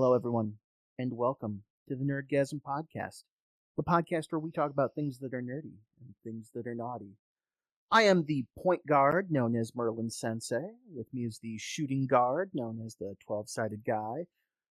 Hello, 0.00 0.14
everyone, 0.14 0.52
and 1.00 1.12
welcome 1.12 1.64
to 1.88 1.96
the 1.96 2.04
Nerdgasm 2.04 2.62
Podcast, 2.62 3.24
the 3.76 3.82
podcast 3.82 4.26
where 4.30 4.38
we 4.38 4.52
talk 4.52 4.70
about 4.70 4.94
things 4.94 5.18
that 5.18 5.34
are 5.34 5.42
nerdy 5.42 5.74
and 6.00 6.14
things 6.22 6.52
that 6.54 6.68
are 6.68 6.74
naughty. 6.76 7.16
I 7.90 8.02
am 8.02 8.24
the 8.24 8.44
point 8.56 8.86
guard, 8.86 9.32
known 9.32 9.56
as 9.56 9.74
Merlin 9.74 10.08
Sensei. 10.08 10.70
With 10.94 11.12
me 11.12 11.22
is 11.22 11.40
the 11.42 11.58
shooting 11.58 12.06
guard, 12.06 12.52
known 12.54 12.80
as 12.86 12.94
the 12.94 13.16
12 13.26 13.50
sided 13.50 13.82
guy. 13.84 14.26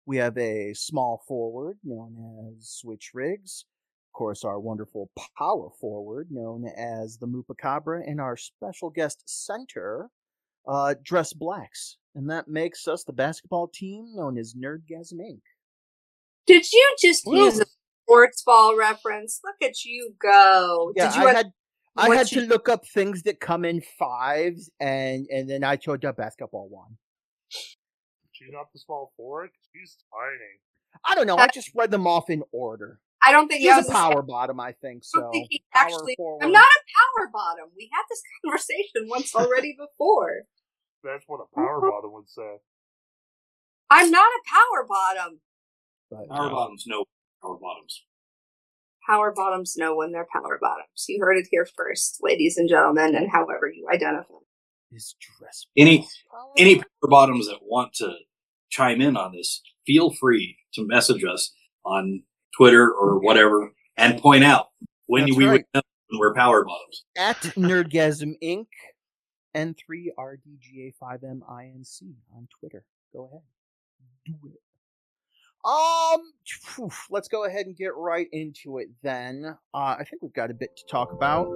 We 0.04 0.18
have 0.18 0.36
a 0.36 0.74
small 0.74 1.22
forward, 1.26 1.78
known 1.82 2.52
as 2.58 2.68
Switch 2.68 3.12
Riggs. 3.14 3.64
Of 4.10 4.18
course, 4.18 4.44
our 4.44 4.60
wonderful 4.60 5.10
power 5.38 5.70
forward, 5.80 6.28
known 6.30 6.66
as 6.66 7.16
the 7.16 7.26
Moopacabra, 7.26 8.02
and 8.06 8.20
our 8.20 8.36
special 8.36 8.90
guest 8.90 9.22
center, 9.24 10.10
uh, 10.66 10.94
Dress 11.02 11.32
Blacks. 11.32 11.96
And 12.14 12.30
that 12.30 12.46
makes 12.48 12.86
us 12.86 13.04
the 13.04 13.12
basketball 13.12 13.68
team 13.68 14.14
known 14.14 14.38
as 14.38 14.54
Nerdgasm 14.54 15.14
Inc. 15.14 15.40
Did 16.46 16.70
you 16.72 16.96
just 17.00 17.26
Woo. 17.26 17.44
use 17.44 17.58
a 17.60 17.66
sports 18.04 18.42
ball 18.44 18.76
reference? 18.76 19.40
Look 19.42 19.56
at 19.68 19.84
you 19.84 20.14
go. 20.20 20.92
Yeah, 20.94 21.08
Did 21.10 21.16
you 21.16 21.28
I 21.28 21.32
had 21.34 21.52
I 21.96 22.08
what 22.08 22.18
had 22.18 22.26
to 22.28 22.40
look 22.42 22.68
up 22.68 22.86
things 22.86 23.22
that 23.22 23.40
come 23.40 23.64
in 23.64 23.82
fives, 23.98 24.70
and 24.80 25.26
and 25.30 25.48
then 25.48 25.64
I 25.64 25.76
chose 25.76 25.98
a 26.04 26.12
basketball 26.12 26.68
one. 26.68 26.96
She's 28.32 28.48
not 28.52 28.66
the 28.72 28.78
small 28.78 29.12
forward. 29.16 29.50
She's 29.72 29.96
tiny. 30.12 30.60
I 31.04 31.14
don't 31.14 31.26
know. 31.26 31.36
I 31.36 31.48
just 31.48 31.70
read 31.74 31.90
them 31.90 32.06
off 32.06 32.30
in 32.30 32.42
order. 32.52 33.00
I 33.26 33.32
don't 33.32 33.48
think 33.48 33.60
He's 33.62 33.72
a 33.72 33.76
was 33.76 33.86
the 33.86 33.92
power 33.92 34.22
bottom, 34.22 34.60
I 34.60 34.72
think. 34.72 35.02
I 35.14 35.20
don't 35.20 35.24
So 35.24 35.30
think 35.32 35.46
he 35.50 35.64
actually. 35.72 36.14
forward. 36.16 36.44
I'm 36.44 36.52
not 36.52 36.64
a 36.64 37.20
power 37.20 37.30
bottom. 37.32 37.70
We 37.76 37.88
had 37.92 38.02
this 38.10 38.22
conversation 38.44 39.08
once 39.08 39.34
already 39.34 39.76
before. 39.78 40.42
That's 41.04 41.24
what 41.26 41.40
a 41.40 41.54
power 41.54 41.80
bottom 41.80 42.12
would 42.14 42.28
say. 42.28 42.56
I'm 43.90 44.10
not 44.10 44.26
a 44.26 44.40
power 44.50 44.86
bottom. 44.88 45.40
but, 46.10 46.28
Power 46.34 46.46
uh, 46.46 46.50
bottoms, 46.50 46.84
no 46.86 47.04
power 47.42 47.56
bottoms. 47.60 48.02
Power 49.06 49.32
bottoms 49.36 49.76
know 49.76 49.94
when 49.94 50.12
they're 50.12 50.26
power 50.32 50.58
bottoms. 50.60 51.04
You 51.08 51.20
heard 51.20 51.36
it 51.36 51.46
here 51.50 51.66
first, 51.76 52.18
ladies 52.22 52.56
and 52.56 52.68
gentlemen, 52.68 53.14
and 53.14 53.30
however 53.30 53.70
you 53.72 53.86
identify. 53.92 54.32
His 54.90 55.14
dress. 55.38 55.66
Any- 55.76 55.98
power 56.30 56.52
Any 56.56 56.76
power 56.76 56.86
bottoms 57.10 57.46
that 57.48 57.58
want 57.62 57.92
to 57.94 58.14
chime 58.70 59.02
in 59.02 59.16
on 59.16 59.32
this, 59.32 59.60
feel 59.86 60.10
free 60.12 60.56
to 60.72 60.86
message 60.86 61.22
us 61.24 61.52
on 61.84 62.22
Twitter 62.56 62.90
or 62.90 63.18
whatever 63.20 63.72
and 63.98 64.18
point 64.20 64.42
out 64.44 64.68
when 65.06 65.26
That's 65.26 65.36
we 65.36 65.44
right. 65.44 65.52
would 65.52 65.64
know 65.74 65.82
when 66.08 66.18
we're 66.20 66.34
power 66.34 66.64
bottoms. 66.64 67.04
at 67.16 67.36
Nerdgasm 67.56 68.32
Inc. 68.42 68.66
N3RDGA5MINC 69.54 72.02
on 72.34 72.48
Twitter. 72.58 72.84
Go 73.12 73.28
ahead. 73.30 73.42
Do 74.26 74.34
it. 74.48 74.60
Um, 75.64 76.20
phew, 76.46 76.90
let's 77.08 77.28
go 77.28 77.44
ahead 77.46 77.64
and 77.64 77.74
get 77.74 77.96
right 77.96 78.28
into 78.32 78.76
it 78.78 78.88
then. 79.02 79.56
Uh, 79.72 79.96
I 79.98 80.04
think 80.04 80.20
we've 80.20 80.34
got 80.34 80.50
a 80.50 80.54
bit 80.54 80.76
to 80.76 80.84
talk 80.90 81.10
about. 81.12 81.46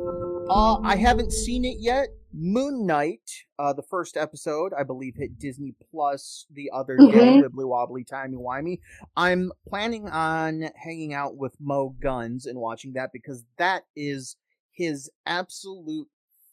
Uh, 0.48 0.78
I 0.80 0.96
haven't 0.96 1.30
seen 1.30 1.66
it 1.66 1.76
yet. 1.78 2.08
Moon 2.32 2.86
Knight, 2.86 3.30
uh, 3.58 3.74
the 3.74 3.82
first 3.82 4.16
episode, 4.16 4.72
I 4.78 4.82
believe 4.82 5.16
hit 5.16 5.38
Disney 5.38 5.74
Plus 5.91 6.46
the 6.50 6.70
other 6.72 6.96
day. 6.96 7.04
Mhm. 7.04 7.42
Wibbly 7.42 7.69
wobbly, 7.69 8.02
timey 8.02 8.38
wimey. 8.38 8.80
I'm 9.14 9.52
planning 9.66 10.08
on 10.08 10.70
hanging 10.74 11.12
out 11.12 11.37
with 11.37 11.60
Mo 11.60 11.91
Guns 12.00 12.47
and 12.47 12.58
watching 12.58 12.94
that 12.94 13.12
because 13.12 13.44
that 13.58 13.84
is 13.94 14.37
his 14.72 15.10
absolute 15.26 16.08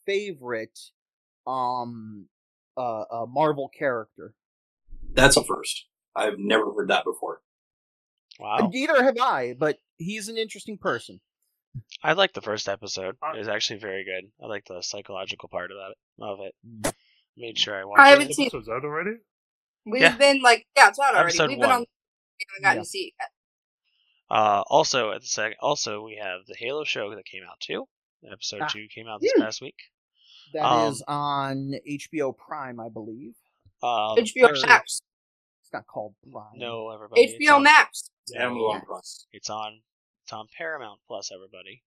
favorite 0.05 0.91
um 1.47 2.28
uh, 2.78 3.01
uh 3.01 3.25
Marvel 3.28 3.69
character. 3.69 4.33
That's 5.13 5.38
a 5.38 5.44
first. 5.44 5.85
I've 6.16 6.38
never 6.38 6.72
heard 6.73 6.89
that 6.89 7.03
before. 7.06 7.41
Wow. 8.39 8.69
Neither 8.72 9.01
have 9.03 9.17
I, 9.19 9.53
but 9.57 9.78
he's 9.97 10.28
an 10.28 10.38
interesting 10.38 10.78
person. 10.78 11.22
I 12.03 12.13
like 12.13 12.34
the 12.34 12.41
first 12.41 12.67
episode. 12.69 13.16
Uh, 13.22 13.34
It 13.35 13.39
was 13.39 13.47
actually 13.47 13.79
very 13.79 14.03
good. 14.05 14.29
I 14.44 14.47
like 14.47 14.66
the 14.66 14.81
psychological 14.81 15.50
part 15.50 15.72
of 15.72 15.78
that 15.78 16.25
of 16.25 16.39
it. 16.41 16.55
Mm. 16.66 16.94
Made 17.38 17.57
sure 17.57 17.75
I 17.79 17.84
watched 17.85 18.00
I 18.01 18.07
it. 18.07 18.11
haven't 18.19 18.34
seen. 18.34 18.45
Episode's 18.47 18.69
out 18.69 18.84
already? 18.85 19.17
We've 19.85 20.01
Yeah. 20.01 20.16
been 20.17 20.41
like, 20.41 20.66
yeah, 20.75 20.88
it's 20.89 21.00
out 21.00 21.13
already. 21.16 21.28
Episode 21.29 21.50
We've 21.50 21.59
been 21.59 21.69
one. 21.69 21.79
on. 21.81 21.85
We 22.39 22.45
haven't 22.50 22.63
gotten 22.63 22.78
Yeah. 22.78 22.81
to 22.84 22.89
see 22.89 23.00
it 23.07 23.13
yet. 23.19 23.29
Uh, 24.38 24.63
also 24.67 25.11
at 25.11 25.22
the 25.22 25.28
second, 25.28 25.57
also 25.61 26.01
we 26.01 26.16
have 26.22 26.41
the 26.47 26.55
Halo 26.57 26.84
show 26.85 27.13
that 27.13 27.25
came 27.25 27.44
out 27.44 27.59
too. 27.59 27.88
Episode 28.31 28.61
Ah. 28.63 28.67
two 28.67 28.88
came 28.94 29.07
out 29.07 29.22
this 29.22 29.34
Hmm. 29.35 29.41
past 29.44 29.61
week. 29.61 29.75
That 30.55 30.88
is 30.91 31.03
Um, 31.07 31.13
on 31.16 31.73
HBO 31.88 32.31
Prime, 32.35 32.79
I 32.79 32.89
believe. 32.89 33.35
Uh, 33.83 34.16
HBO 34.16 34.51
Max. 34.66 35.01
It's 35.61 35.73
not 35.73 35.85
called 35.88 36.16
Prime. 36.31 36.57
No, 36.57 36.89
everybody. 36.91 37.21
it's 37.23 37.33
HBO 37.33 37.57
on- 37.57 37.63
Max. 37.63 38.09
Yeah, 38.29 38.45
Amazon 38.45 38.69
Yes. 38.73 38.85
Prime. 38.85 39.01
It's 39.33 39.49
on. 39.49 39.81
It's 40.23 40.33
on 40.33 40.47
Paramount 40.57 40.99
Plus. 41.07 41.29
Everybody. 41.31 41.83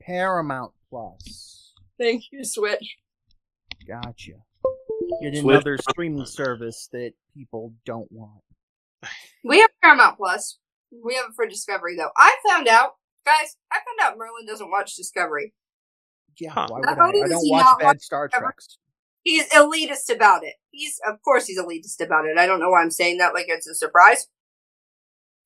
Paramount 0.00 0.72
Plus. 0.90 1.72
Thank 1.98 2.24
you, 2.30 2.44
Switch. 2.44 2.96
Gotcha. 3.88 4.32
Yet 5.20 5.34
Switch. 5.34 5.44
another 5.44 5.78
streaming 5.78 6.26
service 6.26 6.88
that 6.92 7.12
people 7.34 7.74
don't 7.84 8.10
want. 8.12 8.42
We 9.44 9.60
have 9.60 9.70
Paramount 9.82 10.16
Plus. 10.16 10.58
We 10.92 11.14
have 11.14 11.26
it 11.30 11.34
for 11.34 11.46
Discovery, 11.46 11.96
though. 11.96 12.10
I 12.16 12.36
found 12.48 12.68
out, 12.68 12.96
guys. 13.24 13.56
I 13.70 13.76
found 13.76 14.00
out 14.12 14.18
Merlin 14.18 14.46
doesn't 14.46 14.70
watch 14.70 14.94
Discovery. 14.96 15.54
Yeah, 16.38 16.50
Huh. 16.50 16.66
why 16.70 16.80
Not 16.80 16.98
I? 16.98 17.08
I 17.08 17.12
don't 17.12 17.48
watch 17.48 17.64
not 17.64 17.78
bad 17.78 17.84
watch 17.86 18.00
Star 18.00 18.28
Discovery- 18.28 18.46
Treks. 18.48 18.78
He's 19.22 19.48
elitist 19.50 20.14
about 20.14 20.44
it. 20.44 20.54
He's, 20.70 21.00
of 21.06 21.20
course, 21.22 21.46
he's 21.46 21.58
elitist 21.58 22.00
about 22.04 22.26
it. 22.26 22.38
I 22.38 22.46
don't 22.46 22.60
know 22.60 22.70
why 22.70 22.82
I'm 22.82 22.90
saying 22.92 23.18
that 23.18 23.34
like 23.34 23.46
it's 23.48 23.66
a 23.66 23.74
surprise, 23.74 24.28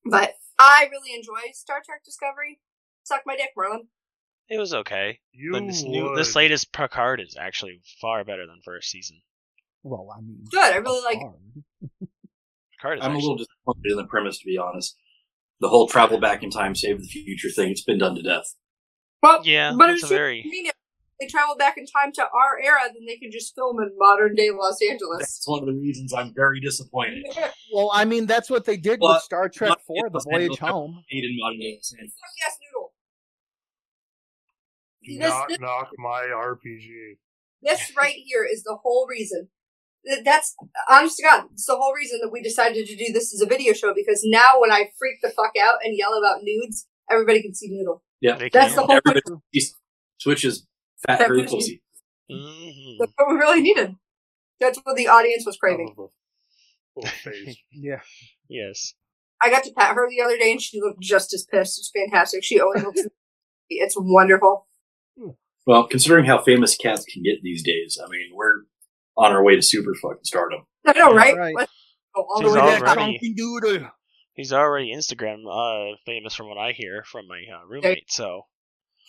but 0.05 0.35
I 0.59 0.87
really 0.91 1.15
enjoy 1.15 1.51
Star 1.53 1.81
Trek 1.83 2.03
Discovery. 2.03 2.59
Suck 3.03 3.23
my 3.25 3.35
dick, 3.35 3.49
Merlin. 3.57 3.87
It 4.49 4.59
was 4.59 4.73
okay. 4.73 5.19
You 5.31 5.53
But 5.53 5.65
this 5.65 5.81
new, 5.83 6.13
this 6.15 6.35
latest 6.35 6.71
Picard 6.73 7.21
is 7.21 7.35
actually 7.39 7.81
far 8.01 8.23
better 8.23 8.45
than 8.45 8.59
first 8.63 8.89
season. 8.91 9.21
Well, 9.81 10.09
I 10.15 10.21
mean, 10.21 10.45
Good, 10.51 10.73
I 10.73 10.77
really 10.77 11.03
like 11.03 11.17
it. 11.21 12.07
Picard 12.77 12.99
is 12.99 13.05
I'm 13.05 13.13
a 13.15 13.17
little 13.17 13.37
disappointed 13.37 13.91
in 13.91 13.97
the 13.97 14.05
premise, 14.05 14.37
to 14.39 14.45
be 14.45 14.57
honest. 14.57 14.95
The 15.59 15.69
whole 15.69 15.87
travel 15.87 16.19
back 16.19 16.43
in 16.43 16.49
time, 16.51 16.75
save 16.75 16.99
the 16.99 17.07
future 17.07 17.49
thing, 17.49 17.71
it's 17.71 17.83
been 17.83 17.97
done 17.99 18.15
to 18.15 18.21
death. 18.21 18.55
Well, 19.23 19.41
Yeah, 19.45 19.73
but 19.77 19.89
it's 19.91 20.03
it 20.03 20.11
a 20.11 20.13
very- 20.13 20.43
mean 20.43 20.65
if 20.67 20.73
they 21.21 21.27
travel 21.27 21.55
back 21.55 21.77
in 21.77 21.85
time 21.85 22.11
to 22.13 22.21
our 22.23 22.59
era, 22.59 22.79
then 22.93 23.05
they 23.07 23.15
can 23.17 23.31
just 23.31 23.53
film 23.53 23.79
in 23.79 23.91
modern 23.97 24.33
day 24.33 24.49
Los 24.49 24.79
Angeles. 24.81 25.19
That's 25.19 25.47
one 25.47 25.59
of 25.59 25.67
the 25.67 25.79
reasons 25.79 26.11
I'm 26.13 26.33
very 26.33 26.59
disappointed. 26.59 27.25
Well, 27.73 27.89
I 27.93 28.03
mean, 28.03 28.25
that's 28.25 28.49
what 28.49 28.65
they 28.65 28.75
did 28.75 28.99
Well, 29.01 29.13
with 29.13 29.23
Star 29.23 29.47
Trek 29.47 29.69
not- 29.69 29.81
4, 29.83 29.95
The 30.09 30.17
it's- 30.17 30.25
Voyage 30.29 30.59
Home. 30.59 31.03
Made 31.09 31.23
in 31.23 31.37
modern 31.39 31.59
day 31.59 31.75
Los 31.77 31.93
Angeles. 31.93 32.13
Yes, 32.45 32.57
noodle. 32.73 32.93
Do 35.05 35.17
This- 35.17 35.29
not 35.29 35.47
this- 35.47 35.59
knock 35.59 35.89
my 35.97 36.23
RPG. 36.35 37.17
This 37.61 37.93
right 37.95 38.15
here 38.25 38.43
is 38.43 38.63
the 38.63 38.75
whole 38.81 39.07
reason. 39.07 39.47
That's 40.25 40.55
honest 40.89 41.15
to 41.17 41.23
God. 41.23 41.45
It's 41.53 41.65
the 41.67 41.77
whole 41.77 41.93
reason 41.93 42.19
that 42.23 42.29
we 42.31 42.41
decided 42.41 42.87
to 42.87 42.95
do 42.95 43.13
this 43.13 43.33
as 43.33 43.39
a 43.41 43.45
video 43.45 43.71
show 43.73 43.93
because 43.93 44.21
now 44.25 44.59
when 44.59 44.71
I 44.71 44.89
freak 44.97 45.19
the 45.21 45.29
fuck 45.29 45.51
out 45.61 45.75
and 45.83 45.95
yell 45.95 46.13
about 46.17 46.39
nudes, 46.43 46.87
everybody 47.09 47.41
can 47.41 47.53
see 47.53 47.67
noodle. 47.69 48.03
Yeah, 48.19 48.37
That's 48.51 48.73
the 48.73 48.81
whole 48.81 48.87
point. 48.87 49.03
Everybody 49.05 49.21
sees 49.53 49.75
Switch's 51.05 51.07
fat, 51.07 51.19
That 51.19 51.27
hairy 51.27 51.43
pussy. 51.43 51.55
pussy. 51.55 51.81
Mhm. 52.31 52.97
That's 52.99 53.11
what 53.17 53.29
we 53.29 53.35
really 53.35 53.61
needed. 53.61 53.95
That's 54.59 54.79
what 54.83 54.95
the 54.95 55.07
audience 55.07 55.45
was 55.45 55.57
craving. 55.57 55.95
Of 55.97 56.05
a 56.05 56.07
full 57.01 57.07
face. 57.23 57.57
Yeah. 57.71 58.01
Yes. 58.49 58.93
I 59.41 59.49
got 59.49 59.63
to 59.63 59.73
pat 59.73 59.95
her 59.95 60.07
the 60.09 60.21
other 60.21 60.37
day 60.37 60.51
and 60.51 60.61
she 60.61 60.79
looked 60.79 60.99
just 61.01 61.33
as 61.33 61.45
pissed. 61.51 61.79
It's 61.79 61.91
fantastic. 61.93 62.43
She 62.43 62.59
always 62.59 62.83
looks. 62.83 63.01
it's 63.69 63.95
wonderful. 63.97 64.67
Well, 65.65 65.87
considering 65.87 66.25
how 66.25 66.41
famous 66.41 66.75
cats 66.75 67.05
can 67.05 67.21
get 67.23 67.41
these 67.43 67.63
days, 67.63 67.99
I 68.03 68.09
mean, 68.09 68.31
we're 68.33 68.63
on 69.17 69.31
our 69.31 69.43
way 69.43 69.55
to 69.55 69.61
super 69.61 69.93
fucking 69.95 70.23
stardom. 70.23 70.61
I 70.85 70.93
know, 70.93 71.13
right? 71.13 71.35
Right. 71.37 71.55
Let's 71.55 71.71
go 72.15 72.25
the 72.41 72.53
way 72.53 72.59
already- 72.59 73.33
doodle. 73.35 73.89
He's 74.33 74.53
already 74.53 74.93
Instagram 74.95 75.43
uh, 75.47 75.97
famous 76.05 76.33
from 76.33 76.47
what 76.49 76.57
I 76.57 76.71
hear 76.71 77.03
from 77.05 77.27
my 77.27 77.41
uh, 77.53 77.65
roommate. 77.67 78.11
So 78.11 78.43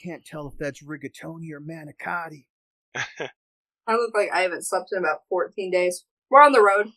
Can't 0.02 0.25
tell 0.25 0.49
if 0.49 0.58
that's 0.58 0.82
rigatoni 0.82 1.52
or 1.52 1.60
manicotti. 1.60 2.46
I 2.94 3.94
look 3.94 4.14
like 4.14 4.31
I 4.32 4.40
haven't 4.40 4.66
slept 4.66 4.90
in 4.93 4.99
about 4.99 5.20
14 5.28 5.70
days. 5.70 6.04
We're 6.31 6.43
on 6.43 6.52
the 6.52 6.62
road. 6.62 6.88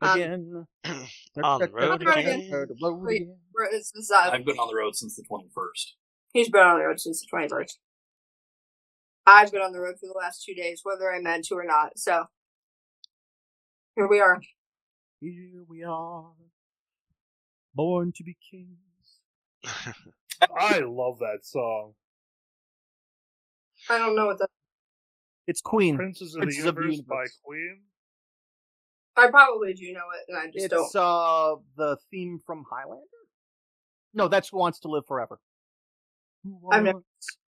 Um, 0.00 0.20
Again. 0.20 0.66
On 1.42 1.60
the 1.60 1.68
road 1.68 2.02
again. 2.02 2.48
The 2.50 2.76
road 2.80 3.02
Wait. 3.02 3.22
again. 3.22 3.36
We're, 3.54 3.70
this 3.70 3.92
is, 3.94 4.10
uh, 4.10 4.30
I've 4.32 4.44
been 4.44 4.58
on 4.58 4.68
the 4.68 4.76
road 4.76 4.96
since 4.96 5.16
the 5.16 5.22
21st. 5.22 5.92
he's 6.32 6.48
been 6.48 6.62
on 6.62 6.78
the 6.78 6.84
road 6.86 6.98
since 6.98 7.20
the 7.20 7.36
21st. 7.36 7.72
I've 9.26 9.52
been 9.52 9.60
on 9.60 9.72
the 9.72 9.80
road 9.80 9.96
for 10.00 10.06
the 10.06 10.18
last 10.18 10.44
two 10.44 10.54
days, 10.54 10.80
whether 10.82 11.12
I 11.12 11.20
meant 11.20 11.44
to 11.46 11.56
or 11.56 11.64
not. 11.64 11.98
So 11.98 12.24
here 13.96 14.08
we 14.08 14.20
are. 14.20 14.40
Here 15.20 15.64
we 15.68 15.82
are. 15.82 16.32
Born 17.74 18.12
to 18.16 18.24
be 18.24 18.36
kings. 18.50 18.76
I 20.58 20.80
love 20.80 21.18
that 21.20 21.38
song. 21.42 21.92
I 23.90 23.98
don't 23.98 24.16
know 24.16 24.26
what 24.26 24.38
that. 24.38 24.48
It's 25.46 25.60
Queen. 25.60 25.96
Princess 25.96 26.34
of 26.34 26.40
Princes 26.42 26.62
the 26.64 26.68
of 26.70 26.76
Universe 26.76 27.00
by 27.02 27.24
Queen. 27.44 27.80
I 29.16 29.28
probably 29.28 29.72
do 29.74 29.92
know 29.92 30.00
it, 30.14 30.24
and 30.28 30.36
I 30.38 30.46
just 30.46 30.66
It's 30.66 30.92
don't. 30.92 30.96
uh 30.96 31.56
the 31.76 31.96
theme 32.10 32.38
from 32.44 32.64
Highlander. 32.70 33.02
No, 34.12 34.28
that's 34.28 34.48
Who 34.48 34.58
Wants 34.58 34.80
to 34.80 34.88
Live 34.88 35.06
Forever. 35.06 35.38
I've 36.70 36.82
never- 36.84 37.02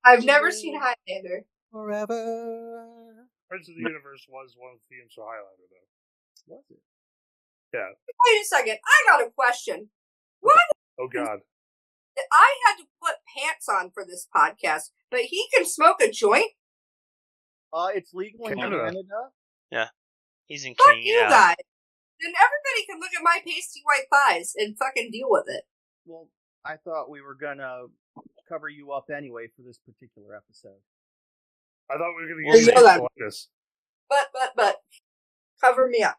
I've 0.04 0.24
never 0.24 0.50
seen 0.50 0.78
Highlander. 0.80 1.44
Forever. 1.70 3.28
Prince 3.48 3.68
of 3.68 3.74
the 3.76 3.82
Universe 3.82 4.26
was 4.28 4.54
one 4.56 4.72
of 4.74 4.78
the 4.80 4.96
themes 4.96 5.12
for 5.14 5.24
Highlander, 5.24 5.64
though. 5.70 6.54
Was 6.56 6.64
it? 6.70 6.78
Yeah. 7.74 7.88
Wait 8.26 8.40
a 8.42 8.44
second. 8.44 8.78
I 8.84 9.04
got 9.10 9.26
a 9.26 9.30
question. 9.30 9.90
What? 10.40 10.56
Oh 10.98 11.08
God, 11.08 11.40
I 12.32 12.54
had 12.66 12.76
to 12.76 12.84
put 13.02 13.16
pants 13.36 13.68
on 13.68 13.90
for 13.90 14.04
this 14.04 14.26
podcast, 14.34 14.90
but 15.10 15.20
he 15.20 15.46
can 15.54 15.64
smoke 15.66 16.00
a 16.02 16.10
joint. 16.10 16.52
Uh, 17.72 17.88
it's 17.94 18.14
legal 18.14 18.46
in 18.48 18.56
Canada. 18.58 18.84
Canada. 18.84 19.90
He's 20.48 20.64
in 20.64 20.74
Fuck 20.74 20.94
King. 20.94 21.02
you 21.02 21.14
yeah. 21.14 21.28
guys. 21.28 21.56
Then 22.20 22.32
everybody 22.34 22.86
can 22.90 22.98
look 22.98 23.10
at 23.16 23.22
my 23.22 23.38
pasty 23.46 23.82
white 23.84 24.08
thighs 24.10 24.54
and 24.56 24.76
fucking 24.76 25.10
deal 25.12 25.28
with 25.28 25.44
it. 25.46 25.64
Well, 26.06 26.28
I 26.64 26.76
thought 26.76 27.10
we 27.10 27.20
were 27.20 27.34
gonna 27.34 27.82
cover 28.48 28.68
you 28.68 28.92
up 28.92 29.06
anyway 29.14 29.46
for 29.54 29.62
this 29.62 29.78
particular 29.78 30.34
episode. 30.34 30.80
I 31.90 31.94
thought 31.94 32.12
we 32.16 32.22
were 32.24 32.28
going 32.28 32.44
to 32.44 32.50
We'll 32.50 32.64
get 32.64 32.76
see. 32.76 32.94
into 32.94 33.08
this. 33.18 33.48
But, 34.08 34.28
but, 34.32 34.52
but, 34.56 34.76
cover 35.60 35.88
me 35.88 36.02
up. 36.02 36.18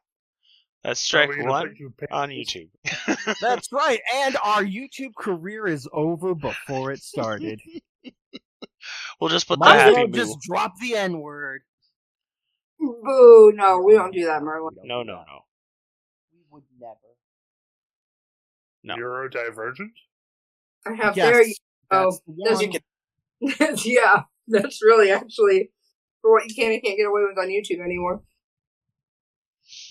That's 0.84 1.02
Thought 1.02 1.06
strike 1.06 1.30
we 1.30 1.44
one 1.44 1.76
you 1.78 1.94
on 2.12 2.30
YouTube. 2.30 2.70
That's 3.42 3.72
right, 3.72 4.00
and 4.16 4.38
our 4.44 4.64
YouTube 4.64 5.14
career 5.16 5.68
is 5.68 5.88
over 5.92 6.34
before 6.34 6.92
it 6.92 7.04
started. 7.04 7.60
we'll 9.20 9.30
just 9.30 9.48
put 9.48 9.60
the 9.60 9.66
Might 9.66 9.76
as 9.76 9.82
happy 9.82 9.96
well 9.96 10.08
moo. 10.08 10.14
just 10.14 10.40
drop 10.42 10.74
the 10.80 10.96
N 10.96 11.20
word. 11.20 11.62
Boo, 12.80 13.52
no, 13.56 13.80
we 13.80 13.94
don't 13.94 14.14
do 14.14 14.26
that, 14.26 14.42
Merlin. 14.42 14.76
No, 14.86 15.04
no, 15.04 15.16
no. 15.16 15.40
We 16.32 16.40
would 16.50 16.64
never. 16.80 16.96
No. 18.84 18.96
Neurodivergent. 18.96 19.92
I 20.88 20.94
have 20.94 21.18
yes, 21.18 21.30
there 21.30 21.44
you 21.44 21.56
oh, 21.92 22.18
that's 22.46 22.62
go. 22.62 22.72
the 23.42 23.56
Does 23.58 23.86
yeah, 23.86 24.24
that's 24.48 24.82
really 24.82 25.12
actually 25.12 25.72
for 26.22 26.32
what 26.32 26.48
you 26.48 26.56
can 26.56 26.72
and 26.72 26.82
can't 26.82 26.98
get 26.98 27.06
away 27.06 27.24
with 27.28 27.38
on 27.38 27.48
YouTube 27.50 27.84
anymore. 27.84 28.22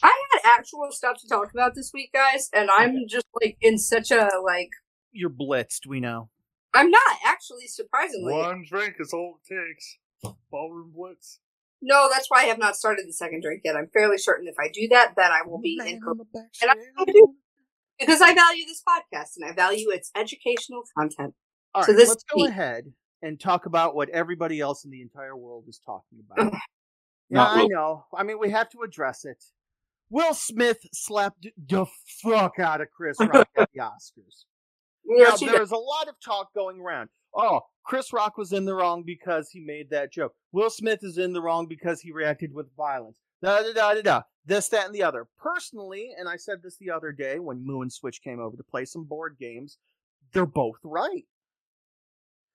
I 0.03 0.23
had 0.33 0.59
actual 0.59 0.89
stuff 0.91 1.17
to 1.21 1.29
talk 1.29 1.53
about 1.53 1.75
this 1.75 1.91
week, 1.93 2.11
guys, 2.13 2.49
and 2.53 2.69
I'm 2.71 3.07
just 3.09 3.27
like 3.41 3.57
in 3.61 3.79
such 3.79 4.11
a 4.11 4.29
like 4.45 4.71
You're 5.13 5.31
blitzed, 5.31 5.87
we 5.87 6.01
know. 6.01 6.31
I'm 6.75 6.91
not 6.91 7.17
actually 7.25 7.67
surprisingly. 7.67 8.33
One 8.33 8.65
drink 8.69 8.97
is 9.01 9.13
all 9.13 9.39
it 9.43 9.55
takes. 9.55 9.99
Ballroom 10.51 10.93
Blitz. 10.95 11.41
No, 11.81 12.09
that's 12.13 12.29
why 12.29 12.41
I 12.43 12.45
have 12.47 12.59
not 12.59 12.77
started 12.77 13.07
the 13.09 13.13
second 13.13 13.43
drink 13.43 13.63
yet. 13.65 13.77
I'm 13.77 13.89
fairly 13.93 14.19
certain 14.19 14.49
if 14.49 14.57
I 14.61 14.69
do 14.73 14.89
that, 14.89 15.15
then 15.17 15.31
I 15.31 15.43
will 15.47 15.61
be 15.61 15.77
Man 15.79 15.87
in 15.89 16.01
on 16.03 16.19
and 16.63 16.71
I 16.71 17.05
do- 17.05 17.35
because 17.99 18.21
I 18.21 18.35
value 18.35 18.65
this 18.67 18.83
podcast 18.87 19.37
and 19.37 19.49
I 19.49 19.53
value 19.55 19.91
its 19.91 20.11
educational 20.17 20.83
content. 20.97 21.35
All 21.75 21.83
So 21.83 21.93
right, 21.93 21.97
this 21.99 22.09
let's 22.11 22.25
go 22.25 22.43
week- 22.43 22.51
ahead 22.51 22.93
and 23.23 23.41
talk 23.41 23.67
about 23.67 23.95
what 23.95 24.09
everybody 24.11 24.61
else 24.61 24.85
in 24.85 24.91
the 24.91 25.01
entire 25.03 25.37
world 25.37 25.65
is 25.69 25.81
talking 25.85 26.21
about. 26.31 26.53
yeah, 27.31 27.45
I 27.47 27.67
know. 27.67 28.05
I 28.17 28.23
mean, 28.25 28.39
we 28.39 28.51
have 28.51 28.69
to 28.71 28.83
address 28.83 29.25
it. 29.25 29.43
Will 30.11 30.35
Smith 30.35 30.79
slapped 30.93 31.47
the 31.57 31.87
fuck 32.23 32.59
out 32.59 32.81
of 32.81 32.89
Chris 32.91 33.17
Rock 33.21 33.49
at 33.57 33.69
the 33.75 33.81
Oscars. 33.81 34.45
Yeah, 35.05 35.35
Now, 35.41 35.53
there's 35.53 35.71
a 35.71 35.77
lot 35.77 36.09
of 36.09 36.15
talk 36.25 36.53
going 36.55 36.81
around. 36.81 37.09
Oh, 37.35 37.61
Chris 37.85 38.13
Rock 38.13 38.37
was 38.37 38.53
in 38.53 38.65
the 38.65 38.75
wrong 38.75 39.03
because 39.05 39.51
he 39.51 39.61
made 39.61 39.91
that 39.91 40.13
joke. 40.13 40.35
Will 40.53 40.71
Smith 40.71 41.01
is 41.03 41.19
in 41.19 41.33
the 41.33 41.41
wrong 41.43 41.67
because 41.67 42.01
he 42.01 42.13
reacted 42.13 42.53
with 42.53 42.75
violence. 42.77 43.17
Da 43.43 43.63
da 43.63 43.73
da 43.73 43.95
da 43.95 44.03
da. 44.03 44.23
This, 44.45 44.69
that, 44.71 44.87
and 44.87 44.95
the 44.95 45.03
other. 45.03 45.27
Personally, 45.39 46.11
and 46.19 46.29
I 46.29 46.37
said 46.37 46.63
this 46.63 46.77
the 46.79 46.91
other 46.91 47.13
day 47.13 47.39
when 47.39 47.65
Moo 47.65 47.83
and 47.83 47.93
Switch 47.93 48.23
came 48.23 48.41
over 48.41 48.57
to 48.57 48.63
play 48.63 48.85
some 48.87 49.05
board 49.05 49.37
games, 49.39 49.77
they're 50.33 50.47
both 50.47 50.79
right. 50.83 51.25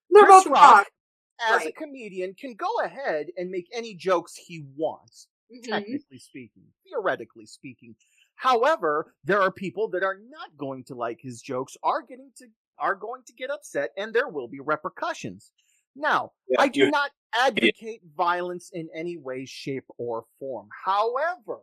they're 0.10 0.24
Chris 0.26 0.44
both 0.44 0.54
Rock, 0.54 0.76
wrong. 0.76 1.60
as 1.60 1.66
a 1.68 1.72
comedian, 1.72 2.34
can 2.34 2.56
go 2.56 2.80
ahead 2.84 3.28
and 3.38 3.50
make 3.52 3.68
any 3.74 3.94
jokes 3.94 4.36
he 4.36 4.66
wants 4.76 5.28
Mhm. 5.62 5.70
technically 5.70 6.20
speaking, 6.20 6.74
theoretically 6.84 7.46
speaking. 7.46 7.96
However, 8.36 9.16
there 9.24 9.42
are 9.42 9.52
people 9.52 9.88
that 9.90 10.04
are 10.04 10.18
not 10.18 10.56
going 10.58 10.84
to 10.86 10.96
like 10.96 11.20
his 11.22 11.42
jokes, 11.42 11.78
are 11.84 12.02
getting 12.02 12.32
to 12.38 12.48
are 12.80 12.96
going 12.96 13.24
to 13.24 13.34
get 13.34 13.52
upset, 13.52 13.92
and 13.98 14.14
there 14.14 14.28
will 14.28 14.48
be 14.48 14.60
repercussions. 14.60 15.52
Now, 15.96 16.34
Yeah, 16.48 16.62
I 16.62 16.68
do 16.70 16.90
not 16.90 17.12
advocate 17.34 18.02
violence 18.16 18.72
in 18.74 18.90
any 18.96 19.18
way, 19.18 19.46
shape, 19.46 19.86
or 19.98 20.26
form. 20.40 20.70
However, 20.86 21.62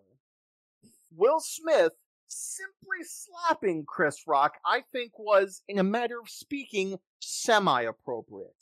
Will 1.11 1.41
Smith 1.41 1.93
simply 2.29 3.03
slapping 3.03 3.85
Chris 3.85 4.27
Rock, 4.27 4.55
I 4.65 4.83
think, 4.93 5.19
was, 5.19 5.63
in 5.69 5.79
a 5.79 5.85
matter 5.85 6.21
of 6.21 6.29
speaking, 6.29 6.99
semi 7.19 7.83
appropriate. 7.83 8.55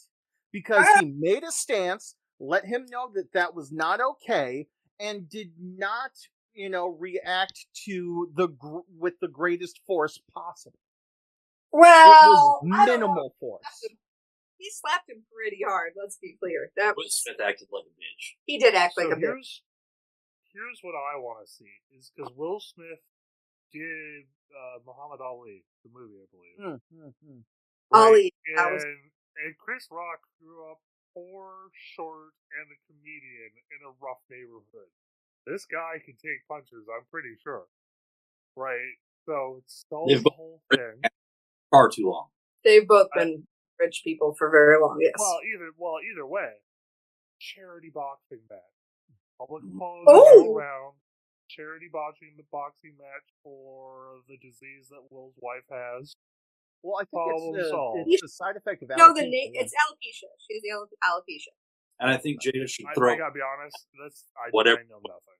Because 0.53 0.87
he 1.01 1.13
made 1.19 1.45
a 1.45 1.53
stance, 1.53 2.17
let 2.41 2.65
him 2.65 2.87
know 2.91 3.11
that 3.15 3.33
that 3.35 3.55
was 3.55 3.71
not 3.71 4.01
okay, 4.01 4.67
and 5.01 5.29
did 5.29 5.53
not, 5.59 6.11
you 6.55 6.69
know, 6.69 6.89
react 6.89 7.67
to 7.87 8.31
the 8.35 8.49
gr- 8.49 8.87
with 8.99 9.15
the 9.21 9.29
greatest 9.29 9.81
force 9.87 10.19
possible. 10.35 10.79
Well, 11.73 12.07
it 12.07 12.29
was 12.29 12.61
I 12.81 12.87
don't 12.87 13.01
know. 13.01 13.07
minimal 13.09 13.35
force. 13.41 13.63
He 14.59 14.71
slapped 14.71 15.09
him 15.09 15.23
pretty 15.33 15.63
hard. 15.67 15.93
Let's 16.01 16.17
be 16.21 16.37
clear. 16.41 16.71
That 16.77 16.97
Will 16.97 17.05
was 17.05 17.15
Smith 17.15 17.37
acted 17.41 17.69
like 17.71 17.85
a 17.87 17.95
bitch. 17.95 18.35
he 18.47 18.59
did 18.59 18.75
act 18.75 18.95
So 18.95 19.03
like 19.05 19.13
a 19.13 19.17
bitch. 19.17 19.21
here's 19.21 19.63
here's 20.53 20.81
what 20.83 20.95
I 20.99 21.19
want 21.19 21.47
to 21.47 21.53
see 21.53 21.71
is 21.97 22.11
because 22.11 22.33
Will 22.35 22.59
Smith 22.59 22.99
did 23.73 24.25
uh, 24.51 24.81
Muhammad 24.87 25.21
Ali, 25.21 25.63
the 25.85 25.91
movie, 25.93 26.19
I 26.19 26.27
believe. 26.33 26.81
Hmm, 26.91 27.11
hmm. 27.23 27.41
Ali, 27.93 28.33
And, 28.57 28.73
was- 28.75 28.83
and 28.83 29.55
Chris 29.59 29.87
Rock 29.93 30.21
grew 30.43 30.71
up 30.73 30.79
poor, 31.15 31.71
short, 31.95 32.33
and 32.57 32.67
a 32.69 32.79
comedian 32.87 33.53
in 33.75 33.81
a 33.87 33.93
rough 34.01 34.23
neighborhood. 34.31 34.91
This 35.47 35.65
guy 35.65 36.01
can 36.05 36.15
take 36.21 36.47
punches, 36.49 36.87
I'm 36.89 37.07
pretty 37.11 37.37
sure. 37.43 37.67
Right? 38.57 38.99
So 39.27 39.61
it's 39.63 39.85
all 39.91 40.09
They've 40.09 40.23
the 40.23 40.33
whole 40.35 40.63
thing. 40.73 41.01
Far 41.71 41.91
too 41.91 42.09
long. 42.09 42.29
They've 42.65 42.87
both 42.87 43.09
I- 43.15 43.25
been 43.25 43.47
rich 43.79 44.03
people 44.05 44.35
for 44.37 44.51
very 44.51 44.81
long. 44.81 44.99
Yes. 45.01 45.15
Well, 45.19 45.39
either 45.55 45.71
well, 45.77 45.97
either 46.03 46.27
way, 46.27 46.53
charity 47.39 47.91
boxing 47.95 48.43
match, 48.51 48.61
public 49.39 49.63
mm-hmm. 49.63 49.77
apology 49.77 50.09
Oh! 50.09 50.57
around, 50.57 50.95
charity 51.49 51.89
boxing 51.93 52.35
the 52.37 52.45
boxing 52.51 52.97
match 52.99 53.29
for 53.43 54.21
the 54.29 54.37
disease 54.37 54.89
that 54.91 55.07
Will's 55.11 55.37
wife 55.41 55.67
has. 55.71 56.15
Well, 56.83 56.97
I 57.01 57.05
think 57.05 57.11
Problem 57.19 57.55
it's, 57.59 57.67
a, 57.67 57.71
solved. 57.71 58.05
it's 58.07 58.23
a 58.23 58.29
side 58.29 58.57
effect 58.57 58.83
of 58.83 58.89
alopecia. 58.91 58.99
no, 58.99 59.15
the 59.15 59.23
alopecia, 59.23 59.31
name 59.31 59.51
it's 59.55 59.75
alopecia. 59.75 60.31
She 60.47 60.55
has 60.55 60.63
the 60.63 60.73
alopecia. 61.05 61.53
And 62.01 62.11
I 62.11 62.17
think 62.17 62.41
Jada 62.43 62.69
should 62.69 62.87
I, 62.87 62.95
throw 62.95 63.13
I 63.13 63.17
gotta 63.19 63.35
be 63.35 63.41
honest, 63.43 63.77
that's 64.01 64.25
I, 64.39 64.49
Whatever. 64.51 64.79
I 64.81 64.83
know 64.89 65.01
nothing. 65.03 65.35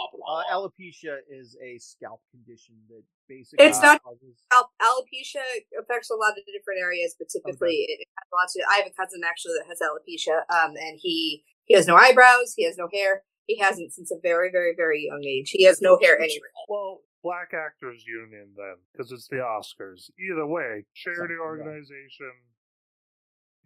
Uh, 0.00 0.42
alopecia 0.50 1.20
is 1.28 1.58
a 1.62 1.76
scalp 1.76 2.22
condition 2.30 2.74
that 2.88 3.02
basically 3.28 3.66
It's 3.66 3.82
not- 3.82 4.02
causes- 4.02 4.40
alopecia 4.80 5.44
affects 5.78 6.08
a 6.08 6.14
lot 6.16 6.32
of 6.38 6.44
different 6.46 6.80
areas, 6.80 7.14
but 7.18 7.28
typically 7.28 7.84
it 7.88 8.08
has 8.16 8.28
lots 8.32 8.56
of. 8.56 8.62
I 8.70 8.78
have 8.78 8.86
a 8.86 8.96
cousin 8.96 9.20
actually 9.28 9.54
that 9.60 9.66
has 9.68 9.78
alopecia, 9.84 10.40
um, 10.48 10.72
and 10.76 10.98
he 11.00 11.44
he 11.66 11.74
has 11.76 11.86
no 11.86 11.96
eyebrows, 11.96 12.54
he 12.56 12.64
has 12.64 12.78
no 12.78 12.88
hair. 12.92 13.24
He 13.46 13.58
hasn't 13.58 13.92
since 13.92 14.10
a 14.10 14.16
very, 14.22 14.50
very, 14.50 14.74
very 14.76 15.04
young 15.06 15.22
age. 15.24 15.50
He 15.50 15.64
has 15.64 15.82
no 15.82 15.98
hair 16.00 16.18
anywhere. 16.18 16.50
Well, 16.68 17.02
Black 17.22 17.52
Actors 17.54 18.04
Union 18.06 18.48
then, 18.56 18.76
because 18.92 19.12
it's 19.12 19.28
the 19.28 19.36
Oscars. 19.36 20.10
Either 20.18 20.46
way, 20.46 20.84
charity 20.94 21.34
Something, 21.34 21.38
organization. 21.40 22.32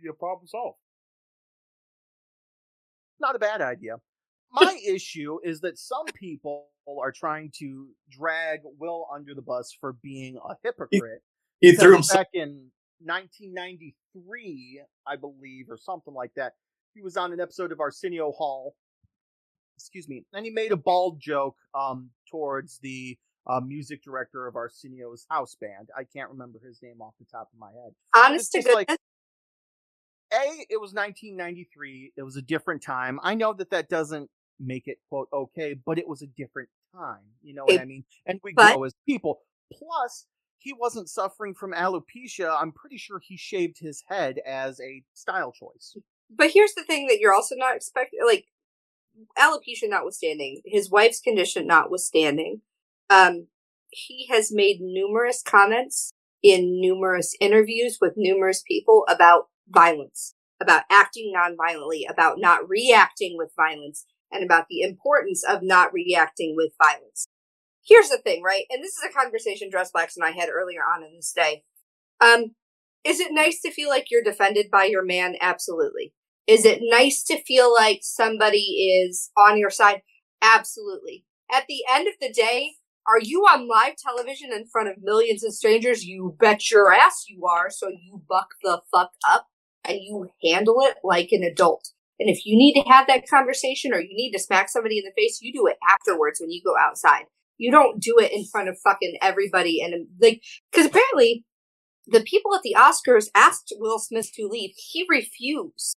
Your 0.00 0.14
problem 0.14 0.46
solved. 0.46 0.78
not 3.20 3.36
a 3.36 3.38
bad 3.38 3.60
idea. 3.62 3.96
My 4.52 4.78
issue 4.86 5.38
is 5.44 5.60
that 5.60 5.78
some 5.78 6.06
people 6.14 6.66
are 6.86 7.12
trying 7.12 7.50
to 7.58 7.88
drag 8.10 8.60
Will 8.78 9.06
under 9.14 9.34
the 9.34 9.42
bus 9.42 9.76
for 9.80 9.94
being 10.02 10.36
a 10.36 10.54
hypocrite. 10.62 11.22
He 11.60 11.70
Because 11.70 11.82
threw 11.82 11.92
himself. 11.94 12.20
back 12.20 12.28
in 12.34 12.70
1993, 13.00 14.82
I 15.06 15.16
believe, 15.16 15.66
or 15.70 15.76
something 15.76 16.12
like 16.14 16.32
that. 16.36 16.52
He 16.94 17.02
was 17.02 17.16
on 17.16 17.32
an 17.32 17.40
episode 17.40 17.72
of 17.72 17.80
Arsenio 17.80 18.32
Hall. 18.32 18.74
Excuse 19.76 20.08
me, 20.08 20.24
and 20.32 20.44
he 20.44 20.52
made 20.52 20.70
a 20.72 20.76
bald 20.76 21.20
joke 21.20 21.56
um, 21.74 22.10
towards 22.30 22.78
the 22.78 23.18
uh, 23.46 23.60
music 23.60 24.02
director 24.02 24.46
of 24.46 24.54
Arsenio's 24.56 25.26
house 25.30 25.54
band. 25.60 25.88
I 25.96 26.04
can't 26.04 26.30
remember 26.30 26.58
his 26.64 26.80
name 26.82 27.00
off 27.00 27.14
the 27.18 27.26
top 27.30 27.48
of 27.52 27.58
my 27.58 27.68
head. 27.72 27.92
Honest 28.16 28.52
to 28.52 28.62
just 28.62 28.74
like- 28.74 28.88
A, 28.90 30.66
it 30.70 30.80
was 30.80 30.92
1993. 30.94 32.12
It 32.16 32.22
was 32.22 32.36
a 32.36 32.42
different 32.42 32.82
time. 32.82 33.20
I 33.22 33.34
know 33.34 33.52
that 33.52 33.70
that 33.70 33.88
doesn't 33.88 34.30
make 34.58 34.86
it 34.86 34.98
quote 35.08 35.28
okay, 35.32 35.74
but 35.84 35.98
it 35.98 36.08
was 36.08 36.22
a 36.22 36.26
different 36.26 36.68
time. 36.94 37.22
You 37.42 37.54
know 37.54 37.64
what 37.64 37.74
It- 37.74 37.80
I 37.80 37.84
mean? 37.84 38.04
And 38.26 38.40
we 38.42 38.52
but- 38.54 38.74
grow 38.74 38.84
as 38.84 38.94
people. 39.06 39.40
Plus, 39.72 40.26
he 40.58 40.72
wasn't 40.72 41.08
suffering 41.08 41.54
from 41.54 41.72
alopecia. 41.72 42.56
I'm 42.60 42.72
pretty 42.72 42.96
sure 42.96 43.18
he 43.22 43.36
shaved 43.36 43.78
his 43.80 44.02
head 44.08 44.38
as 44.46 44.80
a 44.80 45.02
style 45.12 45.52
choice. 45.52 45.96
but 46.30 46.50
here's 46.50 46.72
the 46.74 46.84
thing 46.84 47.06
that 47.08 47.18
you're 47.20 47.34
also 47.34 47.54
not 47.54 47.76
expecting. 47.76 48.20
Like 48.24 48.46
alopecia 49.38 49.88
notwithstanding, 49.88 50.62
his 50.64 50.90
wife's 50.90 51.20
condition 51.20 51.66
notwithstanding, 51.66 52.62
Um, 53.10 53.48
he 53.90 54.26
has 54.30 54.50
made 54.52 54.78
numerous 54.80 55.42
comments 55.42 56.12
in 56.42 56.80
numerous 56.80 57.34
interviews 57.40 57.98
with 58.00 58.14
numerous 58.16 58.62
people 58.66 59.04
about 59.08 59.48
violence, 59.68 60.34
about 60.60 60.82
acting 60.90 61.32
nonviolently, 61.34 62.02
about 62.08 62.38
not 62.38 62.68
reacting 62.68 63.36
with 63.38 63.50
violence, 63.56 64.04
and 64.30 64.44
about 64.44 64.66
the 64.68 64.80
importance 64.80 65.44
of 65.48 65.62
not 65.62 65.92
reacting 65.92 66.54
with 66.56 66.72
violence. 66.82 67.26
Here's 67.86 68.08
the 68.08 68.18
thing, 68.18 68.42
right? 68.42 68.64
And 68.70 68.82
this 68.82 68.92
is 68.92 69.04
a 69.08 69.12
conversation 69.12 69.70
Dress 69.70 69.90
Blacks 69.90 70.16
and 70.16 70.24
I 70.24 70.30
had 70.30 70.48
earlier 70.48 70.80
on 70.80 71.04
in 71.04 71.14
this 71.14 71.32
day. 71.34 71.62
Um, 72.20 72.54
is 73.04 73.20
it 73.20 73.32
nice 73.32 73.60
to 73.62 73.70
feel 73.70 73.90
like 73.90 74.10
you're 74.10 74.22
defended 74.22 74.70
by 74.70 74.84
your 74.84 75.04
man? 75.04 75.36
Absolutely. 75.40 76.14
Is 76.46 76.64
it 76.64 76.80
nice 76.82 77.22
to 77.24 77.42
feel 77.42 77.72
like 77.72 78.00
somebody 78.02 79.02
is 79.04 79.30
on 79.36 79.58
your 79.58 79.70
side? 79.70 80.02
Absolutely. 80.42 81.24
At 81.52 81.64
the 81.68 81.82
end 81.90 82.08
of 82.08 82.14
the 82.20 82.32
day, 82.32 82.72
are 83.06 83.20
you 83.20 83.42
on 83.42 83.68
live 83.68 83.96
television 83.96 84.52
in 84.52 84.66
front 84.66 84.88
of 84.88 85.02
millions 85.02 85.44
of 85.44 85.52
strangers? 85.52 86.04
You 86.04 86.36
bet 86.40 86.70
your 86.70 86.92
ass 86.92 87.24
you 87.28 87.44
are. 87.46 87.70
So 87.70 87.88
you 87.88 88.22
buck 88.28 88.48
the 88.62 88.80
fuck 88.90 89.10
up 89.28 89.46
and 89.84 89.98
you 90.00 90.30
handle 90.42 90.76
it 90.80 90.96
like 91.04 91.28
an 91.32 91.42
adult. 91.42 91.90
And 92.18 92.30
if 92.30 92.46
you 92.46 92.56
need 92.56 92.74
to 92.74 92.88
have 92.88 93.06
that 93.08 93.28
conversation 93.28 93.92
or 93.92 94.00
you 94.00 94.14
need 94.14 94.32
to 94.32 94.38
smack 94.38 94.68
somebody 94.68 94.98
in 94.98 95.04
the 95.04 95.12
face, 95.16 95.40
you 95.42 95.52
do 95.52 95.66
it 95.66 95.76
afterwards 95.88 96.40
when 96.40 96.50
you 96.50 96.62
go 96.64 96.74
outside. 96.78 97.24
You 97.58 97.70
don't 97.70 98.00
do 98.00 98.16
it 98.18 98.32
in 98.32 98.46
front 98.46 98.68
of 98.68 98.78
fucking 98.82 99.18
everybody. 99.20 99.82
And 99.82 99.94
um, 99.94 100.06
like, 100.20 100.42
cause 100.72 100.86
apparently 100.86 101.44
the 102.06 102.22
people 102.22 102.54
at 102.54 102.62
the 102.62 102.76
Oscars 102.78 103.28
asked 103.34 103.72
Will 103.78 103.98
Smith 103.98 104.30
to 104.34 104.46
leave. 104.46 104.70
He 104.76 105.06
refused. 105.08 105.96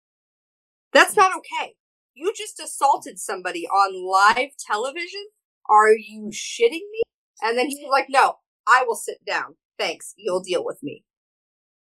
That's 0.94 1.16
not 1.16 1.32
okay. 1.38 1.74
You 2.14 2.34
just 2.36 2.60
assaulted 2.60 3.20
somebody 3.20 3.68
on 3.68 4.36
live 4.36 4.50
television. 4.66 5.28
Are 5.70 5.92
you 5.94 6.30
shitting 6.32 6.86
me? 6.92 7.02
And 7.42 7.58
then 7.58 7.68
he's 7.68 7.88
like, 7.90 8.08
no, 8.10 8.36
I 8.68 8.84
will 8.88 8.96
sit 8.96 9.20
down. 9.26 9.56
Thanks. 9.78 10.14
You'll 10.18 10.42
deal 10.42 10.64
with 10.66 10.82
me. 10.82 11.04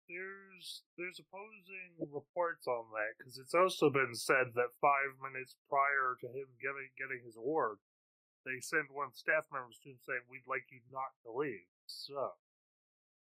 There's 0.09 0.83
there's 0.97 1.19
opposing 1.19 1.99
reports 2.13 2.67
on 2.67 2.87
that 2.95 3.19
because 3.19 3.39
it's 3.39 3.55
also 3.55 3.91
been 3.91 4.15
said 4.15 4.55
that 4.55 4.71
five 4.81 5.19
minutes 5.19 5.57
prior 5.69 6.15
to 6.21 6.27
him 6.31 6.47
getting 6.63 6.89
getting 6.95 7.25
his 7.27 7.37
award, 7.37 7.79
they 8.47 8.61
sent 8.63 8.87
one 8.95 9.11
staff 9.13 9.45
member 9.53 9.75
to 9.83 9.89
him 9.91 9.99
saying, 10.07 10.23
"We'd 10.31 10.47
like 10.47 10.71
you 10.71 10.79
not 10.93 11.11
to 11.25 11.33
leave." 11.35 11.67
So 11.87 12.33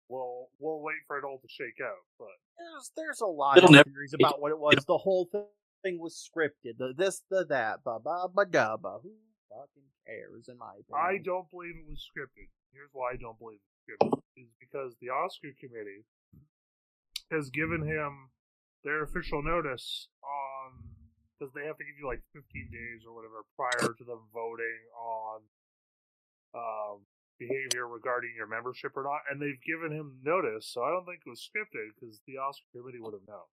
we'll 0.08 0.48
we'll 0.58 0.80
wait 0.80 1.04
for 1.06 1.18
it 1.18 1.24
all 1.24 1.38
to 1.38 1.48
shake 1.48 1.78
out. 1.84 2.02
But 2.18 2.32
There's 2.56 2.90
there's 2.96 3.20
a 3.20 3.26
lot 3.28 3.58
It'll 3.58 3.68
of 3.68 3.72
never- 3.76 3.90
theories 3.90 4.14
about 4.14 4.40
what 4.40 4.50
it 4.50 4.58
was. 4.58 4.80
The 4.86 4.98
whole 4.98 5.28
thing 5.84 5.98
was 6.00 6.16
scripted. 6.16 6.78
The 6.78 6.94
this, 6.96 7.20
the 7.30 7.44
that, 7.52 7.84
ba 7.84 7.98
ba 8.02 8.28
ba 8.32 8.46
da 8.46 8.76
ba. 8.78 8.98
Who 9.02 9.12
fucking 9.52 9.88
cares? 10.08 10.48
In 10.48 10.56
my 10.56 10.80
opinion, 10.80 10.96
I 10.96 11.20
don't 11.20 11.48
believe 11.52 11.76
it 11.76 11.88
was 11.88 12.00
scripted. 12.00 12.48
Here's 12.72 12.92
why 12.92 13.12
I 13.12 13.20
don't 13.20 13.36
believe 13.36 13.60
it 13.60 13.68
was 13.68 13.84
scripted: 13.84 14.24
is 14.40 14.52
because 14.56 14.96
the 15.00 15.12
Oscar 15.12 15.52
committee 15.60 16.08
has 17.30 17.52
given 17.52 17.84
him 17.84 18.32
their 18.84 19.04
official 19.04 19.42
notice 19.44 20.08
on 20.24 20.80
because 21.36 21.52
they 21.54 21.66
have 21.66 21.76
to 21.76 21.84
give 21.84 21.98
you 21.98 22.06
like 22.06 22.22
15 22.32 22.46
days 22.70 23.02
or 23.02 23.14
whatever 23.14 23.42
prior 23.58 23.92
to 23.92 24.04
them 24.04 24.22
voting 24.32 24.80
on 24.94 25.40
um, 26.54 27.02
behavior 27.38 27.88
regarding 27.88 28.30
your 28.36 28.46
membership 28.46 28.96
or 28.96 29.02
not, 29.02 29.26
and 29.30 29.42
they've 29.42 29.60
given 29.66 29.90
him 29.90 30.18
notice. 30.22 30.70
So 30.70 30.82
I 30.82 30.90
don't 30.90 31.04
think 31.04 31.20
it 31.26 31.30
was 31.30 31.42
scripted 31.42 31.90
because 31.98 32.20
the 32.26 32.38
Oscar 32.38 32.66
committee 32.72 33.00
would 33.00 33.14
have 33.14 33.26
known. 33.26 33.50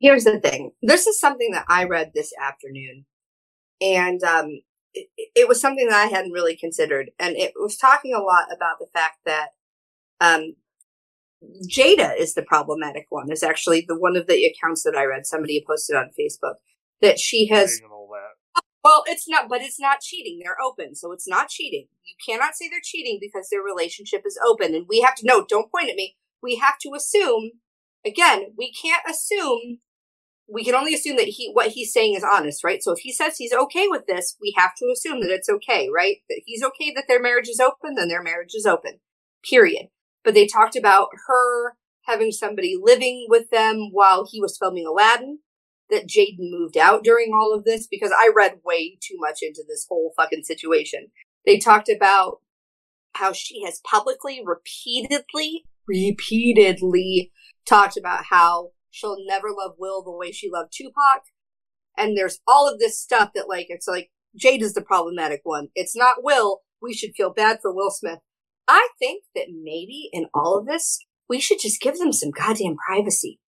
Here's 0.00 0.24
the 0.24 0.40
thing. 0.40 0.72
This 0.82 1.06
is 1.06 1.20
something 1.20 1.50
that 1.52 1.66
I 1.68 1.84
read 1.84 2.12
this 2.14 2.32
afternoon. 2.40 3.06
And 3.80 4.22
um, 4.22 4.60
it, 4.94 5.08
it 5.34 5.48
was 5.48 5.60
something 5.60 5.88
that 5.88 5.96
I 5.96 6.06
hadn't 6.06 6.32
really 6.32 6.56
considered. 6.56 7.10
And 7.18 7.36
it 7.36 7.52
was 7.56 7.76
talking 7.76 8.14
a 8.14 8.22
lot 8.22 8.46
about 8.54 8.78
the 8.78 8.88
fact 8.92 9.18
that 9.26 9.48
um, 10.20 10.56
Jada 11.68 12.18
is 12.18 12.34
the 12.34 12.42
problematic 12.42 13.06
one. 13.10 13.30
Is 13.30 13.42
actually 13.42 13.84
the 13.86 13.98
one 13.98 14.16
of 14.16 14.26
the 14.26 14.44
accounts 14.44 14.82
that 14.82 14.96
I 14.96 15.04
read. 15.04 15.26
Somebody 15.26 15.64
posted 15.66 15.96
on 15.96 16.10
Facebook 16.18 16.56
that 17.00 17.18
she 17.18 17.46
has 17.48 17.74
Cheating 17.74 17.84
and 17.84 17.92
all 17.92 18.08
that. 18.12 18.62
Well, 18.84 19.04
it's 19.06 19.28
not, 19.28 19.48
but 19.48 19.60
it's 19.60 19.78
not 19.78 20.00
cheating. 20.00 20.40
They're 20.42 20.60
open, 20.64 20.94
so 20.94 21.12
it's 21.12 21.28
not 21.28 21.48
cheating. 21.48 21.88
You 22.04 22.14
cannot 22.26 22.54
say 22.54 22.68
they're 22.68 22.80
cheating 22.82 23.18
because 23.20 23.48
their 23.50 23.60
relationship 23.60 24.22
is 24.24 24.38
open. 24.46 24.74
And 24.74 24.86
we 24.88 25.00
have 25.00 25.14
to, 25.16 25.26
no, 25.26 25.44
don't 25.46 25.70
point 25.70 25.90
at 25.90 25.96
me. 25.96 26.16
We 26.42 26.56
have 26.56 26.78
to 26.82 26.94
assume, 26.96 27.50
again, 28.06 28.54
we 28.56 28.72
can't 28.72 29.02
assume, 29.08 29.80
we 30.50 30.64
can 30.64 30.74
only 30.74 30.94
assume 30.94 31.16
that 31.16 31.26
he, 31.26 31.50
what 31.52 31.68
he's 31.68 31.92
saying 31.92 32.14
is 32.14 32.24
honest, 32.24 32.64
right? 32.64 32.82
So 32.82 32.92
if 32.92 33.00
he 33.00 33.12
says 33.12 33.36
he's 33.36 33.52
okay 33.52 33.86
with 33.86 34.06
this, 34.06 34.36
we 34.40 34.54
have 34.56 34.74
to 34.76 34.90
assume 34.92 35.20
that 35.20 35.30
it's 35.30 35.48
okay, 35.48 35.88
right? 35.94 36.16
That 36.28 36.40
he's 36.46 36.62
okay 36.62 36.92
that 36.94 37.04
their 37.06 37.20
marriage 37.20 37.48
is 37.48 37.60
open, 37.60 37.94
then 37.96 38.08
their 38.08 38.22
marriage 38.22 38.54
is 38.54 38.64
open. 38.64 39.00
Period. 39.48 39.88
But 40.24 40.34
they 40.34 40.46
talked 40.46 40.74
about 40.74 41.08
her 41.26 41.76
having 42.06 42.32
somebody 42.32 42.76
living 42.80 43.26
with 43.28 43.50
them 43.50 43.90
while 43.92 44.26
he 44.30 44.40
was 44.40 44.56
filming 44.58 44.86
Aladdin 44.86 45.40
that 45.90 46.08
Jaden 46.08 46.50
moved 46.50 46.76
out 46.76 47.04
during 47.04 47.32
all 47.32 47.54
of 47.54 47.64
this 47.64 47.86
because 47.86 48.12
I 48.16 48.30
read 48.34 48.60
way 48.64 48.98
too 49.00 49.16
much 49.18 49.38
into 49.42 49.62
this 49.66 49.86
whole 49.88 50.12
fucking 50.16 50.44
situation. 50.44 51.08
They 51.44 51.58
talked 51.58 51.88
about 51.88 52.40
how 53.14 53.32
she 53.32 53.64
has 53.64 53.80
publicly, 53.84 54.42
repeatedly, 54.44 55.64
repeatedly 55.86 57.32
talked 57.66 57.96
about 57.96 58.24
how 58.30 58.70
she'll 58.98 59.24
never 59.24 59.48
love 59.48 59.76
Will 59.78 60.02
the 60.02 60.10
way 60.10 60.32
she 60.32 60.50
loved 60.50 60.72
Tupac. 60.72 61.22
And 61.96 62.16
there's 62.16 62.40
all 62.46 62.68
of 62.68 62.78
this 62.78 63.00
stuff 63.00 63.30
that, 63.34 63.48
like, 63.48 63.66
it's 63.68 63.88
like 63.88 64.10
Jade 64.36 64.62
is 64.62 64.74
the 64.74 64.82
problematic 64.82 65.40
one. 65.44 65.68
It's 65.74 65.96
not 65.96 66.22
Will. 66.22 66.60
We 66.82 66.94
should 66.94 67.14
feel 67.16 67.32
bad 67.32 67.58
for 67.62 67.74
Will 67.74 67.90
Smith. 67.90 68.18
I 68.66 68.88
think 68.98 69.24
that 69.34 69.46
maybe 69.50 70.10
in 70.12 70.26
all 70.34 70.58
of 70.58 70.66
this, 70.66 70.98
we 71.28 71.40
should 71.40 71.58
just 71.60 71.80
give 71.80 71.98
them 71.98 72.12
some 72.12 72.30
goddamn 72.30 72.76
privacy. 72.86 73.40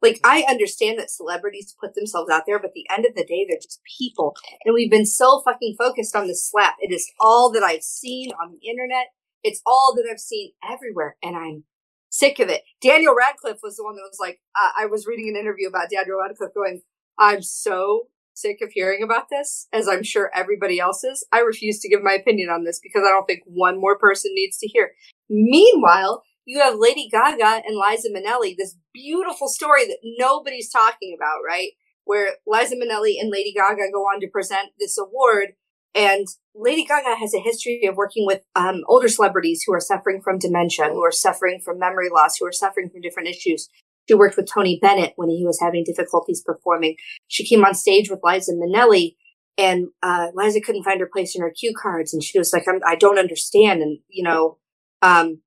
Like, 0.00 0.20
I 0.24 0.44
understand 0.48 0.98
that 0.98 1.10
celebrities 1.10 1.74
put 1.80 1.94
themselves 1.94 2.30
out 2.30 2.44
there, 2.46 2.58
but 2.58 2.68
at 2.68 2.74
the 2.74 2.86
end 2.88 3.04
of 3.04 3.14
the 3.16 3.24
day, 3.24 3.44
they're 3.48 3.58
just 3.58 3.80
people. 3.98 4.36
And 4.64 4.72
we've 4.72 4.90
been 4.90 5.06
so 5.06 5.42
fucking 5.44 5.74
focused 5.76 6.14
on 6.14 6.28
the 6.28 6.36
slap. 6.36 6.76
It 6.80 6.94
is 6.94 7.10
all 7.18 7.50
that 7.52 7.64
I've 7.64 7.82
seen 7.82 8.30
on 8.40 8.52
the 8.52 8.68
internet. 8.68 9.08
It's 9.42 9.60
all 9.66 9.94
that 9.96 10.08
I've 10.10 10.20
seen 10.20 10.52
everywhere. 10.68 11.16
And 11.22 11.36
I'm 11.36 11.64
sick 12.10 12.38
of 12.38 12.48
it. 12.48 12.62
Daniel 12.80 13.14
Radcliffe 13.14 13.60
was 13.62 13.76
the 13.76 13.84
one 13.84 13.96
that 13.96 14.08
was 14.08 14.18
like, 14.20 14.40
uh, 14.60 14.70
I 14.78 14.86
was 14.86 15.06
reading 15.06 15.28
an 15.28 15.40
interview 15.40 15.68
about 15.68 15.90
Daniel 15.90 16.18
Radcliffe 16.20 16.54
going, 16.54 16.82
I'm 17.18 17.42
so 17.42 18.08
sick 18.34 18.58
of 18.62 18.70
hearing 18.72 19.02
about 19.02 19.28
this, 19.30 19.66
as 19.72 19.88
I'm 19.88 20.02
sure 20.02 20.30
everybody 20.34 20.78
else 20.78 21.02
is. 21.04 21.26
I 21.32 21.40
refuse 21.40 21.80
to 21.80 21.88
give 21.88 22.02
my 22.02 22.12
opinion 22.12 22.50
on 22.50 22.64
this 22.64 22.80
because 22.80 23.02
I 23.04 23.10
don't 23.10 23.26
think 23.26 23.42
one 23.44 23.80
more 23.80 23.98
person 23.98 24.30
needs 24.34 24.58
to 24.58 24.68
hear. 24.68 24.92
Meanwhile, 25.28 26.22
you 26.44 26.60
have 26.60 26.76
Lady 26.78 27.08
Gaga 27.10 27.62
and 27.66 27.76
Liza 27.76 28.08
Minnelli, 28.08 28.56
this 28.56 28.76
beautiful 28.94 29.48
story 29.48 29.86
that 29.86 29.98
nobody's 30.18 30.70
talking 30.70 31.14
about, 31.18 31.40
right? 31.46 31.72
Where 32.04 32.36
Liza 32.46 32.76
Minnelli 32.76 33.20
and 33.20 33.30
Lady 33.30 33.52
Gaga 33.52 33.92
go 33.92 34.00
on 34.04 34.20
to 34.20 34.28
present 34.28 34.70
this 34.78 34.96
award. 34.96 35.48
And 35.94 36.26
Lady 36.54 36.84
Gaga 36.84 37.16
has 37.16 37.34
a 37.34 37.40
history 37.40 37.86
of 37.86 37.96
working 37.96 38.26
with 38.26 38.42
um, 38.54 38.82
older 38.86 39.08
celebrities 39.08 39.62
who 39.66 39.72
are 39.72 39.80
suffering 39.80 40.20
from 40.22 40.38
dementia, 40.38 40.90
who 40.90 41.04
are 41.04 41.12
suffering 41.12 41.60
from 41.64 41.78
memory 41.78 42.08
loss, 42.12 42.36
who 42.38 42.46
are 42.46 42.52
suffering 42.52 42.90
from 42.90 43.00
different 43.00 43.28
issues. 43.28 43.68
She 44.08 44.14
worked 44.14 44.36
with 44.36 44.50
Tony 44.50 44.78
Bennett 44.80 45.12
when 45.16 45.28
he 45.28 45.44
was 45.44 45.60
having 45.60 45.84
difficulties 45.84 46.42
performing. 46.42 46.96
She 47.26 47.46
came 47.46 47.64
on 47.64 47.74
stage 47.74 48.10
with 48.10 48.20
Liza 48.22 48.52
Minnelli 48.52 49.16
and 49.58 49.88
uh, 50.02 50.28
Liza 50.34 50.60
couldn't 50.60 50.84
find 50.84 51.00
her 51.00 51.10
place 51.12 51.34
in 51.34 51.42
her 51.42 51.50
cue 51.50 51.74
cards. 51.76 52.14
And 52.14 52.22
she 52.22 52.38
was 52.38 52.52
like, 52.52 52.66
I'm, 52.68 52.80
I 52.86 52.94
don't 52.94 53.18
understand. 53.18 53.82
And, 53.82 53.98
you 54.08 54.22
know, 54.22 54.58
um, 55.02 55.42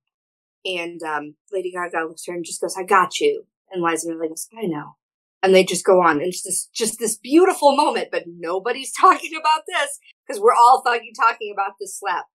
and 0.66 1.02
um, 1.02 1.36
Lady 1.52 1.72
Gaga 1.72 2.06
looks 2.08 2.28
at 2.28 2.32
her 2.32 2.36
and 2.36 2.46
just 2.46 2.62
goes, 2.62 2.76
I 2.78 2.84
got 2.84 3.20
you. 3.20 3.46
And 3.72 3.82
Liza 3.82 4.10
Minnelli 4.10 4.30
goes, 4.30 4.50
I 4.56 4.66
know. 4.66 4.96
And 5.42 5.56
they 5.56 5.64
just 5.64 5.86
go 5.86 6.02
on. 6.02 6.18
And 6.18 6.28
it's 6.28 6.44
just, 6.44 6.74
just 6.74 7.00
this 7.00 7.18
beautiful 7.18 7.76
moment, 7.76 8.10
but 8.12 8.26
nobody's 8.28 8.92
talking 9.00 9.32
about 9.34 9.64
this 9.66 9.98
because 10.32 10.42
we're 10.42 10.54
all 10.54 10.82
fucking 10.86 11.14
talking 11.20 11.52
about 11.54 11.74
this 11.80 11.98
slap. 12.00 12.26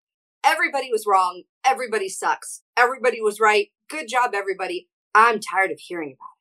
Everybody 0.45 0.91
was 0.93 1.05
wrong. 1.07 1.43
Everybody 1.65 2.09
sucks. 2.09 2.63
Everybody 2.77 3.21
was 3.21 3.41
right. 3.41 3.69
Good 3.89 4.09
job, 4.09 4.33
everybody. 4.35 4.89
I'm 5.15 5.41
tired 5.41 5.71
of 5.71 5.79
hearing 5.81 6.15
about 6.19 6.37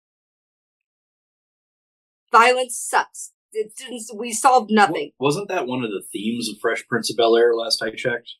it. 2.43 2.53
Violence 2.53 2.77
sucks. 2.77 3.31
It 3.53 3.71
didn't, 3.77 4.01
we 4.17 4.33
solved 4.33 4.69
nothing. 4.69 5.11
Wa- 5.17 5.27
Wasn't 5.27 5.47
that 5.47 5.65
one 5.65 5.83
of 5.83 5.91
the 5.91 6.03
themes 6.11 6.49
of 6.49 6.57
Fresh 6.61 6.85
Prince 6.89 7.09
of 7.09 7.15
Bel 7.17 7.37
Air 7.37 7.55
last 7.55 7.81
I 7.81 7.91
checked? 7.91 8.31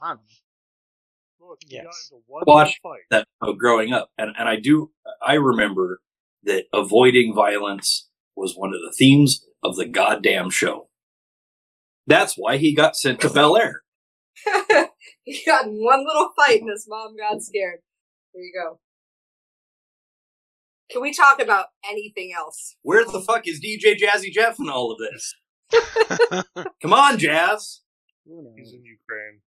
I 0.00 0.10
don't. 0.10 0.20
Look, 1.40 1.58
Yes. 1.66 2.10
into 2.12 2.22
Watch 2.28 2.78
fight. 2.82 3.00
That 3.10 3.26
of 3.40 3.58
growing 3.58 3.92
up, 3.92 4.10
and 4.18 4.32
and 4.38 4.48
I 4.48 4.56
do 4.56 4.92
I 5.22 5.34
remember 5.34 6.00
that 6.44 6.66
avoiding 6.74 7.34
violence 7.34 8.08
was 8.36 8.54
one 8.54 8.68
of 8.74 8.80
the 8.82 8.92
themes 8.96 9.44
of 9.64 9.76
the 9.76 9.86
goddamn 9.86 10.50
show. 10.50 10.87
That's 12.08 12.34
why 12.36 12.56
he 12.56 12.74
got 12.74 12.96
sent 12.96 13.20
to 13.20 13.28
Bel 13.28 13.58
Air. 13.58 13.82
he 15.24 15.42
got 15.44 15.66
in 15.66 15.84
one 15.84 16.06
little 16.06 16.30
fight 16.34 16.62
and 16.62 16.70
his 16.70 16.86
mom 16.88 17.14
got 17.16 17.42
scared. 17.42 17.80
There 18.32 18.42
you 18.42 18.52
go. 18.54 18.80
Can 20.90 21.02
we 21.02 21.12
talk 21.12 21.38
about 21.38 21.66
anything 21.88 22.32
else? 22.34 22.76
Where 22.80 23.04
the 23.04 23.20
fuck 23.20 23.46
is 23.46 23.60
DJ 23.60 23.94
Jazzy 24.00 24.32
Jeff 24.32 24.58
in 24.58 24.70
all 24.70 24.90
of 24.90 24.98
this? 24.98 25.34
Come 26.80 26.94
on, 26.94 27.18
Jazz. 27.18 27.82
He's 28.56 28.72
in 28.72 28.84
Ukraine. 28.84 29.42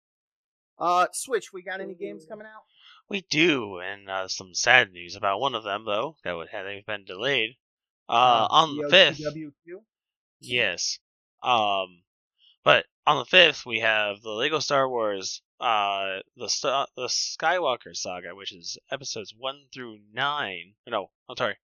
Uh, 0.79 1.05
Switch. 1.13 1.53
We 1.53 1.61
got 1.61 1.79
any 1.79 1.93
games 1.93 2.25
coming 2.27 2.47
out? 2.47 2.63
We 3.07 3.21
do, 3.29 3.77
and 3.77 4.09
uh, 4.09 4.27
some 4.27 4.55
sad 4.55 4.91
news 4.91 5.15
about 5.15 5.39
one 5.39 5.53
of 5.53 5.63
them 5.63 5.85
though 5.85 6.15
that 6.23 6.35
would 6.35 6.49
have 6.49 6.65
been 6.87 7.05
delayed. 7.05 7.51
Uh, 8.09 8.47
on 8.49 8.77
the 8.77 8.89
fifth, 8.89 9.19
WQ? 9.19 9.81
yes. 10.39 10.97
Um, 11.43 12.01
but 12.67 12.85
on 13.05 13.17
the 13.17 13.23
fifth 13.23 13.65
we 13.65 13.79
have 13.79 14.21
the 14.21 14.29
Lego 14.29 14.59
Star 14.59 14.89
Wars, 14.89 15.41
uh, 15.61 16.19
the 16.35 16.49
Sta 16.49 16.85
the 16.97 17.07
Skywalker 17.07 17.95
Saga, 17.95 18.35
which 18.35 18.51
is 18.53 18.77
episodes 18.91 19.33
one 19.33 19.67
through 19.73 19.99
nine. 20.11 20.73
No, 20.85 21.09
I'm 21.29 21.37
sorry, 21.37 21.55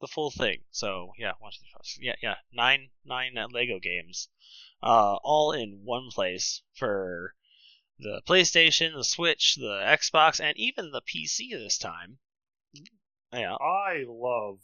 the 0.00 0.06
full 0.06 0.30
thing. 0.30 0.58
So 0.70 1.10
yeah, 1.18 1.32
one, 1.40 1.50
two, 1.50 1.64
three, 1.84 2.06
yeah, 2.06 2.14
yeah, 2.22 2.36
nine, 2.52 2.90
nine 3.04 3.36
uh, 3.36 3.48
Lego 3.50 3.80
games, 3.80 4.28
uh, 4.84 5.16
all 5.16 5.50
in 5.50 5.80
one 5.82 6.10
place 6.12 6.62
for 6.76 7.34
the 7.98 8.22
PlayStation, 8.24 8.94
the 8.94 9.02
Switch, 9.02 9.56
the 9.56 9.82
Xbox, 9.84 10.38
and 10.38 10.56
even 10.56 10.92
the 10.92 11.02
PC 11.02 11.50
this 11.50 11.76
time. 11.76 12.18
Yeah. 13.32 13.56
I 13.56 14.04
love 14.06 14.60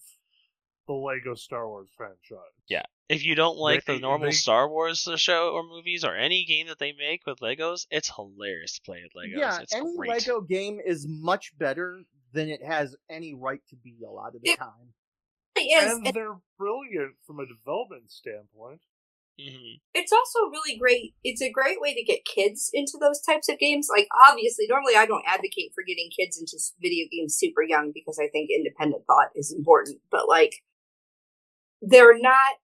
the 0.86 0.92
Lego 0.94 1.34
Star 1.34 1.68
Wars 1.68 1.88
franchise. 1.96 2.38
Yeah. 2.68 2.82
If 3.08 3.24
you 3.24 3.34
don't 3.34 3.56
like 3.58 3.84
They- 3.84 3.94
the 3.94 4.00
normal 4.00 4.28
they- 4.28 4.32
Star 4.32 4.68
Wars 4.68 5.06
uh, 5.06 5.16
show 5.16 5.50
or 5.52 5.62
movies 5.62 6.04
or 6.04 6.14
any 6.16 6.44
game 6.44 6.66
that 6.68 6.78
they 6.78 6.92
make 6.92 7.26
with 7.26 7.38
Legos, 7.40 7.86
it's 7.90 8.10
hilarious 8.14 8.76
to 8.76 8.82
play 8.82 9.02
with 9.02 9.12
Legos. 9.12 9.38
Yeah, 9.38 9.60
it's 9.60 9.74
any 9.74 9.96
great. 9.96 10.10
Lego 10.10 10.40
game 10.40 10.80
is 10.84 11.06
much 11.08 11.56
better 11.58 12.02
than 12.32 12.48
it 12.48 12.62
has 12.64 12.96
any 13.10 13.34
right 13.34 13.60
to 13.68 13.76
be 13.76 13.96
a 14.06 14.10
lot 14.10 14.34
of 14.34 14.42
the 14.42 14.50
Yeah. 14.50 14.56
time. 14.56 14.94
It 15.54 15.60
is. 15.84 15.92
and 15.92 16.06
they're 16.06 16.40
brilliant 16.58 17.16
from 17.26 17.38
a 17.40 17.46
development 17.46 18.10
standpoint. 18.10 18.80
hmm 19.38 19.74
it's 19.94 20.12
also 20.12 20.40
really 20.50 20.76
great. 20.78 21.14
It's 21.24 21.40
a 21.42 21.50
great 21.50 21.80
way 21.80 21.94
to 21.94 22.02
get 22.02 22.24
kids 22.24 22.70
into 22.72 22.96
those 23.00 23.20
types 23.20 23.48
of 23.48 23.58
games. 23.58 23.88
Like, 23.90 24.06
obviously, 24.28 24.66
normally 24.68 24.94
I 24.96 25.04
don't 25.06 25.24
advocate 25.26 25.72
for 25.74 25.82
getting 25.84 26.10
kids 26.18 26.38
into 26.40 26.56
video 26.80 27.06
games 27.10 27.34
super 27.36 27.62
young 27.62 27.92
because 27.94 28.18
I 28.18 28.28
think 28.28 28.50
independent 28.50 29.04
thought 29.06 29.28
is 29.34 29.52
important. 29.52 30.00
But, 30.10 30.28
like, 30.28 30.62
they're 31.82 32.18
not 32.18 32.56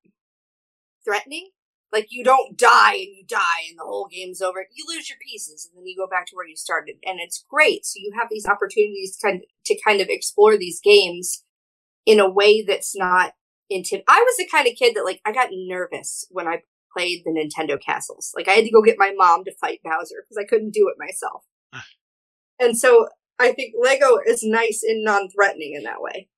threatening. 1.05 1.51
Like, 1.93 2.07
you 2.11 2.23
don't 2.23 2.57
die 2.57 2.95
and 2.95 3.17
you 3.17 3.25
die 3.27 3.65
and 3.69 3.79
the 3.79 3.85
whole 3.85 4.09
game's 4.11 4.43
over. 4.43 4.67
You 4.75 4.85
lose 4.89 5.09
your 5.09 5.19
pieces 5.27 5.69
and 5.69 5.79
then 5.79 5.87
you 5.87 5.97
go 5.97 6.07
back 6.07 6.27
to 6.27 6.37
where 6.37 6.47
you 6.47 6.57
started. 6.57 6.97
And 7.05 7.19
it's 7.19 7.45
great. 7.51 7.85
So 7.85 7.95
you 7.97 8.13
have 8.19 8.29
these 8.31 8.47
opportunities 8.47 9.17
to 9.17 9.27
kind 9.27 9.37
of, 9.37 9.43
to 9.67 9.81
kind 9.85 10.01
of 10.01 10.09
explore 10.09 10.59
these 10.59 10.81
games 10.83 11.45
in 12.05 12.21
a 12.21 12.31
way 12.31 12.63
that's 12.63 12.95
not 12.95 13.33
intim. 13.73 14.03
I 14.07 14.21
was 14.21 14.37
the 14.37 14.49
kind 14.51 14.67
of 14.67 14.75
kid 14.79 14.97
that, 14.97 15.05
like, 15.05 15.21
I 15.25 15.33
got 15.33 15.49
nervous 15.51 16.27
when 16.31 16.47
I 16.47 16.63
played 16.99 17.23
the 17.25 17.31
Nintendo 17.31 17.81
castles. 17.81 18.33
Like 18.37 18.49
I 18.49 18.53
had 18.53 18.65
to 18.65 18.71
go 18.71 18.83
get 18.83 18.97
my 18.99 19.13
mom 19.17 19.45
to 19.45 19.55
fight 19.61 19.81
Bowser 19.85 20.25
because 20.25 20.43
I 20.43 20.47
couldn't 20.49 20.75
do 20.75 20.89
it 20.89 20.97
myself. 20.99 21.45
Ah. 21.73 21.85
and 22.59 22.77
so 22.77 23.09
I 23.39 23.53
think 23.53 23.75
Lego 23.81 24.19
is 24.27 24.43
nice 24.43 24.83
and 24.83 25.05
non-threatening 25.05 25.75
in 25.75 25.85
that 25.85 26.01
way. 26.01 26.29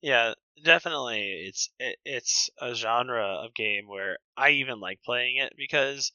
Yeah, 0.00 0.34
definitely. 0.62 1.46
It's 1.48 1.70
it, 1.78 1.96
it's 2.04 2.50
a 2.60 2.74
genre 2.74 3.44
of 3.44 3.54
game 3.54 3.88
where 3.88 4.18
I 4.36 4.50
even 4.50 4.80
like 4.80 5.02
playing 5.02 5.36
it 5.36 5.54
because 5.56 6.12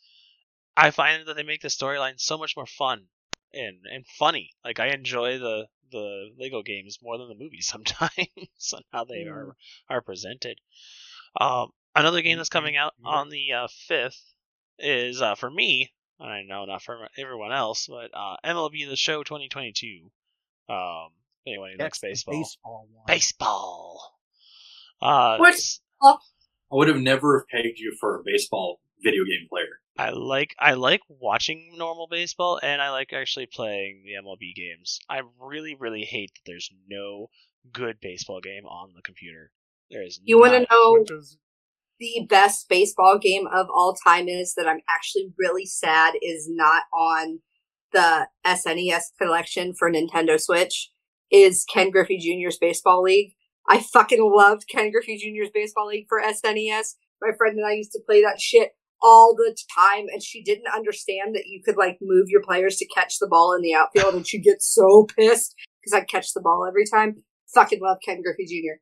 I 0.76 0.92
find 0.92 1.28
that 1.28 1.36
they 1.36 1.44
make 1.44 1.62
the 1.62 1.68
storyline 1.68 2.20
so 2.20 2.38
much 2.38 2.56
more 2.56 2.66
fun 2.66 3.06
and 3.54 3.78
and 3.92 4.06
funny. 4.18 4.52
Like 4.64 4.80
I 4.80 4.88
enjoy 4.88 5.38
the 5.40 5.68
the 5.92 6.30
Lego 6.38 6.62
games 6.62 7.00
more 7.02 7.18
than 7.18 7.30
the 7.30 7.36
movies 7.36 7.68
sometimes 7.72 8.74
on 8.74 8.82
how 8.92 9.06
they 9.06 9.24
are 9.24 9.56
are 9.90 10.02
presented. 10.02 10.60
Um, 11.40 11.72
another 11.96 12.22
game 12.22 12.38
that's 12.38 12.50
coming 12.50 12.76
out 12.76 12.94
on 13.04 13.30
the 13.30 13.54
uh, 13.54 13.68
fifth 13.88 14.34
is 14.78 15.22
uh, 15.22 15.36
for 15.36 15.50
me. 15.50 15.92
I 16.20 16.42
know 16.42 16.66
not 16.66 16.82
for 16.82 17.08
everyone 17.18 17.54
else, 17.54 17.88
but 17.88 18.12
uh, 18.14 18.36
MLB 18.44 18.90
The 18.90 18.98
Show 18.98 19.24
2022. 19.24 20.10
Um, 20.68 21.10
anyway, 21.48 21.76
That's 21.78 21.86
next 21.86 22.02
baseball. 22.02 22.34
baseball. 22.34 22.88
Baseball. 23.08 24.19
Uh, 25.02 25.38
What's- 25.38 25.82
I 26.02 26.76
would 26.76 26.88
have 26.88 27.02
never 27.02 27.46
pegged 27.52 27.80
you 27.80 27.96
for 28.00 28.20
a 28.20 28.24
baseball 28.24 28.80
video 29.04 29.24
game 29.24 29.48
player. 29.50 29.80
I 29.98 30.12
like 30.12 30.56
I 30.60 30.74
like 30.76 31.02
watching 31.10 31.74
normal 31.78 32.08
baseball, 32.08 32.60
and 32.62 32.82
I 32.82 32.92
like 32.92 33.12
actually 33.12 33.48
playing 33.48 34.04
the 34.06 34.14
MLB 34.14 34.54
games. 34.56 35.00
I 35.10 35.22
really 35.40 35.76
really 35.78 36.04
hate 36.04 36.32
that 36.36 36.50
there's 36.50 36.70
no 36.88 37.28
good 37.74 37.98
baseball 38.02 38.40
game 38.40 38.66
on 38.66 38.94
the 38.96 39.02
computer. 39.02 39.52
There 39.90 40.06
is. 40.06 40.22
You 40.24 40.40
want 40.40 40.54
to 40.54 40.68
know 40.72 40.92
What 40.92 41.08
does 41.08 41.38
the 42.00 42.26
best 42.30 42.70
baseball 42.70 43.18
game 43.18 43.48
of 43.48 43.68
all 43.74 43.94
time 43.94 44.30
is 44.30 44.54
that 44.56 44.68
I'm 44.68 44.80
actually 44.88 45.34
really 45.38 45.66
sad 45.66 46.14
is 46.22 46.48
not 46.50 46.84
on 46.94 47.40
the 47.92 48.28
SNES 48.46 49.12
collection 49.20 49.74
for 49.78 49.92
Nintendo 49.92 50.40
Switch 50.40 50.92
is 51.32 51.66
Ken 51.72 51.92
Griffey 51.92 52.18
Jr.'s 52.18 52.58
Baseball 52.58 53.02
League. 53.02 53.34
I 53.70 53.80
fucking 53.82 54.20
loved 54.20 54.68
Ken 54.68 54.92
Griffey 54.92 55.16
Jr.'s 55.16 55.52
Baseball 55.54 55.88
League 55.88 56.08
for 56.10 56.20
SNES. 56.20 56.96
My 57.22 57.30
friend 57.38 57.56
and 57.58 57.66
I 57.66 57.74
used 57.74 57.92
to 57.92 58.02
play 58.04 58.22
that 58.24 58.42
shit 58.42 58.72
all 59.02 59.36
the 59.36 59.56
time 59.74 60.08
and 60.12 60.24
she 60.24 60.44
didn't 60.44 60.74
understand 60.76 61.36
that 61.36 61.46
you 61.46 61.62
could 61.64 61.78
like 61.78 62.00
move 62.02 62.30
your 62.30 62.42
players 62.42 62.78
to 62.78 62.88
catch 62.88 63.20
the 63.20 63.28
ball 63.28 63.54
in 63.54 63.62
the 63.62 63.76
outfield 63.76 64.16
and 64.16 64.28
she'd 64.28 64.44
get 64.44 64.62
so 64.62 65.06
pissed 65.16 65.56
because 65.80 65.94
I'd 65.94 66.10
catch 66.10 66.34
the 66.34 66.42
ball 66.42 66.66
every 66.68 66.86
time. 66.86 67.24
Fucking 67.54 67.80
love 67.82 67.98
Ken 68.04 68.22
Griffey 68.24 68.46
Jr. 68.46 68.82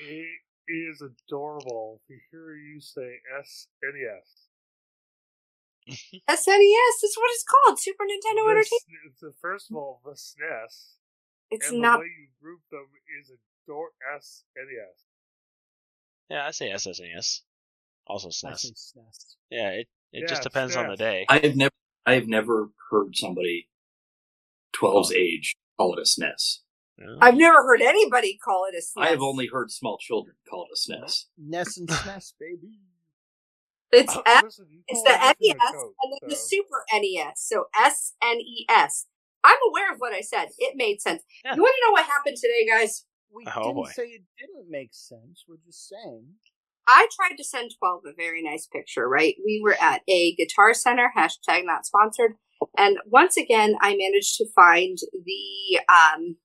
it 0.00 0.26
is 0.68 1.02
adorable 1.02 2.00
to 2.08 2.14
hear 2.30 2.56
you 2.56 2.80
say 2.80 3.20
SNES. 3.38 4.48
SNES, 6.30 7.04
is 7.04 7.16
what 7.16 7.30
it's 7.30 7.44
called. 7.44 7.78
Super 7.78 8.04
Nintendo 8.04 8.44
The 8.46 8.50
Entertainment. 8.50 9.04
It's 9.06 9.20
the 9.20 9.34
first 9.40 9.70
of 9.70 9.76
all 9.76 10.00
the 10.04 10.12
SNES, 10.12 10.94
It's 11.50 11.70
and 11.70 11.80
not 11.80 11.98
the 11.98 12.04
way 12.04 12.06
you 12.06 12.28
group 12.40 12.60
them 12.70 12.86
is 13.20 13.30
adore 13.66 13.90
SNES. 14.16 15.04
Yeah, 16.30 16.46
I 16.46 16.50
say 16.50 16.70
SSNES. 16.70 17.40
Also 18.06 18.28
I 18.28 18.30
SNES. 18.30 18.58
say 18.58 18.68
SNES. 18.70 19.34
Yeah, 19.50 19.68
it 19.70 19.88
it 20.12 20.20
Yeah, 20.22 20.26
just 20.28 20.42
depends 20.42 20.76
on 20.76 20.88
the 20.88 20.96
day. 20.96 21.26
I 21.28 21.38
have 21.38 21.56
never, 21.56 21.74
I 22.06 22.14
have 22.14 22.28
never 22.28 22.68
heard 22.90 23.16
somebody 23.16 23.68
12's 24.80 25.12
age 25.12 25.56
call 25.78 25.94
it 25.94 25.98
a 25.98 26.02
SNES. 26.02 26.58
Yeah. 26.98 27.06
I've 27.20 27.34
never 27.36 27.62
heard 27.64 27.80
anybody 27.82 28.38
call 28.42 28.66
it 28.70 28.74
a 28.76 28.80
SNES. 28.80 29.02
I 29.04 29.08
have 29.08 29.22
only 29.22 29.48
heard 29.52 29.70
small 29.70 29.98
children 29.98 30.36
call 30.48 30.66
it 30.70 30.76
a 30.76 30.78
SNES. 30.92 31.24
NES 31.38 31.76
and 31.78 31.88
SNES, 31.88 32.34
baby. 32.38 32.78
It's 33.92 34.14
Uh, 34.16 34.22
F, 34.26 34.42
listen, 34.44 34.66
it's 34.88 35.02
the 35.02 35.10
NES 35.10 35.54
a 35.54 35.72
Coke, 35.72 35.94
and 36.02 36.12
then 36.12 36.28
the 36.28 36.36
Super 36.36 36.84
NES. 36.92 37.32
So 37.36 37.66
S 37.80 38.14
N 38.22 38.38
E 38.40 38.66
S. 38.68 39.06
I'm 39.44 39.58
aware 39.68 39.92
of 39.92 39.98
what 39.98 40.12
I 40.14 40.20
said. 40.20 40.48
It 40.58 40.74
made 40.76 41.00
sense. 41.02 41.22
Yeah. 41.44 41.54
You 41.54 41.62
want 41.62 41.74
to 41.78 41.86
know 41.86 41.92
what 41.92 42.06
happened 42.06 42.36
today, 42.40 42.66
guys? 42.66 43.04
We 43.34 43.44
Oh, 43.54 43.62
didn't 43.62 43.74
boy. 43.74 43.90
say 43.90 44.04
it 44.04 44.22
didn't 44.38 44.70
make 44.70 44.90
sense. 44.94 45.44
We're 45.48 45.56
just 45.66 45.88
saying. 45.88 46.34
I 46.86 47.08
tried 47.16 47.36
to 47.36 47.44
send 47.44 47.72
12 47.78 48.02
a 48.06 48.12
very 48.14 48.42
nice 48.42 48.66
picture, 48.66 49.08
right? 49.08 49.34
We 49.44 49.60
were 49.64 49.76
at 49.80 50.02
a 50.06 50.34
guitar 50.36 50.74
center, 50.74 51.10
hashtag 51.16 51.64
not 51.64 51.86
sponsored. 51.86 52.34
And 52.76 52.98
once 53.06 53.36
again, 53.36 53.74
I 53.80 53.96
managed 53.96 54.36
to 54.36 54.46
find 54.54 54.98
the 55.12 55.80
um, 55.88 56.36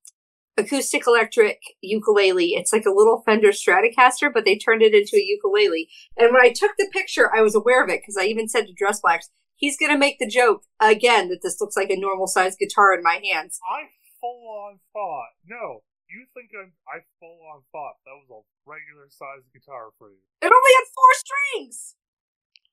acoustic 0.58 1.06
electric 1.08 1.60
ukulele. 1.82 2.54
It's 2.56 2.74
like 2.74 2.86
a 2.86 2.92
little 2.94 3.22
Fender 3.26 3.50
Stratocaster, 3.50 4.32
but 4.34 4.46
they 4.46 4.58
turned 4.58 4.82
it 4.82 4.94
into 4.94 5.18
a 5.18 5.24
ukulele. 5.26 5.90
And 6.18 6.32
when 6.34 6.42
I 6.42 6.54
took 6.56 6.72
the 6.78 6.90
picture, 6.92 7.34
I 7.36 7.42
was 7.42 7.54
aware 7.56 7.84
of 7.84 7.90
it 7.90 8.02
because 8.02 8.18
I 8.18 8.26
even 8.26 8.48
said 8.48 8.66
to 8.68 8.74
Dress 8.74 9.02
Blacks, 9.02 9.30
he's 9.56 9.78
going 9.78 9.92
to 9.92 9.98
make 9.98 10.20
the 10.20 10.28
joke 10.28 10.64
again 10.80 11.30
that 11.30 11.40
this 11.44 11.60
looks 11.62 11.76
like 11.76 11.90
a 11.90 12.00
normal 12.00 12.28
sized 12.28 12.60
guitar 12.60 12.94
in 12.94 13.04
my 13.04 13.20
hands. 13.24 13.60
I 13.70 13.84
full 14.22 14.48
on 14.70 14.80
thought. 14.94 15.30
No, 15.46 15.84
you 16.10 16.26
think 16.34 16.50
I'm, 16.58 16.74
I 16.90 17.06
full 17.22 17.40
on 17.54 17.62
thought 17.72 18.02
that 18.06 18.18
was 18.18 18.30
a 18.30 18.42
regular 18.66 19.08
sized 19.14 19.48
guitar 19.54 19.94
for 19.98 20.10
you. 20.12 20.22
It 20.42 20.50
only 20.52 20.74
had 20.78 20.88
four 20.90 21.12
strings. 21.22 21.96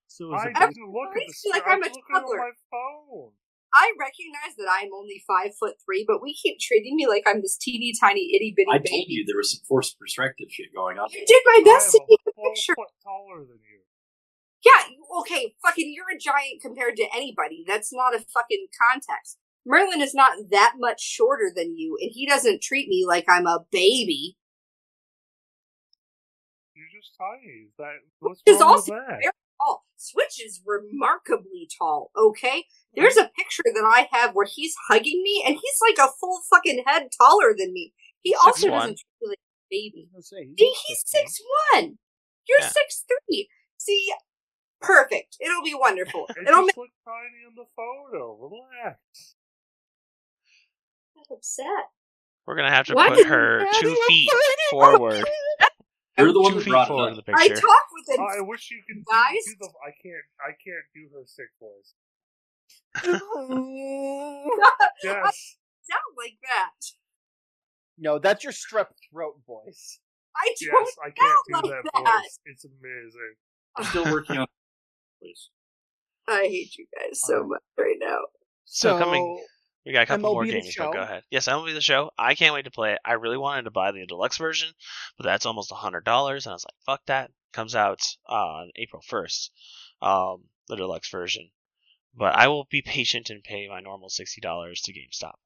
So 0.09 0.33
I 0.33 0.49
is 0.49 0.57
it 0.57 0.57
didn't 0.57 0.93
look 0.93 1.13
at 1.13 1.21
the 1.21 1.29
crazy, 1.29 1.49
like. 1.53 1.65
I'm 1.69 1.83
I 1.83 1.87
a 1.87 1.91
was 1.91 1.97
looking 1.97 2.15
toddler. 2.17 2.39
my 2.41 2.55
phone. 2.73 3.33
I 3.77 3.93
recognize 4.01 4.57
that 4.57 4.71
I'm 4.71 4.89
only 4.97 5.21
five 5.29 5.53
foot 5.59 5.77
three, 5.85 6.05
but 6.07 6.23
we 6.23 6.33
keep 6.33 6.57
treating 6.59 6.97
me 6.97 7.05
like 7.07 7.25
I'm 7.27 7.43
this 7.43 7.59
teeny 7.61 7.93
tiny 7.93 8.33
itty 8.33 8.55
bitty 8.57 8.71
I 8.73 8.79
baby. 8.79 8.89
told 8.89 9.07
you 9.09 9.25
there 9.27 9.37
was 9.37 9.53
some 9.53 9.61
forced 9.69 9.99
perspective 10.01 10.49
shit 10.49 10.73
going 10.75 10.97
on. 10.97 11.11
I 11.13 11.25
did 11.27 11.43
my 11.45 11.61
best 11.67 11.93
to 11.93 12.01
I 12.01 12.03
am 12.03 12.09
get 12.09 12.21
a 12.25 12.33
picture. 12.41 12.75
foot 12.75 12.95
taller 13.05 13.45
than 13.45 13.61
you. 13.61 13.85
Yeah, 14.65 14.97
okay, 15.21 15.55
fucking, 15.63 15.93
you're 15.95 16.11
a 16.11 16.19
giant 16.19 16.63
compared 16.63 16.97
to 16.97 17.07
anybody. 17.15 17.65
That's 17.69 17.93
not 17.93 18.15
a 18.17 18.25
fucking 18.33 18.67
context. 18.75 19.39
Merlin 19.67 20.01
is 20.01 20.15
not 20.15 20.39
that 20.51 20.75
much 20.79 21.01
shorter 21.03 21.51
than 21.55 21.77
you, 21.77 21.99
and 22.01 22.11
he 22.15 22.25
doesn't 22.27 22.63
treat 22.63 22.89
me 22.89 23.05
like 23.07 23.25
I'm 23.29 23.47
a 23.47 23.65
baby. 23.73 24.37
You're 26.75 26.87
just 26.95 27.13
tiny. 27.19 27.69
That 27.79 27.97
what's 28.21 28.43
Is 28.47 28.61
also 28.61 28.93
very 28.95 29.25
tall. 29.61 29.85
Switch 29.97 30.41
is 30.45 30.63
remarkably 30.65 31.69
tall, 31.79 32.11
okay? 32.17 32.65
There's 32.95 33.17
a 33.17 33.31
picture 33.37 33.65
that 33.65 33.85
I 33.85 34.09
have 34.13 34.35
where 34.35 34.47
he's 34.47 34.75
hugging 34.89 35.23
me, 35.23 35.43
and 35.47 35.55
he's 35.55 35.79
like 35.89 35.99
a 35.99 36.13
full 36.21 36.41
fucking 36.51 36.85
head 36.87 37.09
taller 37.21 37.55
than 37.59 37.73
me. 37.73 37.93
He 38.23 38.35
also 38.35 38.69
6'1". 38.69 38.71
doesn't 38.71 38.99
treat 38.99 39.21
me 39.23 39.29
like 39.29 39.39
a 39.39 39.67
baby. 39.71 40.09
gonna 40.13 40.23
See, 40.23 40.75
he's 40.87 41.03
six 41.07 41.41
one. 41.75 41.99
You're 42.49 42.61
Yeah. 42.61 42.69
six 42.69 43.05
three. 43.09 43.49
See, 43.79 44.13
Perfect. 44.81 45.37
It'll 45.41 45.63
be 45.65 45.75
wonderful. 45.75 46.27
It 46.37 46.47
It'll 46.47 46.67
just 46.67 46.67
make 46.67 46.77
look 46.77 46.91
tiny 47.05 47.49
in 47.49 47.55
the 47.57 47.65
photo. 47.75 48.37
Relax. 48.37 49.36
Me 51.31 51.37
upset. 51.37 51.67
We're 52.47 52.57
gonna 52.57 52.71
have 52.71 52.87
to 52.87 52.95
Why 52.95 53.09
put 53.09 53.27
her 53.27 53.67
two 53.81 53.97
feet 54.09 54.31
forward. 54.71 55.25
You're 56.19 56.33
the 56.33 56.41
one 56.41 56.53
two 56.55 56.61
that 56.61 56.69
brought 56.69 56.85
it 56.85 56.89
forward 56.89 57.13
up. 57.13 57.19
in 57.19 57.25
the 57.27 57.33
I 57.39 57.49
picture. 57.49 57.61
talk 57.61 57.83
with 57.93 58.19
Oh, 58.21 58.25
I 58.39 58.41
wish 58.41 58.71
you 58.71 58.81
could 58.89 59.05
Guys? 59.05 59.45
do 59.47 59.55
the. 59.61 59.69
I 59.87 59.91
can't. 60.03 60.25
I 60.41 60.51
can't 60.53 60.87
do 60.95 61.09
her 61.15 61.25
sick 61.27 61.51
voice. 61.61 61.95
Yes. 65.05 65.57
Sound 65.89 66.17
like 66.17 66.39
that. 66.43 66.71
no, 67.99 68.19
that's 68.19 68.43
your 68.43 68.53
strep 68.53 68.87
throat 69.13 69.35
voice. 69.47 70.01
I 70.37 70.53
Yes, 70.61 70.71
don't. 70.71 70.89
I 71.05 71.11
can't 71.11 71.37
do 71.49 71.53
sound 71.55 71.65
that, 71.67 71.95
like 71.95 72.05
that. 72.05 72.23
voice. 72.23 72.39
It's 72.47 72.65
amazing. 72.65 73.35
I'm 73.77 73.85
still 73.85 74.05
working 74.13 74.39
on 74.39 74.47
please. 75.21 75.51
I 76.29 76.43
hate 76.43 76.77
you 76.77 76.87
guys 76.99 77.21
so 77.21 77.35
Alright. 77.35 77.49
much 77.51 77.63
right 77.79 77.97
now. 78.01 78.19
So 78.65 78.99
coming- 78.99 79.45
We 79.87 79.93
got 79.93 80.03
a 80.03 80.07
couple 80.07 80.33
more 80.33 80.43
MLB 80.45 80.47
The 80.49 80.53
games, 80.63 80.75
but 80.77 80.93
go 80.93 80.99
Show? 80.99 81.03
ahead. 81.03 81.23
Yes, 81.31 81.47
MLB 81.47 81.73
the 81.73 81.81
show. 81.81 82.11
I 82.19 82.35
can't 82.35 82.53
wait 82.53 82.65
to 82.65 82.73
play 82.73 82.93
it. 82.95 82.99
I 83.05 83.13
really 83.13 83.39
wanted 83.39 83.63
to 83.63 83.71
buy 83.71 83.93
the 83.93 84.05
deluxe 84.05 84.37
version, 84.37 84.75
but 85.17 85.25
that's 85.25 85.47
almost 85.47 85.71
a 85.71 85.77
hundred 85.77 86.05
dollars, 86.05 86.45
and 86.45 86.51
I 86.51 86.55
was 86.55 86.65
like, 86.65 86.75
"Fuck 86.85 87.07
that!" 87.07 87.31
Comes 87.53 87.77
out 87.77 88.01
on 88.27 88.73
April 88.75 89.01
first, 89.07 89.53
um, 90.03 90.49
the 90.67 90.75
deluxe 90.77 91.09
version. 91.09 91.51
But 92.15 92.35
I 92.35 92.49
will 92.49 92.65
be 92.65 92.83
patient 92.83 93.31
and 93.31 93.45
pay 93.45 93.69
my 93.69 93.81
normal 93.81 94.09
sixty 94.09 94.41
dollars 94.41 94.81
to 94.83 94.93
GameStop. 94.93 95.37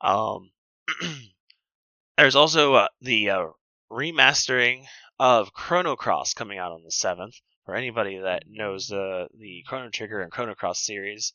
Um, 0.00 0.52
there's 2.16 2.36
also 2.36 2.74
uh, 2.74 2.88
the 3.02 3.30
uh, 3.30 3.46
remastering 3.92 4.86
of 5.18 5.52
Chrono 5.52 5.96
Cross 5.96 6.32
coming 6.32 6.58
out 6.58 6.72
on 6.72 6.82
the 6.82 6.90
seventh. 6.90 7.34
For 7.66 7.74
anybody 7.76 8.18
that 8.18 8.44
knows 8.48 8.88
the 8.88 9.28
the 9.34 9.62
Chrono 9.66 9.90
Trigger 9.90 10.22
and 10.22 10.32
Chrono 10.32 10.54
Cross 10.54 10.86
series, 10.86 11.34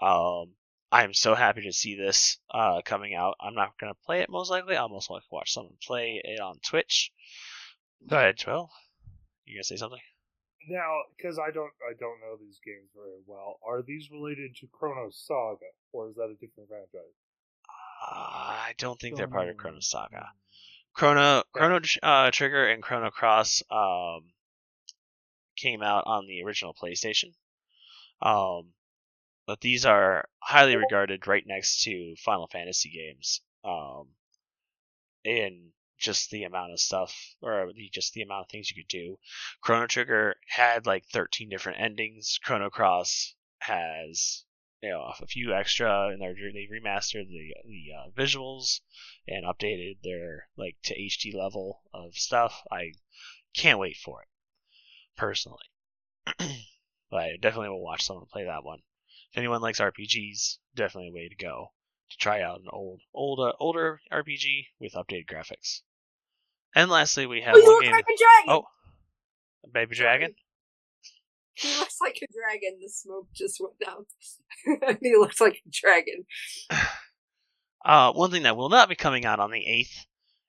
um, 0.00 0.54
I 0.94 1.02
am 1.02 1.12
so 1.12 1.34
happy 1.34 1.62
to 1.62 1.72
see 1.72 1.96
this 1.96 2.38
uh, 2.52 2.80
coming 2.84 3.16
out. 3.16 3.34
I'm 3.40 3.56
not 3.56 3.76
going 3.80 3.92
to 3.92 3.98
play 4.06 4.20
it 4.20 4.30
most 4.30 4.48
likely. 4.48 4.76
I'll 4.76 4.88
most 4.88 5.10
likely 5.10 5.26
watch 5.32 5.52
someone 5.52 5.74
play 5.84 6.20
it 6.22 6.38
on 6.38 6.60
Twitch. 6.64 7.10
Go 8.08 8.16
ahead, 8.16 8.36
Joel. 8.36 8.70
You 9.44 9.56
gonna 9.56 9.64
say 9.64 9.74
something? 9.74 9.98
Now, 10.68 11.00
because 11.16 11.36
I 11.36 11.50
don't, 11.50 11.72
I 11.82 11.94
don't 11.98 12.20
know 12.20 12.36
these 12.40 12.60
games 12.64 12.90
very 12.94 13.18
well. 13.26 13.58
Are 13.66 13.82
these 13.82 14.08
related 14.12 14.54
to 14.60 14.68
Chrono 14.72 15.10
Saga, 15.10 15.66
or 15.92 16.10
is 16.10 16.14
that 16.14 16.30
a 16.30 16.34
different 16.34 16.68
franchise? 16.68 17.16
Uh, 17.68 18.14
I 18.14 18.74
don't 18.78 19.00
think 19.00 19.16
they're 19.16 19.26
part 19.26 19.48
of 19.48 19.56
Chrono 19.56 19.80
Saga. 19.80 20.28
Chrono 20.92 21.42
Chrono 21.52 21.80
uh, 22.04 22.30
Trigger 22.30 22.68
and 22.68 22.80
Chrono 22.80 23.10
Cross 23.10 23.64
um, 23.68 24.30
came 25.56 25.82
out 25.82 26.04
on 26.06 26.28
the 26.28 26.44
original 26.44 26.72
PlayStation. 26.72 27.32
Um, 28.22 28.68
but 29.46 29.60
these 29.60 29.84
are 29.84 30.28
highly 30.40 30.76
regarded 30.76 31.26
right 31.26 31.46
next 31.46 31.82
to 31.82 32.14
Final 32.16 32.46
Fantasy 32.48 32.90
games. 32.90 33.40
Um, 33.64 34.08
in 35.24 35.72
just 35.98 36.30
the 36.30 36.44
amount 36.44 36.72
of 36.72 36.80
stuff, 36.80 37.34
or 37.40 37.72
the, 37.74 37.88
just 37.92 38.12
the 38.12 38.22
amount 38.22 38.44
of 38.44 38.50
things 38.50 38.70
you 38.70 38.82
could 38.82 38.88
do. 38.88 39.18
Chrono 39.60 39.86
Trigger 39.86 40.36
had 40.48 40.86
like 40.86 41.06
13 41.06 41.48
different 41.48 41.80
endings. 41.80 42.38
Chrono 42.42 42.68
Cross 42.68 43.34
has 43.60 44.44
you 44.82 44.90
know 44.90 45.12
a 45.20 45.26
few 45.26 45.54
extra, 45.54 46.08
and 46.08 46.20
they 46.20 46.68
remastered 46.70 47.28
the 47.28 47.54
the 47.64 47.86
uh, 47.96 48.10
visuals 48.10 48.80
and 49.26 49.46
updated 49.46 50.02
their 50.02 50.48
like 50.56 50.76
to 50.82 50.94
HD 50.94 51.34
level 51.34 51.82
of 51.94 52.14
stuff. 52.14 52.62
I 52.70 52.92
can't 53.54 53.78
wait 53.78 53.96
for 53.96 54.22
it 54.22 54.28
personally, 55.16 55.64
but 57.10 57.18
I 57.18 57.36
definitely 57.40 57.70
will 57.70 57.82
watch 57.82 58.04
someone 58.04 58.26
play 58.26 58.44
that 58.44 58.64
one. 58.64 58.80
If 59.34 59.38
anyone 59.38 59.60
likes 59.62 59.80
RPGs, 59.80 60.58
definitely 60.76 61.08
a 61.08 61.12
way 61.12 61.28
to 61.28 61.34
go 61.34 61.72
to 62.10 62.16
try 62.18 62.42
out 62.42 62.60
an 62.60 62.68
old, 62.70 63.00
old, 63.12 63.40
uh, 63.40 63.52
older 63.58 63.98
RPG 64.12 64.66
with 64.78 64.92
updated 64.92 65.26
graphics. 65.26 65.80
And 66.76 66.88
lastly, 66.88 67.26
we 67.26 67.40
have 67.40 67.56
Oh, 67.58 67.72
one 67.74 67.82
game. 67.82 67.90
like 67.90 68.04
a 68.04 68.16
dragon. 68.16 68.46
Oh, 68.48 68.64
a 69.64 69.68
baby 69.70 69.96
dragon. 69.96 70.34
He 71.56 71.68
looks 71.78 72.00
like 72.00 72.16
a 72.22 72.26
dragon. 72.32 72.78
The 72.80 72.88
smoke 72.88 73.26
just 73.34 73.60
went 73.60 73.78
down. 73.84 74.06
he 75.00 75.16
looks 75.16 75.40
like 75.40 75.60
a 75.66 75.70
dragon. 75.70 76.26
Uh, 77.84 78.12
one 78.12 78.30
thing 78.30 78.44
that 78.44 78.56
will 78.56 78.70
not 78.70 78.88
be 78.88 78.94
coming 78.94 79.26
out 79.26 79.40
on 79.40 79.50
the 79.50 79.58
8th 79.58 80.06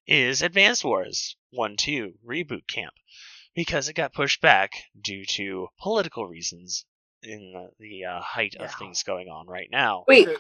is 0.08 0.42
Advance 0.42 0.84
Wars 0.86 1.36
1 1.50 1.76
2 1.76 2.14
Reboot 2.26 2.66
Camp 2.68 2.94
because 3.56 3.90
it 3.90 3.94
got 3.96 4.14
pushed 4.14 4.40
back 4.42 4.72
due 5.00 5.26
to 5.26 5.68
political 5.82 6.26
reasons 6.28 6.86
in 7.26 7.52
the, 7.54 7.70
the 7.80 8.06
uh, 8.06 8.22
height 8.22 8.56
of 8.60 8.72
things 8.76 9.04
going 9.04 9.28
on 9.30 9.48
right 9.48 9.70
now. 9.72 10.04
Wait, 10.08 10.28
The- 10.28 10.40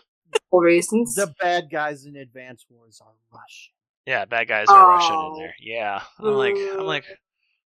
for 0.49 0.63
reasons. 0.63 1.15
The 1.15 1.33
bad 1.39 1.69
guys 1.71 2.05
in 2.05 2.15
Advance 2.15 2.65
Wars 2.69 2.99
are 3.05 3.13
Russian. 3.31 3.71
Yeah, 4.05 4.25
bad 4.25 4.47
guys 4.47 4.67
are 4.69 4.89
Russian 4.89 5.13
in 5.13 5.19
Oh. 5.19 5.35
there. 5.39 5.55
Yeah, 5.59 6.01
I'm 6.19 6.33
like, 6.33 6.55
I'm 6.55 6.85
like, 6.85 7.05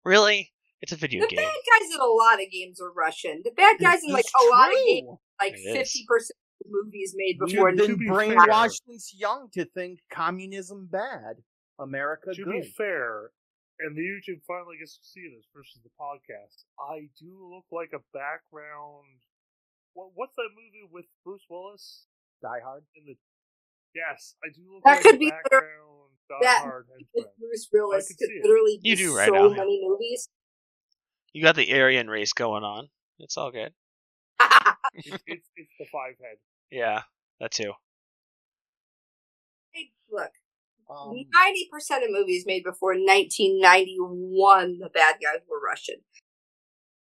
really? 0.05 0.53
It's 0.83 0.93
a 0.93 0.97
video 0.97 1.23
the 1.23 1.29
game. 1.29 1.37
The 1.39 1.43
bad 1.43 1.81
guys 1.81 1.95
in 1.95 2.01
a 2.01 2.05
lot 2.05 2.35
of 2.43 2.51
games 2.51 2.81
are 2.81 2.93
Russian. 2.93 3.41
The 3.45 3.51
bad 3.53 3.79
guys 3.81 4.01
in 4.05 4.13
like 4.13 4.25
This 4.25 4.33
a 4.35 4.45
is 4.45 4.51
lot 4.51 4.69
of 4.69 4.79
games, 4.87 5.09
like 5.41 5.55
fifty 5.57 6.05
percent 6.07 6.37
of 6.65 6.71
movies 6.71 7.15
made 7.17 7.37
We've 7.41 7.51
before. 7.55 7.71
to 7.71 7.77
been 7.77 7.99
brainwashed 7.99 8.47
fair- 8.49 8.69
since 8.91 9.15
young 9.17 9.49
to 9.55 9.65
think 9.65 10.01
communism 10.11 10.87
bad, 10.91 11.37
America 11.79 12.35
to 12.35 12.45
good. 12.45 12.53
be 12.53 12.75
fair, 12.77 13.31
and 13.81 13.97
the 13.97 14.03
YouTube 14.03 14.41
finally 14.47 14.77
gets 14.79 14.97
to 14.99 15.05
see 15.05 15.29
this 15.35 15.47
versus 15.55 15.81
the 15.85 15.91
podcast, 16.01 16.65
I 16.81 17.09
do 17.19 17.33
look 17.53 17.65
like 17.71 17.91
a 17.95 18.03
background. 18.17 19.21
What, 19.95 20.11
what's 20.15 20.37
that 20.37 20.51
movie 20.55 20.89
with 20.91 21.07
Bruce 21.25 21.45
Willis 21.51 22.07
Die 22.43 22.61
Hard. 22.65 22.85
in 22.97 23.05
the? 23.07 23.17
Yes, 23.95 24.35
I 24.45 24.49
do 24.55 24.61
look 24.75 24.85
That 24.85 24.97
like 24.97 25.03
could 25.03 25.15
a 25.15 25.19
be 25.19 25.31
background 25.31 26.13
Die 26.29 26.37
that 26.43 26.61
Hard. 26.63 26.87
Bruce 27.39 27.69
Willis 27.73 28.09
could 28.09 28.19
see 28.29 28.33
it. 28.35 28.45
literally 28.45 28.79
You 28.83 28.97
do 28.97 29.17
right 29.17 29.29
so 29.29 29.35
now. 29.35 29.49
many 29.49 29.81
movies. 29.87 30.29
You 31.33 31.43
got 31.43 31.57
the 31.57 31.73
Aryan 31.81 32.09
race 32.09 32.33
going 32.33 32.65
on. 32.65 32.89
It's 33.19 33.37
all 33.37 33.51
good. 33.51 33.73
It's, 34.95 35.09
it's 35.27 35.47
it's 35.57 35.73
the 35.79 35.85
five 35.93 36.15
head. 36.21 36.39
Yeah, 36.71 37.03
that 37.41 37.51
too. 37.53 37.73
Hey, 39.73 39.91
Look, 40.11 40.31
Um, 40.89 41.15
ninety 41.35 41.69
percent 41.71 42.05
of 42.05 42.11
movies 42.11 42.45
made 42.47 42.63
before 42.65 42.95
1991, 42.95 44.79
the 44.79 44.89
bad 44.89 45.17
guys 45.23 45.43
were 45.49 45.61
Russian. 45.61 45.97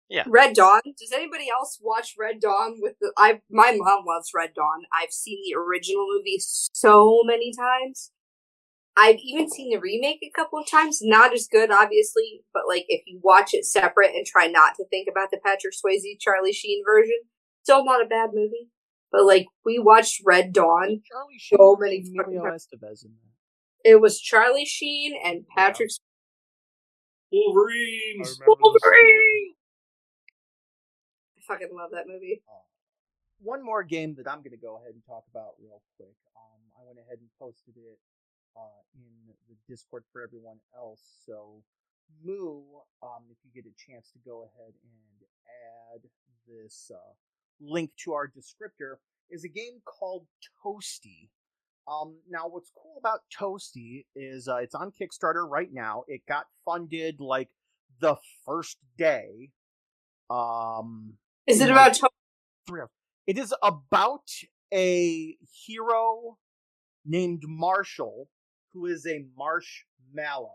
Yeah. 0.09 0.23
Red 0.27 0.53
Dawn. 0.53 0.81
Does 0.99 1.11
anybody 1.11 1.49
else 1.49 1.79
watch 1.81 2.15
Red 2.17 2.39
Dawn? 2.39 2.75
With 2.79 2.95
the 3.01 3.11
I, 3.17 3.41
my 3.49 3.75
mom 3.75 4.05
loves 4.05 4.31
Red 4.35 4.53
Dawn. 4.55 4.83
I've 4.93 5.11
seen 5.11 5.39
the 5.45 5.57
original 5.59 6.05
movie 6.07 6.37
so 6.39 7.21
many 7.25 7.51
times. 7.51 8.11
I've 8.97 9.17
even 9.23 9.49
seen 9.49 9.71
the 9.71 9.79
remake 9.79 10.19
a 10.23 10.31
couple 10.33 10.59
of 10.59 10.69
times. 10.69 10.99
Not 11.01 11.33
as 11.33 11.47
good, 11.51 11.69
obviously, 11.71 12.43
but 12.53 12.63
like 12.67 12.85
if 12.87 13.01
you 13.05 13.19
watch 13.23 13.53
it 13.53 13.65
separate 13.65 14.11
and 14.15 14.25
try 14.25 14.47
not 14.47 14.75
to 14.75 14.85
think 14.89 15.07
about 15.11 15.31
the 15.31 15.39
Patrick 15.43 15.73
Swayze, 15.73 16.19
Charlie 16.19 16.53
Sheen 16.53 16.83
version, 16.85 17.17
still 17.63 17.83
not 17.83 18.01
a 18.03 18.07
bad 18.07 18.29
movie. 18.33 18.69
But 19.11 19.25
like 19.25 19.47
we 19.65 19.79
watched 19.79 20.21
Red 20.25 20.53
Dawn. 20.53 21.01
Charlie 21.11 21.39
So 21.39 21.77
many 21.79 21.97
and 21.97 22.15
Emilio 22.25 22.49
times. 22.49 22.67
Estevez 22.71 23.05
in 23.05 23.11
that. 23.11 23.34
It 23.85 24.01
was 24.01 24.19
Charlie 24.19 24.65
Sheen 24.65 25.13
and 25.23 25.45
Patrick 25.55 25.91
I 25.93 26.01
Wolverines. 27.31 28.39
remember 28.41 28.73
the 28.73 28.79
scene. 28.81 28.89
Wolverine. 28.89 29.53
I 31.37 31.41
fucking 31.47 31.69
love 31.71 31.91
that 31.93 32.07
movie. 32.07 32.41
One 33.37 33.63
more 33.63 33.83
game 33.83 34.15
that 34.17 34.27
I'm 34.27 34.39
going 34.39 34.57
to 34.57 34.65
go 34.65 34.77
ahead 34.77 34.95
and 34.95 35.05
talk 35.05 35.25
about 35.29 35.53
real 35.61 35.83
quick. 35.97 36.17
Um, 36.35 36.61
I 36.73 36.81
went 36.81 36.97
ahead 36.97 37.19
and 37.21 37.29
posted 37.37 37.77
it 37.77 37.99
uh, 38.57 38.81
in 38.95 39.35
the 39.47 39.55
Discord 39.69 40.03
for 40.11 40.23
everyone 40.23 40.57
else. 40.75 41.03
So, 41.27 41.61
Moo, 42.25 42.63
um, 43.03 43.29
if 43.29 43.37
you 43.45 43.53
get 43.53 43.69
a 43.69 43.75
chance 43.77 44.09
to 44.13 44.19
go 44.25 44.49
ahead 44.49 44.73
and 44.81 45.29
add 45.93 46.01
this 46.49 46.89
uh, 46.89 47.13
link 47.61 47.91
to 48.03 48.13
our 48.13 48.27
descriptor, 48.27 48.97
is 49.29 49.43
a 49.43 49.49
game 49.49 49.77
called 49.85 50.25
Toasty. 50.65 51.29
Um, 51.87 52.15
now, 52.29 52.47
what's 52.47 52.71
cool 52.75 52.95
about 52.97 53.19
Toasty 53.37 54.05
is 54.15 54.47
uh, 54.47 54.57
it's 54.57 54.73
on 54.75 54.91
Kickstarter 54.91 55.47
right 55.47 55.69
now. 55.71 56.03
It 56.07 56.21
got 56.27 56.45
funded 56.65 57.19
like 57.19 57.49
the 58.01 58.15
first 58.45 58.77
day. 58.97 59.51
Um, 60.29 61.13
Is 61.45 61.61
it 61.61 61.69
about 61.69 61.97
three 62.67 62.81
it 63.27 63.37
is 63.37 63.53
about 63.63 64.29
a 64.73 65.37
hero 65.65 66.37
named 67.05 67.43
Marshall 67.47 68.29
who 68.73 68.85
is 68.85 69.05
a 69.07 69.25
marshmallow. 69.37 70.51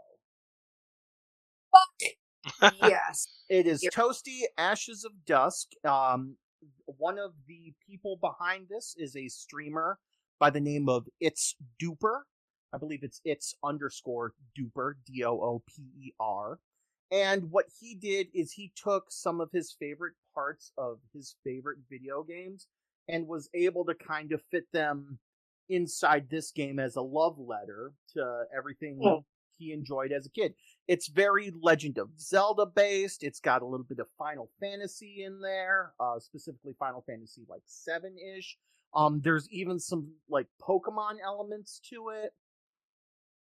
Fuck. 1.72 2.74
yes? 2.82 3.26
It 3.48 3.66
is. 3.66 3.86
Toasty 3.92 4.42
Ashes 4.58 5.04
of 5.04 5.12
Dusk. 5.26 5.68
Um, 5.84 6.36
one 6.84 7.18
of 7.18 7.32
the 7.48 7.72
people 7.88 8.18
behind 8.20 8.66
this 8.68 8.94
is 8.98 9.16
a 9.16 9.28
streamer 9.28 9.98
by 10.40 10.50
the 10.50 10.58
name 10.60 10.88
of 10.88 11.06
It's 11.20 11.54
Dooper. 11.78 12.22
I 12.72 12.78
believe 12.78 13.00
it's 13.04 13.20
It's 13.24 13.54
underscore 13.62 14.32
Dooper, 14.58 14.96
D 15.06 15.22
O 15.24 15.32
O 15.40 15.62
P 15.68 15.82
E 16.06 16.12
R. 16.18 16.58
And 17.12 17.50
what 17.50 17.66
he 17.80 17.94
did 17.94 18.28
is 18.34 18.52
he 18.52 18.72
took 18.76 19.06
some 19.10 19.40
of 19.40 19.50
his 19.52 19.76
favorite 19.78 20.14
parts 20.34 20.72
of 20.78 20.98
his 21.12 21.36
favorite 21.44 21.78
video 21.90 22.22
games 22.22 22.66
and 23.08 23.26
was 23.26 23.48
able 23.54 23.84
to 23.84 23.94
kind 23.94 24.32
of 24.32 24.40
fit 24.50 24.64
them 24.72 25.18
inside 25.68 26.28
this 26.30 26.52
game 26.52 26.78
as 26.78 26.96
a 26.96 27.02
love 27.02 27.36
letter 27.38 27.92
to 28.14 28.44
everything 28.56 29.00
Yeah. 29.02 29.18
he 29.58 29.72
enjoyed 29.72 30.12
as 30.12 30.26
a 30.26 30.30
kid. 30.30 30.54
It's 30.86 31.08
very 31.08 31.52
Legend 31.60 31.98
of 31.98 32.10
Zelda 32.18 32.64
based. 32.66 33.24
It's 33.24 33.40
got 33.40 33.62
a 33.62 33.66
little 33.66 33.86
bit 33.88 33.98
of 33.98 34.06
Final 34.16 34.48
Fantasy 34.60 35.24
in 35.24 35.40
there, 35.40 35.92
uh, 36.00 36.18
specifically 36.20 36.74
Final 36.78 37.02
Fantasy 37.02 37.42
like 37.48 37.62
seven 37.66 38.16
ish. 38.36 38.56
Um, 38.94 39.20
there's 39.22 39.48
even 39.50 39.78
some 39.78 40.12
like 40.28 40.46
Pokemon 40.60 41.18
elements 41.24 41.80
to 41.90 42.08
it. 42.10 42.32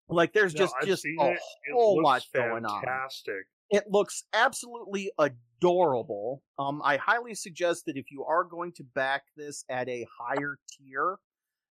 Like 0.09 0.33
there's 0.33 0.55
No, 0.55 0.61
just 0.61 0.75
I've 0.81 0.87
just 0.87 1.05
a 1.05 1.09
it. 1.09 1.39
It 1.65 1.73
whole 1.73 2.03
lot 2.03 2.15
looks 2.17 2.29
going 2.35 2.65
on. 2.67 2.83
fantastic. 2.83 3.47
It 3.71 3.85
looks 3.89 4.25
absolutely 4.35 5.11
adorable. 5.19 6.43
Um, 6.59 6.83
I 6.85 6.99
highly 6.99 7.35
suggest 7.35 7.87
that 7.87 7.97
if 7.97 8.11
you 8.11 8.25
are 8.25 8.45
going 8.45 8.73
to 8.73 8.85
back 8.85 9.23
this 9.37 9.65
at 9.71 9.89
a 9.89 10.07
higher 10.19 10.59
tier, 10.71 11.17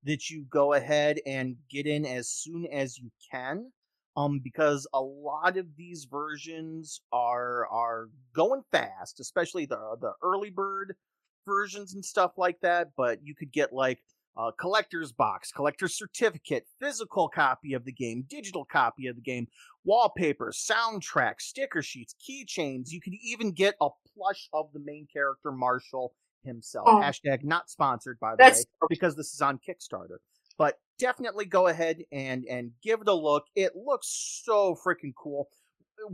that 0.04 0.28
you 0.28 0.44
go 0.50 0.74
ahead 0.74 1.20
and 1.26 1.56
get 1.70 1.86
in 1.86 2.04
as 2.04 2.28
soon 2.28 2.66
as 2.66 2.98
you 2.98 3.10
can. 3.30 3.72
Um, 4.16 4.40
because 4.42 4.86
a 4.94 5.00
lot 5.02 5.58
of 5.58 5.76
these 5.76 6.06
versions 6.10 7.02
are 7.12 7.66
are 7.68 8.08
going 8.34 8.62
fast, 8.72 9.20
especially 9.20 9.66
the 9.66 9.96
the 10.00 10.12
early 10.22 10.50
bird 10.50 10.96
versions 11.46 11.94
and 11.94 12.04
stuff 12.04 12.32
like 12.36 12.60
that. 12.60 12.88
But 12.96 13.20
you 13.22 13.34
could 13.34 13.52
get 13.52 13.72
like 13.72 14.00
a 14.36 14.52
collector's 14.52 15.12
box, 15.12 15.50
collector's 15.50 15.96
certificate, 15.96 16.66
physical 16.78 17.28
copy 17.28 17.72
of 17.72 17.84
the 17.84 17.92
game, 17.92 18.24
digital 18.28 18.64
copy 18.64 19.06
of 19.06 19.16
the 19.16 19.22
game, 19.22 19.48
wallpapers, 19.84 20.58
soundtrack, 20.70 21.40
sticker 21.40 21.82
sheets, 21.82 22.14
keychains. 22.20 22.90
You 22.90 23.00
could 23.00 23.14
even 23.22 23.52
get 23.52 23.76
a 23.80 23.88
plush 24.14 24.48
of 24.52 24.68
the 24.74 24.80
main 24.80 25.06
character 25.10 25.52
Marshall 25.52 26.12
himself. 26.44 26.86
Oh. 26.88 26.96
Hashtag 26.96 27.44
not 27.44 27.70
sponsored, 27.70 28.18
by 28.20 28.32
the 28.32 28.36
That's 28.38 28.60
way, 28.80 28.86
because 28.88 29.16
this 29.16 29.32
is 29.32 29.40
on 29.40 29.58
Kickstarter. 29.58 30.18
But 30.58 30.78
definitely 30.98 31.44
go 31.44 31.66
ahead 31.66 32.02
and 32.12 32.46
and 32.48 32.70
give 32.82 33.02
it 33.02 33.08
a 33.08 33.14
look. 33.14 33.44
It 33.54 33.72
looks 33.76 34.42
so 34.44 34.74
freaking 34.74 35.12
cool. 35.14 35.48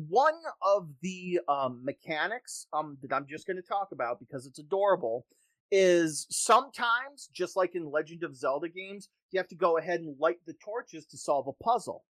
One 0.09 0.39
of 0.63 0.89
the 1.01 1.41
um, 1.49 1.81
mechanics 1.85 2.67
um, 2.73 2.97
that 3.03 3.13
I'm 3.13 3.27
just 3.27 3.47
going 3.47 3.57
to 3.57 3.63
talk 3.63 3.89
about 3.93 4.19
because 4.19 4.47
it's 4.47 4.59
adorable 4.59 5.27
is 5.71 6.27
sometimes, 6.31 7.31
just 7.33 7.57
like 7.57 7.75
in 7.75 7.91
Legend 7.91 8.25
of 8.25 8.37
Zelda 8.37 8.69
games, 8.69 9.09
you 9.31 9.39
have 9.39 9.49
to 9.49 9.55
go 9.55 9.79
ahead 9.79 10.01
and 10.01 10.15
light 10.21 10.37
the 10.47 10.55
torches 10.55 11.07
to 11.07 11.17
solve 11.17 11.49
a 11.49 11.65
puzzle. 11.65 12.05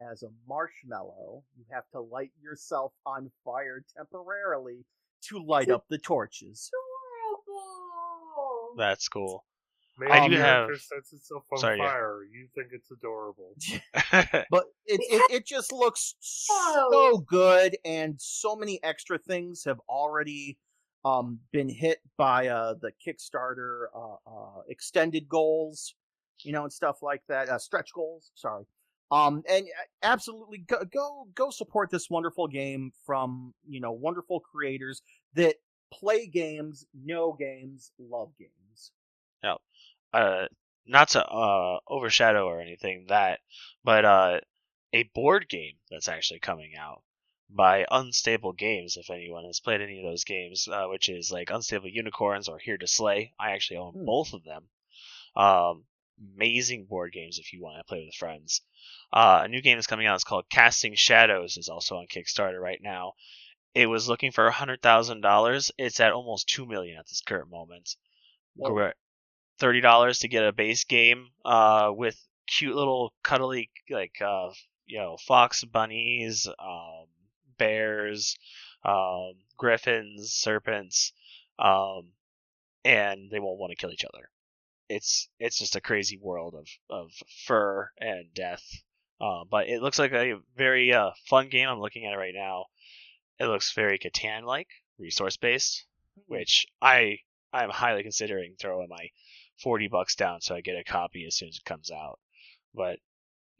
As 0.00 0.22
a 0.22 0.28
marshmallow, 0.48 1.42
you 1.56 1.64
have 1.70 1.88
to 1.92 2.00
light 2.00 2.32
yourself 2.42 2.92
on 3.06 3.30
fire 3.44 3.84
temporarily 3.96 4.84
to 5.28 5.38
light 5.38 5.70
up 5.70 5.86
the 5.88 5.98
torches. 5.98 6.70
Adorable. 7.46 8.74
That's 8.76 9.08
cool. 9.08 9.44
Main 9.98 10.10
I 10.10 10.28
do 10.28 10.36
character 10.36 10.72
have- 10.74 10.80
sets 10.80 11.12
itself 11.12 11.44
on 11.50 11.58
Sorry, 11.58 11.78
yeah. 11.78 12.18
You 12.30 12.48
think 12.54 12.68
it's 12.72 12.90
adorable. 12.90 13.54
but 14.50 14.64
it, 14.86 15.00
it 15.00 15.30
it 15.30 15.46
just 15.46 15.72
looks 15.72 16.14
so 16.20 17.18
good 17.18 17.76
and 17.84 18.20
so 18.20 18.54
many 18.54 18.82
extra 18.82 19.18
things 19.18 19.64
have 19.64 19.80
already 19.88 20.58
um 21.04 21.38
been 21.52 21.68
hit 21.68 21.98
by 22.16 22.48
uh 22.48 22.74
the 22.80 22.90
kickstarter 23.06 23.86
uh, 23.94 24.14
uh 24.26 24.60
extended 24.68 25.28
goals 25.28 25.94
you 26.42 26.52
know 26.52 26.64
and 26.64 26.72
stuff 26.72 27.02
like 27.02 27.22
that 27.28 27.48
uh, 27.48 27.58
stretch 27.58 27.92
goals 27.94 28.32
sorry 28.34 28.64
um 29.12 29.42
and 29.48 29.66
absolutely 30.02 30.58
go, 30.58 30.84
go 30.92 31.28
go 31.34 31.50
support 31.50 31.90
this 31.90 32.10
wonderful 32.10 32.48
game 32.48 32.90
from 33.04 33.54
you 33.68 33.80
know 33.80 33.92
wonderful 33.92 34.40
creators 34.40 35.02
that 35.34 35.54
play 35.92 36.26
games 36.26 36.84
know 37.04 37.36
games 37.38 37.92
love 37.98 38.32
games 38.38 38.90
uh, 40.12 40.46
not 40.86 41.08
to 41.10 41.24
uh, 41.26 41.78
overshadow 41.88 42.46
or 42.46 42.60
anything 42.60 43.06
that, 43.08 43.40
but 43.84 44.04
uh, 44.04 44.40
a 44.92 45.02
board 45.14 45.48
game 45.48 45.74
that's 45.90 46.08
actually 46.08 46.40
coming 46.40 46.72
out 46.78 47.02
by 47.50 47.86
Unstable 47.90 48.52
Games. 48.52 48.96
If 48.96 49.10
anyone 49.10 49.44
has 49.44 49.60
played 49.60 49.80
any 49.80 49.98
of 49.98 50.04
those 50.10 50.24
games, 50.24 50.68
uh, 50.68 50.86
which 50.86 51.08
is 51.08 51.30
like 51.30 51.50
Unstable 51.50 51.88
Unicorns 51.88 52.48
or 52.48 52.58
Here 52.58 52.78
to 52.78 52.86
Slay, 52.86 53.34
I 53.38 53.52
actually 53.52 53.78
own 53.78 53.92
Hmm. 53.94 54.04
both 54.04 54.32
of 54.32 54.44
them. 54.44 54.68
Um, 55.36 55.84
amazing 56.34 56.86
board 56.86 57.12
games 57.12 57.38
if 57.38 57.52
you 57.52 57.62
want 57.62 57.78
to 57.78 57.84
play 57.84 58.04
with 58.04 58.14
friends. 58.14 58.62
Uh, 59.12 59.42
a 59.44 59.48
new 59.48 59.60
game 59.60 59.78
is 59.78 59.86
coming 59.86 60.06
out. 60.06 60.14
It's 60.14 60.24
called 60.24 60.48
Casting 60.48 60.94
Shadows. 60.94 61.56
is 61.56 61.68
also 61.68 61.96
on 61.96 62.06
Kickstarter 62.06 62.60
right 62.60 62.80
now. 62.82 63.12
It 63.74 63.86
was 63.86 64.08
looking 64.08 64.32
for 64.32 64.50
hundred 64.50 64.80
thousand 64.80 65.20
dollars. 65.20 65.70
It's 65.76 66.00
at 66.00 66.12
almost 66.12 66.48
two 66.48 66.64
million 66.64 66.98
at 66.98 67.06
this 67.06 67.20
current 67.20 67.50
moment. 67.50 67.96
Whoa. 68.54 68.92
Thirty 69.58 69.80
dollars 69.80 70.20
to 70.20 70.28
get 70.28 70.44
a 70.44 70.52
base 70.52 70.84
game 70.84 71.28
uh, 71.44 71.90
with 71.94 72.20
cute 72.46 72.76
little 72.76 73.12
cuddly 73.22 73.70
like 73.90 74.20
uh, 74.20 74.50
you 74.86 74.98
know 74.98 75.16
fox 75.26 75.64
bunnies, 75.64 76.46
um, 76.58 77.06
bears, 77.58 78.36
um, 78.84 79.32
griffins, 79.56 80.32
serpents, 80.32 81.12
um, 81.58 82.08
and 82.84 83.30
they 83.30 83.40
won't 83.40 83.58
want 83.58 83.70
to 83.70 83.76
kill 83.76 83.92
each 83.92 84.04
other. 84.04 84.28
It's 84.88 85.28
it's 85.38 85.58
just 85.58 85.76
a 85.76 85.80
crazy 85.80 86.18
world 86.20 86.54
of 86.54 86.68
of 86.88 87.12
fur 87.44 87.90
and 87.98 88.32
death. 88.34 88.64
Uh, 89.20 89.44
but 89.50 89.68
it 89.68 89.80
looks 89.80 89.98
like 89.98 90.12
a 90.12 90.38
very 90.56 90.92
uh, 90.92 91.10
fun 91.28 91.48
game. 91.48 91.68
I'm 91.68 91.80
looking 91.80 92.04
at 92.04 92.12
it 92.12 92.18
right 92.18 92.34
now. 92.34 92.66
It 93.40 93.46
looks 93.46 93.72
very 93.72 93.98
Catan 93.98 94.44
like, 94.44 94.68
resource 94.98 95.38
based, 95.38 95.86
which 96.26 96.66
I 96.82 97.18
I'm 97.52 97.70
highly 97.70 98.02
considering 98.02 98.54
throwing 98.58 98.88
my 98.88 99.08
forty 99.62 99.88
bucks 99.88 100.14
down 100.14 100.40
so 100.40 100.54
I 100.54 100.60
get 100.60 100.78
a 100.78 100.84
copy 100.84 101.24
as 101.26 101.36
soon 101.36 101.48
as 101.48 101.56
it 101.56 101.64
comes 101.64 101.90
out. 101.90 102.18
But 102.74 102.98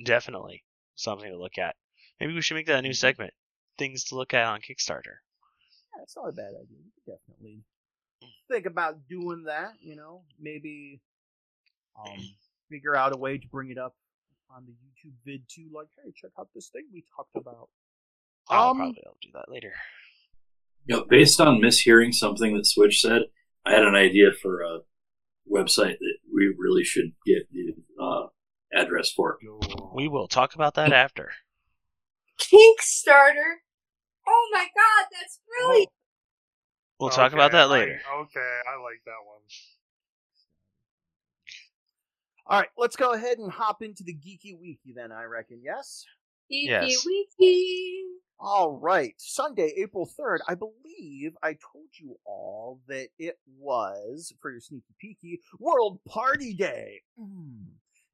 definitely 0.05 0.63
something 0.95 1.31
to 1.31 1.39
look 1.39 1.59
at. 1.59 1.75
Maybe 2.21 2.35
we 2.35 2.43
should 2.43 2.55
make 2.55 2.67
that 2.67 2.79
a 2.79 2.83
new 2.83 2.95
segment. 2.95 3.33
Things 3.79 4.05
to 4.05 4.15
look 4.15 4.35
at 4.35 4.47
on 4.47 4.61
Kickstarter. 4.61 5.21
Yeah, 5.95 6.03
it's 6.03 6.17
not 6.17 6.29
a 6.29 6.33
bad 6.33 6.49
idea. 6.49 6.79
You 6.85 6.91
could 7.05 7.13
definitely 7.13 7.63
think 8.51 8.67
about 8.67 9.07
doing 9.09 9.45
that. 9.45 9.73
You 9.81 9.97
know, 9.97 10.23
maybe 10.41 11.01
um, 11.99 12.19
figure 12.71 12.97
out 12.97 13.15
a 13.15 13.19
way 13.19 13.39
to 13.39 13.47
bring 13.49 13.71
it 13.71 13.79
up 13.79 13.95
on 14.55 14.65
the 14.67 14.73
YouTube 14.73 15.13
vid 15.25 15.43
too. 15.49 15.69
Like, 15.75 15.89
hey, 16.03 16.13
check 16.15 16.31
out 16.39 16.49
this 16.55 16.69
thing 16.69 16.85
we 16.93 17.05
talked 17.15 17.37
about. 17.37 17.69
I'll 18.49 18.71
Um, 18.71 18.77
probably 18.79 19.03
I'll 19.07 19.17
do 19.21 19.31
that 19.35 19.51
later. 19.51 19.73
You 20.87 20.97
know, 20.97 21.05
based 21.09 21.41
on 21.41 21.61
mishearing 21.61 22.15
something 22.15 22.57
that 22.57 22.67
Switch 22.67 23.01
said, 23.01 23.23
I 23.65 23.73
had 23.73 23.83
an 23.83 23.97
idea 23.97 24.31
for 24.41 24.63
a 24.63 24.81
website 25.53 25.99
that 25.99 26.15
we 26.33 26.55
really 26.59 26.85
should 26.85 27.13
get 27.27 27.49
the 27.53 27.75
uh, 28.03 28.27
address 28.75 29.11
for. 29.13 29.39
We 29.95 30.09
will 30.09 30.29
talk 30.29 30.55
about 30.55 30.75
that 30.75 30.93
after. 31.05 31.31
Kickstarter. 32.41 33.57
Oh 34.29 34.49
my 34.53 34.65
god, 34.75 35.07
that's 35.13 35.41
brilliant. 35.49 35.89
We'll 36.99 37.11
talk 37.11 37.33
about 37.33 37.51
Okay, 37.51 37.59
that 37.59 37.65
I- 37.65 37.71
later. 37.71 38.01
okay, 38.21 38.61
I 38.69 38.83
like 38.83 39.03
that 39.05 39.23
one. 39.27 39.41
All 42.49 42.61
right, 42.61 42.69
let's 42.79 42.97
go 42.97 43.13
ahead 43.13 43.39
and 43.39 43.51
hop 43.51 43.83
into 43.83 44.05
the 44.05 44.15
geeky 44.15 44.55
weeky 44.57 44.95
then. 44.95 45.11
I 45.13 45.25
reckon. 45.25 45.61
Yes. 45.65 46.05
Geeky 46.51 46.67
Yes. 46.69 47.05
wiki. 47.05 48.05
All 48.39 48.79
right, 48.79 49.15
Sunday, 49.17 49.73
April 49.79 50.11
3rd. 50.19 50.39
I 50.47 50.55
believe 50.55 51.33
I 51.43 51.57
told 51.73 51.89
you 51.99 52.17
all 52.27 52.81
that 52.87 53.09
it 53.19 53.39
was, 53.59 54.33
for 54.41 54.51
your 54.51 54.61
sneaky 54.61 54.95
peeky, 55.03 55.39
World 55.59 56.01
Party 56.07 56.53
Day. 56.53 57.01
Mm. 57.19 57.65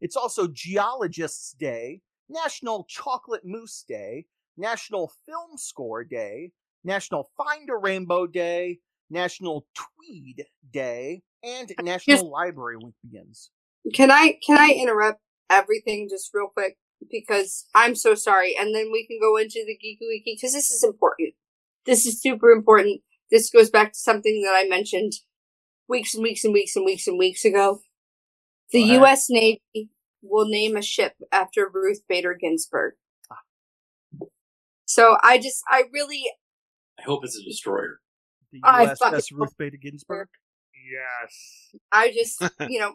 It's 0.01 0.17
also 0.17 0.47
Geologists 0.47 1.53
Day, 1.59 2.01
National 2.29 2.85
Chocolate 2.89 3.43
Mousse 3.45 3.85
Day, 3.89 4.27
National 4.57 5.13
Film 5.27 5.57
Score 5.57 6.05
Day, 6.05 6.53
National 6.85 7.29
Find 7.37 7.69
a 7.71 7.77
Rainbow 7.77 8.27
Day, 8.27 8.79
National 9.11 9.67
Tweed 9.75 10.45
Day, 10.73 11.23
and 11.43 11.73
National 11.83 12.31
Library 12.31 12.77
Week 12.77 12.95
begins. 13.03 13.51
Can 13.95 14.11
I 14.11 14.39
can 14.45 14.59
I 14.59 14.71
interrupt 14.71 15.21
everything 15.51 16.09
just 16.09 16.31
real 16.33 16.49
quick 16.49 16.77
because 17.11 17.67
I'm 17.75 17.95
so 17.95 18.15
sorry, 18.15 18.57
and 18.59 18.75
then 18.75 18.91
we 18.93 19.07
can 19.07 19.19
go 19.21 19.37
into 19.37 19.65
the 19.67 19.75
geeky 19.75 20.07
wiki 20.09 20.37
because 20.37 20.53
this 20.53 20.71
is 20.71 20.83
important. 20.85 21.35
This 21.87 22.07
is 22.07 22.21
super 22.21 22.51
important. 22.51 23.01
This 23.31 23.51
goes 23.51 23.71
back 23.71 23.93
to 23.93 23.99
something 23.99 24.43
that 24.45 24.55
I 24.55 24.69
mentioned 24.69 25.13
weeks 25.89 26.15
and 26.15 26.23
weeks 26.23 26.45
and 26.45 26.53
weeks 26.53 26.77
and 26.77 26.85
weeks 26.85 27.07
and 27.07 27.19
weeks 27.19 27.45
ago. 27.45 27.81
The 28.71 28.87
Go. 28.87 28.93
U.S. 28.95 29.27
Navy 29.29 29.91
will 30.23 30.47
name 30.47 30.77
a 30.77 30.83
ship 30.83 31.15
after 31.31 31.69
Ruth 31.73 32.03
Bader 32.09 32.37
Ginsburg. 32.41 32.95
Ah. 33.31 34.27
So 34.85 35.17
I 35.23 35.39
just, 35.39 35.63
I 35.69 35.85
really, 35.93 36.25
I 36.99 37.03
hope 37.03 37.25
it's 37.25 37.37
a 37.37 37.43
destroyer. 37.43 38.01
The 38.53 38.61
I 38.65 38.87
USS 38.87 38.99
fucking- 38.99 39.39
Ruth 39.39 39.57
Bader 39.59 39.79
Ginsburg. 39.81 40.29
Yes. 40.75 41.71
I 41.93 42.13
just, 42.13 42.43
you 42.69 42.81
know, 42.81 42.95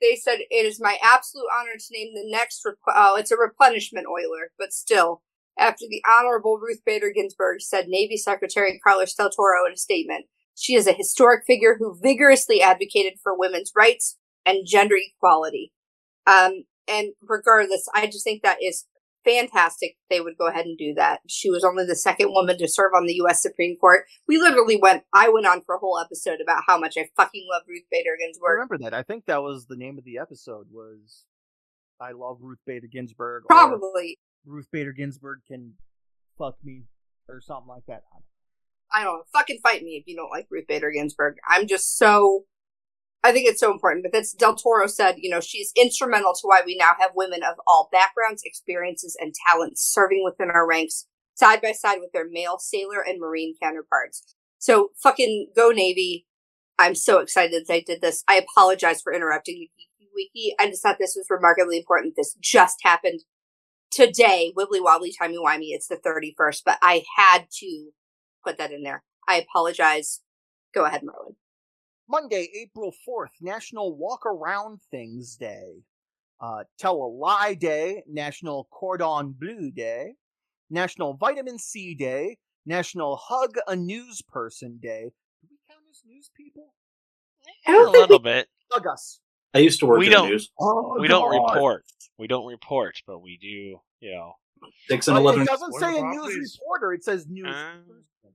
they 0.00 0.16
said 0.16 0.38
it 0.50 0.66
is 0.66 0.80
my 0.80 0.98
absolute 1.02 1.46
honor 1.54 1.76
to 1.78 1.92
name 1.92 2.14
the 2.14 2.24
next. 2.24 2.62
Rep- 2.64 2.76
oh, 2.88 3.16
it's 3.16 3.30
a 3.30 3.36
replenishment 3.36 4.06
oiler, 4.06 4.52
but 4.58 4.72
still, 4.72 5.22
after 5.58 5.84
the 5.88 6.02
Honorable 6.08 6.58
Ruth 6.58 6.80
Bader 6.84 7.12
Ginsburg 7.14 7.60
said 7.60 7.86
Navy 7.88 8.16
Secretary 8.16 8.80
Carlos 8.82 9.14
Del 9.14 9.30
Toro 9.30 9.66
in 9.66 9.72
a 9.72 9.76
statement. 9.76 10.26
She 10.54 10.74
is 10.74 10.86
a 10.86 10.92
historic 10.92 11.44
figure 11.46 11.76
who 11.78 11.98
vigorously 12.02 12.60
advocated 12.60 13.14
for 13.22 13.36
women's 13.36 13.72
rights 13.74 14.18
and 14.44 14.66
gender 14.66 14.96
equality. 14.96 15.72
Um, 16.26 16.64
and 16.86 17.12
regardless, 17.22 17.88
I 17.94 18.06
just 18.06 18.24
think 18.24 18.42
that 18.42 18.58
is 18.62 18.86
fantastic. 19.24 19.96
They 20.08 20.20
would 20.20 20.36
go 20.38 20.46
ahead 20.48 20.66
and 20.66 20.76
do 20.78 20.94
that. 20.94 21.20
She 21.28 21.50
was 21.50 21.64
only 21.64 21.84
the 21.86 21.96
second 21.96 22.32
woman 22.32 22.58
to 22.58 22.68
serve 22.68 22.92
on 22.96 23.06
the 23.06 23.14
U.S. 23.14 23.42
Supreme 23.42 23.76
Court. 23.76 24.04
We 24.28 24.38
literally 24.38 24.76
went. 24.80 25.04
I 25.14 25.28
went 25.28 25.46
on 25.46 25.62
for 25.62 25.74
a 25.74 25.78
whole 25.78 25.98
episode 25.98 26.40
about 26.42 26.62
how 26.66 26.78
much 26.78 26.94
I 26.96 27.08
fucking 27.16 27.46
love 27.52 27.62
Ruth 27.68 27.84
Bader 27.90 28.10
I 28.18 28.24
Ginsburg. 28.26 28.54
remember 28.54 28.78
that. 28.78 28.94
I 28.94 29.02
think 29.02 29.26
that 29.26 29.42
was 29.42 29.66
the 29.66 29.76
name 29.76 29.98
of 29.98 30.04
the 30.04 30.18
episode. 30.18 30.66
Was 30.70 31.24
I 32.00 32.12
love 32.12 32.38
Ruth 32.40 32.60
Bader 32.66 32.88
Ginsburg? 32.90 33.44
Probably, 33.48 34.18
Ruth 34.46 34.68
Bader 34.72 34.92
Ginsburg 34.92 35.40
can 35.46 35.74
fuck 36.38 36.56
me 36.64 36.84
or 37.28 37.40
something 37.40 37.68
like 37.68 37.84
that. 37.86 38.02
I 38.92 39.04
don't 39.04 39.18
know. 39.18 39.22
Fucking 39.32 39.58
fight 39.62 39.82
me 39.82 39.92
if 39.92 40.04
you 40.06 40.16
don't 40.16 40.30
like 40.30 40.46
Ruth 40.50 40.66
Bader 40.66 40.90
Ginsburg. 40.90 41.36
I'm 41.48 41.66
just 41.66 41.96
so. 41.98 42.44
I 43.22 43.32
think 43.32 43.48
it's 43.48 43.60
so 43.60 43.70
important. 43.70 44.04
But 44.04 44.12
that's 44.12 44.32
Del 44.32 44.56
Toro 44.56 44.86
said, 44.86 45.16
you 45.18 45.30
know, 45.30 45.40
she's 45.40 45.72
instrumental 45.76 46.32
to 46.34 46.40
why 46.42 46.62
we 46.64 46.76
now 46.76 46.92
have 46.98 47.10
women 47.14 47.42
of 47.42 47.56
all 47.66 47.88
backgrounds, 47.92 48.42
experiences, 48.44 49.16
and 49.20 49.34
talents 49.48 49.82
serving 49.82 50.22
within 50.24 50.50
our 50.50 50.66
ranks 50.66 51.06
side 51.34 51.62
by 51.62 51.72
side 51.72 51.98
with 52.00 52.12
their 52.12 52.28
male 52.28 52.58
sailor 52.58 53.00
and 53.00 53.20
marine 53.20 53.54
counterparts. 53.62 54.34
So 54.58 54.90
fucking 55.02 55.48
go 55.56 55.70
Navy. 55.70 56.26
I'm 56.78 56.94
so 56.94 57.18
excited 57.18 57.52
that 57.52 57.68
they 57.68 57.82
did 57.82 58.00
this. 58.00 58.24
I 58.26 58.36
apologize 58.36 59.02
for 59.02 59.12
interrupting 59.12 59.56
Geeky 59.56 60.08
Wiki. 60.14 60.54
I 60.58 60.68
just 60.68 60.82
thought 60.82 60.96
this 60.98 61.14
was 61.16 61.26
remarkably 61.28 61.78
important. 61.78 62.14
This 62.16 62.34
just 62.40 62.78
happened 62.82 63.20
today. 63.90 64.52
Wibbly 64.56 64.82
wobbly 64.82 65.12
timey 65.18 65.36
wimey. 65.36 65.68
It's 65.70 65.88
the 65.88 65.96
31st, 65.96 66.62
but 66.64 66.78
I 66.80 67.04
had 67.16 67.46
to 67.58 67.90
put 68.44 68.56
that 68.58 68.72
in 68.72 68.82
there. 68.82 69.02
I 69.28 69.36
apologize. 69.36 70.20
Go 70.74 70.84
ahead, 70.84 71.02
Merlin. 71.02 71.19
Monday, 72.14 72.48
April 72.60 72.92
4th, 73.08 73.28
National 73.40 73.96
Walk 73.96 74.26
Around 74.26 74.80
Things 74.90 75.36
Day. 75.36 75.74
Uh, 76.40 76.64
Tell 76.78 76.96
a 76.96 77.06
Lie 77.06 77.54
Day, 77.54 78.02
National 78.08 78.66
Cordon 78.72 79.32
Bleu 79.38 79.70
Day, 79.70 80.14
National 80.70 81.14
Vitamin 81.14 81.58
C 81.58 81.94
Day, 81.94 82.36
National 82.66 83.16
Hug 83.16 83.54
a 83.68 83.76
News 83.76 84.22
Person 84.22 84.78
Day. 84.82 85.10
Do 85.42 85.48
we 85.50 85.56
count 85.68 85.82
as 85.90 86.02
news 86.06 86.30
people? 86.36 86.74
I 87.66 87.76
a 87.76 87.90
little 87.90 88.18
bit. 88.18 88.48
Hug 88.72 88.86
us. 88.86 89.20
I 89.54 89.58
used 89.58 89.80
to 89.80 89.86
work 89.86 89.98
We 89.98 90.06
in 90.06 90.10
the 90.12 90.16
don't- 90.16 90.28
news. 90.30 90.50
Oh, 90.60 90.96
We 90.98 91.08
don't 91.08 91.30
report. 91.30 91.84
We 92.18 92.26
don't 92.26 92.46
report, 92.46 92.96
but 93.06 93.20
we 93.20 93.36
do. 93.40 93.80
You 94.00 94.12
know. 94.14 94.32
Six 94.88 95.08
and 95.08 95.16
eleven. 95.16 95.42
it 95.42 95.46
doesn't 95.48 95.72
say 95.74 95.98
a 95.98 96.02
news 96.02 96.58
reporter. 96.60 96.92
It 96.92 97.04
says 97.04 97.26
news 97.28 97.48
Uh, 97.48 97.72
person. 97.86 98.34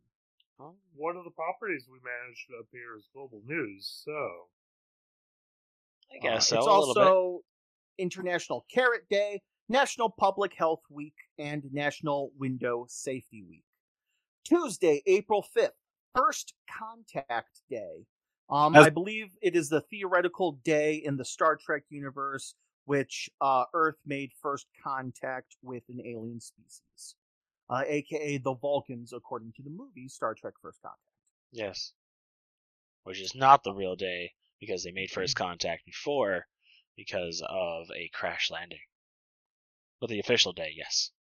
One 0.58 1.18
of 1.18 1.24
the 1.26 1.32
properties 1.32 1.86
we 1.92 1.98
managed 2.00 2.48
up 2.60 2.68
here 2.72 2.96
is 2.98 3.10
Global 3.14 3.42
News, 3.46 4.04
so 4.06 4.48
I 6.14 6.20
guess 6.20 6.52
Uh, 6.52 6.56
so. 6.56 6.58
It's 6.58 6.68
a 6.68 6.72
little 6.72 6.94
bit. 6.94 7.04
also 7.04 7.44
International 7.98 8.66
Carrot 8.72 9.08
Day, 9.10 9.42
National 9.70 10.10
Public 10.10 10.54
Health 10.54 10.84
Week, 10.90 11.16
and 11.38 11.64
National 11.74 12.32
Window 12.38 12.86
Safety 12.88 13.44
Week. 13.44 13.64
Tuesday, 14.46 15.02
April 15.06 15.44
5th, 15.56 15.74
First 16.16 16.54
Contact 16.70 17.62
Day. 17.70 18.06
Um, 18.50 18.76
As- 18.76 18.86
I 18.86 18.90
believe 18.92 19.36
it 19.42 19.56
is 19.56 19.70
the 19.70 19.82
theoretical 19.82 20.54
day 20.64 20.96
in 20.96 21.18
the 21.18 21.26
Star 21.26 21.56
Trek 21.58 21.84
universe 21.90 22.56
which 22.86 23.28
uh, 23.42 23.66
Earth 23.74 23.98
made 24.06 24.32
first 24.44 24.68
contact 24.84 25.58
with 25.64 25.82
an 25.90 26.00
alien 26.06 26.40
species, 26.40 27.16
uh, 27.70 27.84
aka 27.88 28.38
the 28.38 28.54
Vulcans, 28.54 29.14
according 29.14 29.54
to 29.54 29.64
the 29.64 29.70
movie 29.70 30.08
Star 30.08 30.34
Trek 30.34 30.54
First 30.62 30.82
Contact. 30.82 31.00
Yes. 31.52 31.94
Which 33.04 33.22
is 33.22 33.36
not 33.36 33.64
the 33.64 33.74
real 33.74 33.96
day 33.96 34.32
because 34.60 34.84
they 34.84 34.92
made 34.92 35.12
first 35.12 35.36
contact 35.36 35.86
before 35.86 36.48
because 36.96 37.44
of 37.48 37.88
a 37.96 38.10
crash 38.14 38.50
landing. 38.52 38.80
But 40.00 40.10
the 40.10 40.20
official 40.20 40.54
day, 40.54 40.74
yes. 40.76 41.12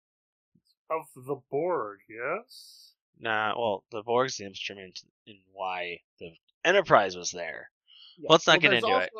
of 0.90 1.02
the 1.14 1.36
Borg, 1.50 2.00
yes. 2.08 2.92
Nah, 3.18 3.54
well, 3.56 3.84
the 3.90 4.02
Borg's 4.02 4.36
the 4.36 4.44
instrument 4.44 5.00
in 5.26 5.38
why 5.52 6.00
the 6.18 6.30
Enterprise 6.64 7.16
was 7.16 7.30
there. 7.30 7.70
Yeah, 8.18 8.28
Let's 8.30 8.46
not 8.46 8.54
well, 8.54 8.60
get 8.60 8.70
there's 8.70 8.84
into 8.84 8.98
it. 8.98 9.10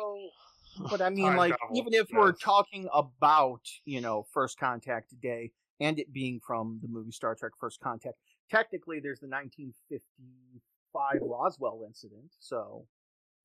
But 0.89 1.01
I 1.01 1.09
mean, 1.11 1.35
like, 1.35 1.57
travel, 1.57 1.77
even 1.77 1.93
if 1.93 2.07
we're 2.11 2.33
talking 2.33 2.89
about, 2.93 3.61
you 3.85 4.01
know, 4.01 4.25
First 4.33 4.59
Contact 4.59 5.19
Day 5.21 5.51
and 5.79 5.99
it 5.99 6.11
being 6.13 6.39
from 6.45 6.79
the 6.81 6.87
movie 6.87 7.11
Star 7.11 7.35
Trek 7.35 7.51
First 7.59 7.79
Contact, 7.81 8.15
technically 8.49 8.99
there's 8.99 9.19
the 9.19 9.27
1955 9.27 11.19
Roswell 11.21 11.83
incident, 11.85 12.31
so 12.39 12.85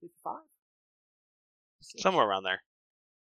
55? 0.01 0.37
Somewhere 1.83 2.27
around 2.29 2.45
there. 2.45 2.62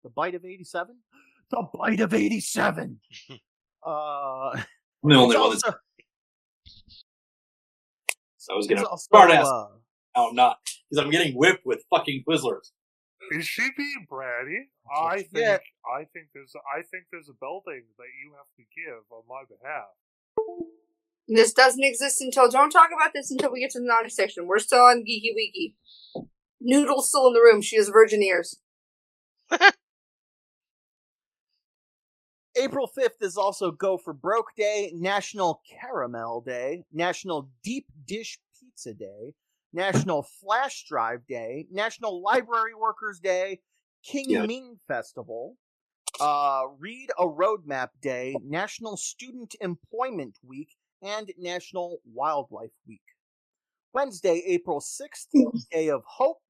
The 0.04 0.10
Bite 0.10 0.36
of 0.36 0.46
87? 0.46 0.96
The 1.52 1.68
Bite 1.78 2.00
of 2.00 2.13
87! 2.13 3.00
uh, 3.86 3.89
I'm 3.89 4.63
the 5.04 5.16
only 5.16 5.38
one 5.38 5.50
that's. 5.52 5.63
also- 5.66 5.78
I 8.50 8.56
was 8.56 8.68
gonna 8.68 8.84
also, 8.84 9.08
smart 9.10 9.30
ass. 9.32 9.46
uh, 9.46 9.68
Oh, 10.16 10.30
I'm 10.30 10.36
not 10.36 10.58
because 10.89 11.04
I'm 11.04 11.12
getting 11.12 11.34
whipped 11.36 11.66
with 11.66 11.84
fucking 11.89 12.24
Twizzlers. 12.28 12.72
Is 13.31 13.45
she 13.45 13.69
being 13.75 14.05
bratty? 14.12 14.67
I 14.93 15.17
think 15.17 15.31
Yeah. 15.33 15.57
I 15.95 16.05
think 16.05 16.27
there's 16.33 16.53
I 16.75 16.81
think 16.81 17.05
there's 17.12 17.29
a 17.29 17.33
building 17.39 17.83
that 17.97 18.12
you 18.21 18.33
have 18.36 18.47
to 18.57 18.63
give 18.75 19.03
on 19.12 19.23
my 19.27 19.43
behalf. 19.47 19.89
This 21.27 21.53
doesn't 21.53 21.83
exist 21.83 22.21
until. 22.21 22.49
Don't 22.49 22.69
talk 22.69 22.89
about 22.93 23.12
this 23.13 23.31
until 23.31 23.51
we 23.51 23.62
get 23.62 23.71
to 23.71 23.79
the 23.79 23.86
naughty 23.86 24.09
section. 24.09 24.45
We're 24.45 24.59
still 24.59 24.81
on 24.81 25.03
Geeky 25.03 25.33
Wiki. 25.36 25.75
Noodle's 26.59 27.09
still 27.09 27.27
in 27.27 27.33
the 27.33 27.39
room. 27.41 27.62
She 27.62 27.77
has 27.77 27.89
virgin 27.89 28.21
ears. 28.21 28.59
April 32.55 32.89
5th 32.95 33.21
is 33.21 33.36
also 33.36 33.71
Go 33.71 33.97
for 33.97 34.13
Broke 34.13 34.53
Day, 34.55 34.91
National 34.95 35.62
Caramel 35.69 36.41
Day, 36.41 36.83
National 36.93 37.49
Deep 37.63 37.88
Dish 38.05 38.38
Pizza 38.59 38.93
Day, 38.93 39.33
National 39.73 40.23
Flash 40.23 40.86
Drive 40.88 41.25
Day, 41.27 41.67
National 41.71 42.21
Library 42.21 42.75
Workers 42.75 43.19
Day, 43.19 43.59
King 44.03 44.29
Yeah. 44.29 44.45
Ming 44.45 44.79
Festival, 44.88 45.57
uh, 46.19 46.63
Read 46.77 47.09
a 47.17 47.25
Roadmap 47.25 47.89
Day, 48.01 48.36
National 48.43 48.95
Student 48.97 49.55
Employment 49.62 50.38
Week, 50.43 50.69
and 51.01 51.31
National 51.38 51.97
Wildlife 52.05 52.71
Week. 52.88 53.01
Wednesday, 53.93 54.43
April 54.45 54.79
6th, 54.79 55.27
Day 55.71 55.89
of 55.89 56.03
Hope, 56.05 56.41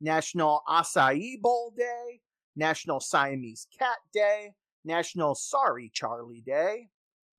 National 0.00 0.62
Acai 0.68 1.40
Bowl 1.40 1.72
Day, 1.76 2.20
National 2.56 3.00
Siamese 3.00 3.66
Cat 3.78 3.98
Day, 4.12 4.52
National 4.84 5.34
Sorry 5.34 5.90
Charlie 5.92 6.42
Day. 6.42 6.88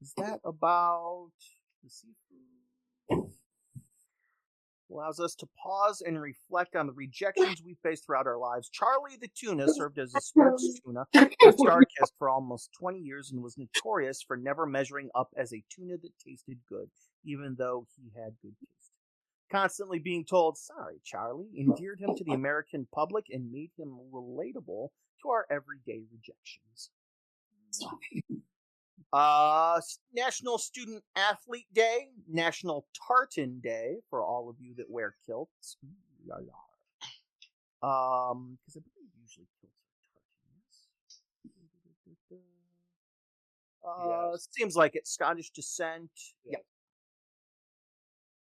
Is 0.01 0.13
that 0.17 0.39
about 0.45 1.31
the 1.83 1.89
seafood? 1.89 2.15
Allows 4.89 5.19
us 5.19 5.35
to 5.35 5.47
pause 5.61 6.01
and 6.05 6.21
reflect 6.21 6.75
on 6.75 6.87
the 6.87 6.93
rejections 6.93 7.61
we 7.63 7.75
faced 7.83 8.05
throughout 8.05 8.27
our 8.27 8.37
lives. 8.37 8.69
Charlie 8.69 9.17
the 9.19 9.27
tuna 9.35 9.67
served 9.67 9.99
as 9.99 10.13
a 10.15 10.21
sports 10.21 10.79
tuna 10.85 11.05
for 11.13 11.51
Starkist 11.51 12.13
for 12.17 12.29
almost 12.29 12.69
20 12.79 12.99
years 12.99 13.31
and 13.31 13.43
was 13.43 13.57
notorious 13.57 14.21
for 14.21 14.37
never 14.37 14.65
measuring 14.65 15.09
up 15.13 15.29
as 15.37 15.53
a 15.53 15.63
tuna 15.69 15.97
that 15.97 16.11
tasted 16.25 16.57
good, 16.69 16.89
even 17.25 17.55
though 17.57 17.85
he 17.97 18.09
had 18.15 18.33
good 18.41 18.55
taste. 18.59 18.91
Constantly 19.51 19.99
being 19.99 20.25
told, 20.25 20.57
sorry, 20.57 21.01
Charlie, 21.03 21.49
endeared 21.57 21.99
him 21.99 22.15
to 22.15 22.23
the 22.23 22.33
American 22.33 22.87
public 22.93 23.25
and 23.29 23.51
made 23.51 23.71
him 23.77 23.97
relatable 24.13 24.89
to 25.21 25.29
our 25.29 25.45
everyday 25.49 26.03
rejections. 26.11 26.91
Uh, 29.13 29.79
National 30.13 30.57
Student 30.57 31.03
Athlete 31.15 31.67
Day, 31.73 32.09
National 32.29 32.85
Tartan 33.07 33.59
Day 33.61 33.97
for 34.09 34.23
all 34.23 34.49
of 34.49 34.55
you 34.59 34.73
that 34.75 34.89
wear 34.89 35.15
kilts. 35.25 35.77
Yah, 36.25 36.35
yah. 36.39 36.53
Um, 37.87 38.57
because 38.65 38.77
I 38.77 38.81
believe 38.81 39.09
usually 39.21 39.47
kilts 39.61 39.75
are 40.15 41.51
tartans. 42.25 42.49
Uh, 43.87 44.31
Yes. 44.33 44.47
seems 44.51 44.75
like 44.75 44.95
it's 44.95 45.11
Scottish 45.11 45.51
descent. 45.51 46.11
Yep. 46.45 46.65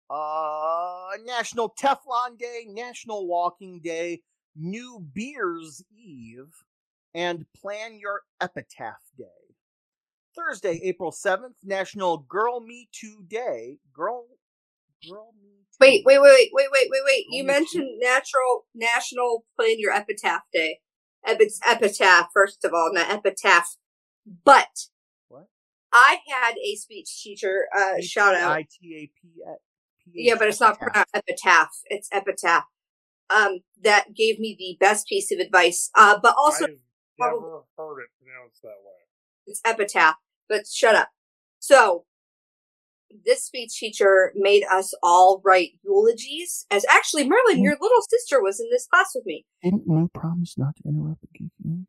Uh, 0.09 1.09
National 1.25 1.69
Teflon 1.79 2.37
Day, 2.39 2.65
National 2.67 3.27
Walking 3.27 3.79
Day, 3.79 4.21
New 4.55 4.99
Beers 5.13 5.83
Eve, 5.95 6.51
and 7.13 7.45
Plan 7.53 7.99
Your 7.99 8.21
Epitaph 8.41 9.03
Day. 9.17 9.25
Thursday, 10.39 10.79
April 10.83 11.11
7th, 11.11 11.55
National 11.63 12.19
Girl 12.19 12.59
Me 12.59 12.89
Too 12.91 13.23
Day. 13.27 13.77
Girl 13.93 14.25
Girl 15.07 15.33
Me 15.41 15.49
Too. 15.49 15.77
Wait, 15.79 16.03
wait, 16.05 16.19
wait, 16.21 16.49
wait, 16.53 16.67
wait, 16.71 16.87
wait, 16.91 17.01
wait. 17.05 17.25
You 17.29 17.43
mentioned 17.43 17.99
natural 17.99 18.65
national 18.73 19.45
plan 19.55 19.75
your 19.77 19.93
epitaph 19.93 20.41
day. 20.53 20.79
Epi- 21.25 21.51
epitaph, 21.67 22.27
first 22.33 22.63
of 22.65 22.73
all, 22.73 22.91
not 22.93 23.09
epitaph. 23.09 23.77
But 24.45 24.67
What? 25.27 25.47
I 25.91 26.19
had 26.27 26.55
a 26.57 26.75
speech 26.75 27.21
teacher. 27.21 27.67
Uh, 27.77 28.01
shout 28.01 28.35
out. 28.35 28.51
I 28.51 28.63
T 28.63 28.95
A 28.95 29.11
P. 29.21 29.41
Yeah, 30.13 30.35
but 30.37 30.47
it's 30.47 30.59
not 30.59 30.79
pronounced 30.79 31.11
epitaph. 31.13 31.69
It's 31.85 32.09
epitaph. 32.11 32.65
Um, 33.33 33.59
that 33.83 34.15
gave 34.15 34.39
me 34.39 34.55
the 34.57 34.77
best 34.79 35.07
piece 35.07 35.31
of 35.31 35.39
advice. 35.39 35.91
Uh, 35.95 36.17
but 36.21 36.35
also 36.37 36.65
I've 36.65 36.71
never 37.19 37.61
heard 37.77 37.99
it 38.01 38.09
pronounced 38.21 38.61
that 38.63 38.79
way. 38.83 38.99
it's 39.45 39.61
epitaph. 39.65 40.15
But 40.49 40.67
shut 40.67 40.95
up. 40.95 41.09
So 41.59 42.05
this 43.25 43.43
speech 43.43 43.77
teacher 43.77 44.31
made 44.35 44.63
us 44.71 44.93
all 45.01 45.41
write 45.43 45.71
eulogies. 45.83 46.65
As 46.69 46.85
actually, 46.89 47.27
Merlin, 47.27 47.59
mm. 47.59 47.63
your 47.63 47.77
little 47.79 48.01
sister 48.09 48.41
was 48.41 48.59
in 48.59 48.67
this 48.71 48.87
class 48.87 49.11
with 49.15 49.25
me. 49.25 49.45
Didn't 49.63 49.83
we 49.87 50.07
promise 50.13 50.55
not 50.57 50.75
to 50.77 50.83
interrupt 50.87 51.21
the 51.21 51.27
geeky? 51.27 51.85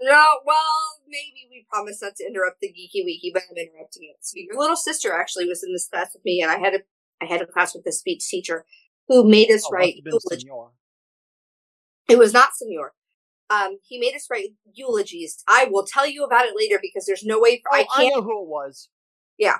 No, 0.00 0.24
well, 0.44 1.00
maybe 1.08 1.48
we 1.50 1.66
promised 1.70 2.02
not 2.02 2.16
to 2.16 2.26
interrupt 2.26 2.60
the 2.60 2.68
geeky 2.68 3.04
weeky, 3.04 3.32
but 3.32 3.42
I'm 3.50 3.56
interrupting 3.56 4.10
it. 4.10 4.16
So 4.20 4.34
your 4.36 4.58
little 4.58 4.76
sister 4.76 5.12
actually 5.12 5.46
was 5.46 5.62
in 5.62 5.72
this 5.72 5.88
class 5.88 6.10
with 6.14 6.24
me, 6.24 6.42
and 6.42 6.50
I 6.50 6.58
had 6.58 6.74
a 6.74 6.78
I 7.22 7.26
had 7.26 7.40
a 7.40 7.46
class 7.46 7.74
with 7.74 7.86
a 7.86 7.92
speech 7.92 8.26
teacher 8.26 8.66
who 9.08 9.28
made 9.28 9.50
us 9.50 9.64
Oh, 9.66 9.72
write 9.72 9.94
must 10.04 10.30
have 10.30 10.38
been 10.40 10.46
eulogies. 10.46 10.74
It 12.08 12.18
was 12.18 12.32
not 12.32 12.54
Senor. 12.54 12.92
Um, 13.50 13.78
he 13.86 13.98
made 13.98 14.14
us 14.14 14.26
write 14.30 14.50
eulogies. 14.72 15.42
I 15.48 15.66
will 15.70 15.84
tell 15.86 16.06
you 16.08 16.24
about 16.24 16.46
it 16.46 16.54
later 16.56 16.78
because 16.80 17.04
there's 17.06 17.24
no 17.24 17.38
way 17.40 17.60
for, 17.62 17.76
Oh, 17.76 17.78
I 17.78 17.86
I, 17.94 18.02
can't. 18.02 18.16
know 18.16 18.22
who 18.22 18.42
it 18.42 18.48
was. 18.48 18.88
Yeah, 19.38 19.58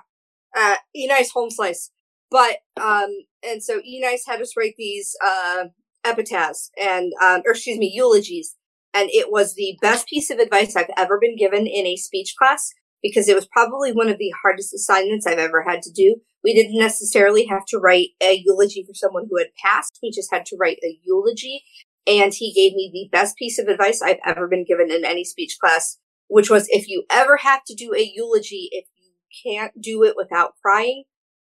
uh, 0.56 0.76
E 0.94 1.06
Nice 1.06 1.30
home 1.32 1.50
slice, 1.50 1.90
but 2.30 2.58
um, 2.80 3.10
and 3.46 3.62
so 3.62 3.80
E 3.84 4.00
Nice 4.00 4.24
had 4.26 4.40
us 4.40 4.56
write 4.56 4.74
these 4.78 5.16
uh 5.24 5.64
epitaphs 6.04 6.70
and 6.80 7.12
um, 7.22 7.42
or 7.46 7.52
excuse 7.52 7.78
me, 7.78 7.90
eulogies, 7.94 8.56
and 8.92 9.08
it 9.12 9.30
was 9.30 9.54
the 9.54 9.78
best 9.82 10.06
piece 10.06 10.30
of 10.30 10.38
advice 10.38 10.76
I've 10.76 10.90
ever 10.96 11.18
been 11.20 11.36
given 11.36 11.66
in 11.66 11.86
a 11.86 11.96
speech 11.96 12.34
class 12.38 12.72
because 13.02 13.28
it 13.28 13.34
was 13.34 13.46
probably 13.46 13.92
one 13.92 14.08
of 14.08 14.18
the 14.18 14.32
hardest 14.42 14.72
assignments 14.72 15.26
I've 15.26 15.38
ever 15.38 15.62
had 15.62 15.82
to 15.82 15.92
do. 15.92 16.16
We 16.42 16.54
didn't 16.54 16.78
necessarily 16.78 17.44
have 17.46 17.64
to 17.66 17.78
write 17.78 18.10
a 18.22 18.40
eulogy 18.44 18.84
for 18.86 18.94
someone 18.94 19.26
who 19.30 19.36
had 19.38 19.48
passed. 19.62 19.98
We 20.02 20.10
just 20.10 20.32
had 20.32 20.46
to 20.46 20.56
write 20.58 20.78
a 20.84 20.98
eulogy. 21.04 21.64
And 22.06 22.34
he 22.34 22.52
gave 22.52 22.74
me 22.74 22.90
the 22.92 23.08
best 23.16 23.36
piece 23.36 23.58
of 23.58 23.68
advice 23.68 24.02
I've 24.02 24.18
ever 24.26 24.46
been 24.46 24.64
given 24.64 24.90
in 24.90 25.04
any 25.04 25.24
speech 25.24 25.56
class, 25.58 25.98
which 26.28 26.50
was 26.50 26.66
if 26.68 26.88
you 26.88 27.04
ever 27.10 27.38
have 27.38 27.64
to 27.66 27.74
do 27.74 27.94
a 27.94 28.10
eulogy, 28.14 28.68
if 28.72 28.84
you 28.96 29.12
can't 29.42 29.72
do 29.80 30.04
it 30.04 30.14
without 30.16 30.52
crying, 30.62 31.04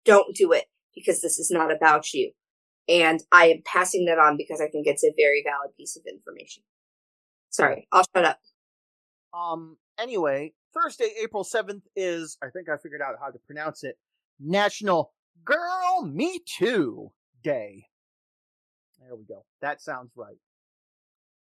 don't 0.04 0.36
do 0.36 0.52
it 0.52 0.66
because 0.94 1.20
this 1.20 1.38
is 1.38 1.50
not 1.50 1.74
about 1.74 2.14
you. 2.14 2.30
And 2.88 3.22
I 3.32 3.46
am 3.46 3.62
passing 3.64 4.04
that 4.06 4.18
on 4.18 4.36
because 4.36 4.60
I 4.60 4.68
think 4.68 4.86
it's 4.86 5.02
a 5.02 5.12
very 5.16 5.44
valid 5.44 5.76
piece 5.76 5.96
of 5.96 6.04
information. 6.08 6.62
Sorry, 7.50 7.88
I'll 7.92 8.04
shut 8.14 8.24
up. 8.24 8.38
Um. 9.36 9.76
Anyway, 9.98 10.52
Thursday, 10.74 11.10
April 11.22 11.42
seventh 11.42 11.84
is 11.96 12.38
I 12.42 12.50
think 12.50 12.68
I 12.68 12.76
figured 12.76 13.00
out 13.02 13.16
how 13.20 13.30
to 13.30 13.38
pronounce 13.46 13.82
it. 13.82 13.98
National 14.38 15.12
Girl 15.44 16.04
Me 16.06 16.40
Too 16.46 17.10
Day. 17.42 17.86
There 19.06 19.16
we 19.16 19.24
go. 19.24 19.44
That 19.60 19.80
sounds 19.80 20.10
right. 20.16 20.36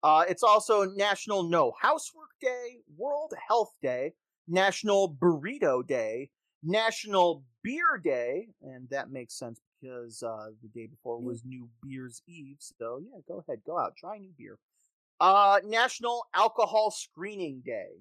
Uh, 0.03 0.25
it's 0.27 0.43
also 0.43 0.83
National 0.83 1.43
No 1.43 1.73
Housework 1.81 2.31
Day, 2.41 2.77
World 2.97 3.33
Health 3.47 3.71
Day, 3.81 4.13
National 4.47 5.09
Burrito 5.13 5.85
Day, 5.85 6.29
National 6.61 7.43
Beer 7.63 8.01
Day, 8.03 8.49
and 8.61 8.89
that 8.89 9.11
makes 9.11 9.33
sense 9.33 9.61
because 9.81 10.21
uh, 10.23 10.47
the 10.61 10.67
day 10.69 10.87
before 10.87 11.19
was 11.19 11.43
New 11.45 11.69
Beer's 11.81 12.21
Eve. 12.27 12.57
So 12.59 12.99
yeah, 13.01 13.19
go 13.27 13.43
ahead, 13.47 13.61
go 13.65 13.79
out, 13.79 13.95
try 13.97 14.17
new 14.17 14.31
beer. 14.37 14.57
Uh, 15.19 15.59
National 15.65 16.25
Alcohol 16.35 16.91
Screening 16.91 17.61
Day. 17.65 17.91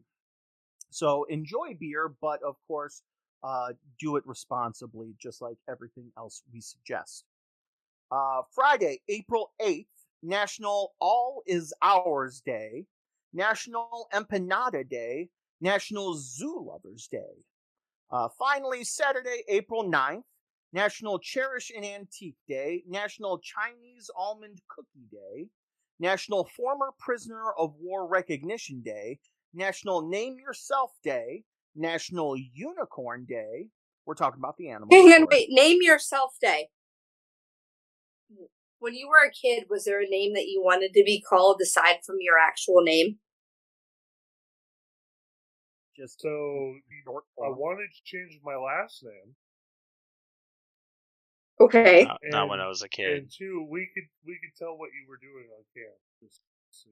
So 0.90 1.24
enjoy 1.24 1.76
beer, 1.78 2.12
but 2.20 2.42
of 2.42 2.56
course, 2.66 3.02
uh, 3.44 3.68
do 4.00 4.16
it 4.16 4.26
responsibly, 4.26 5.14
just 5.20 5.40
like 5.40 5.56
everything 5.68 6.10
else 6.18 6.42
we 6.52 6.60
suggest. 6.60 7.24
Uh, 8.10 8.42
Friday, 8.54 9.00
April 9.08 9.52
8th, 9.60 9.86
National 10.22 10.94
All 11.00 11.42
Is 11.46 11.72
Ours 11.82 12.42
Day, 12.44 12.84
National 13.32 14.08
Empanada 14.12 14.88
Day, 14.88 15.28
National 15.60 16.14
Zoo 16.14 16.64
Lovers 16.66 17.08
Day. 17.10 17.44
Uh, 18.10 18.28
finally, 18.38 18.84
Saturday, 18.84 19.42
April 19.48 19.84
9th, 19.90 20.22
National 20.72 21.18
Cherish 21.18 21.70
an 21.76 21.84
Antique 21.84 22.36
Day, 22.48 22.82
National 22.88 23.38
Chinese 23.38 24.10
Almond 24.16 24.60
Cookie 24.68 25.08
Day, 25.10 25.48
National 25.98 26.44
Former 26.56 26.90
Prisoner 26.98 27.52
of 27.58 27.74
War 27.80 28.06
Recognition 28.06 28.82
Day, 28.82 29.18
National 29.54 30.06
Name 30.08 30.36
Yourself 30.38 30.92
Day, 31.02 31.42
National 31.74 32.36
Unicorn 32.36 33.24
Day. 33.24 33.68
We're 34.04 34.14
talking 34.14 34.40
about 34.40 34.56
the 34.56 34.68
animals. 34.68 34.90
Hang 34.92 35.22
on, 35.22 35.26
wait. 35.30 35.48
Name 35.50 35.78
yourself 35.82 36.36
day. 36.40 36.68
When 38.78 38.94
you 38.94 39.08
were 39.08 39.26
a 39.26 39.32
kid, 39.32 39.64
was 39.70 39.84
there 39.84 40.00
a 40.02 40.08
name 40.08 40.34
that 40.34 40.46
you 40.46 40.62
wanted 40.62 40.92
to 40.94 41.02
be 41.04 41.20
called 41.20 41.60
aside 41.62 41.98
from 42.04 42.16
your 42.20 42.38
actual 42.38 42.82
name? 42.82 43.18
Just 45.96 46.20
So 46.20 46.28
I 47.42 47.48
wanted 47.48 47.88
to 47.88 48.02
change 48.04 48.38
my 48.44 48.54
last 48.54 49.02
name, 49.02 49.34
Okay. 51.58 52.04
Not, 52.04 52.20
not 52.24 52.48
when 52.50 52.60
I 52.60 52.68
was 52.68 52.82
a 52.82 52.88
kid. 52.88 53.16
and 53.16 53.30
two, 53.32 53.66
we 53.70 53.88
could 53.94 54.04
we 54.26 54.38
could 54.42 54.52
tell 54.58 54.76
what 54.76 54.90
you 54.92 55.08
were 55.08 55.16
doing 55.16 55.48
on 55.56 55.64
camp. 55.72 55.96
Just 56.20 56.40
so 56.70 56.90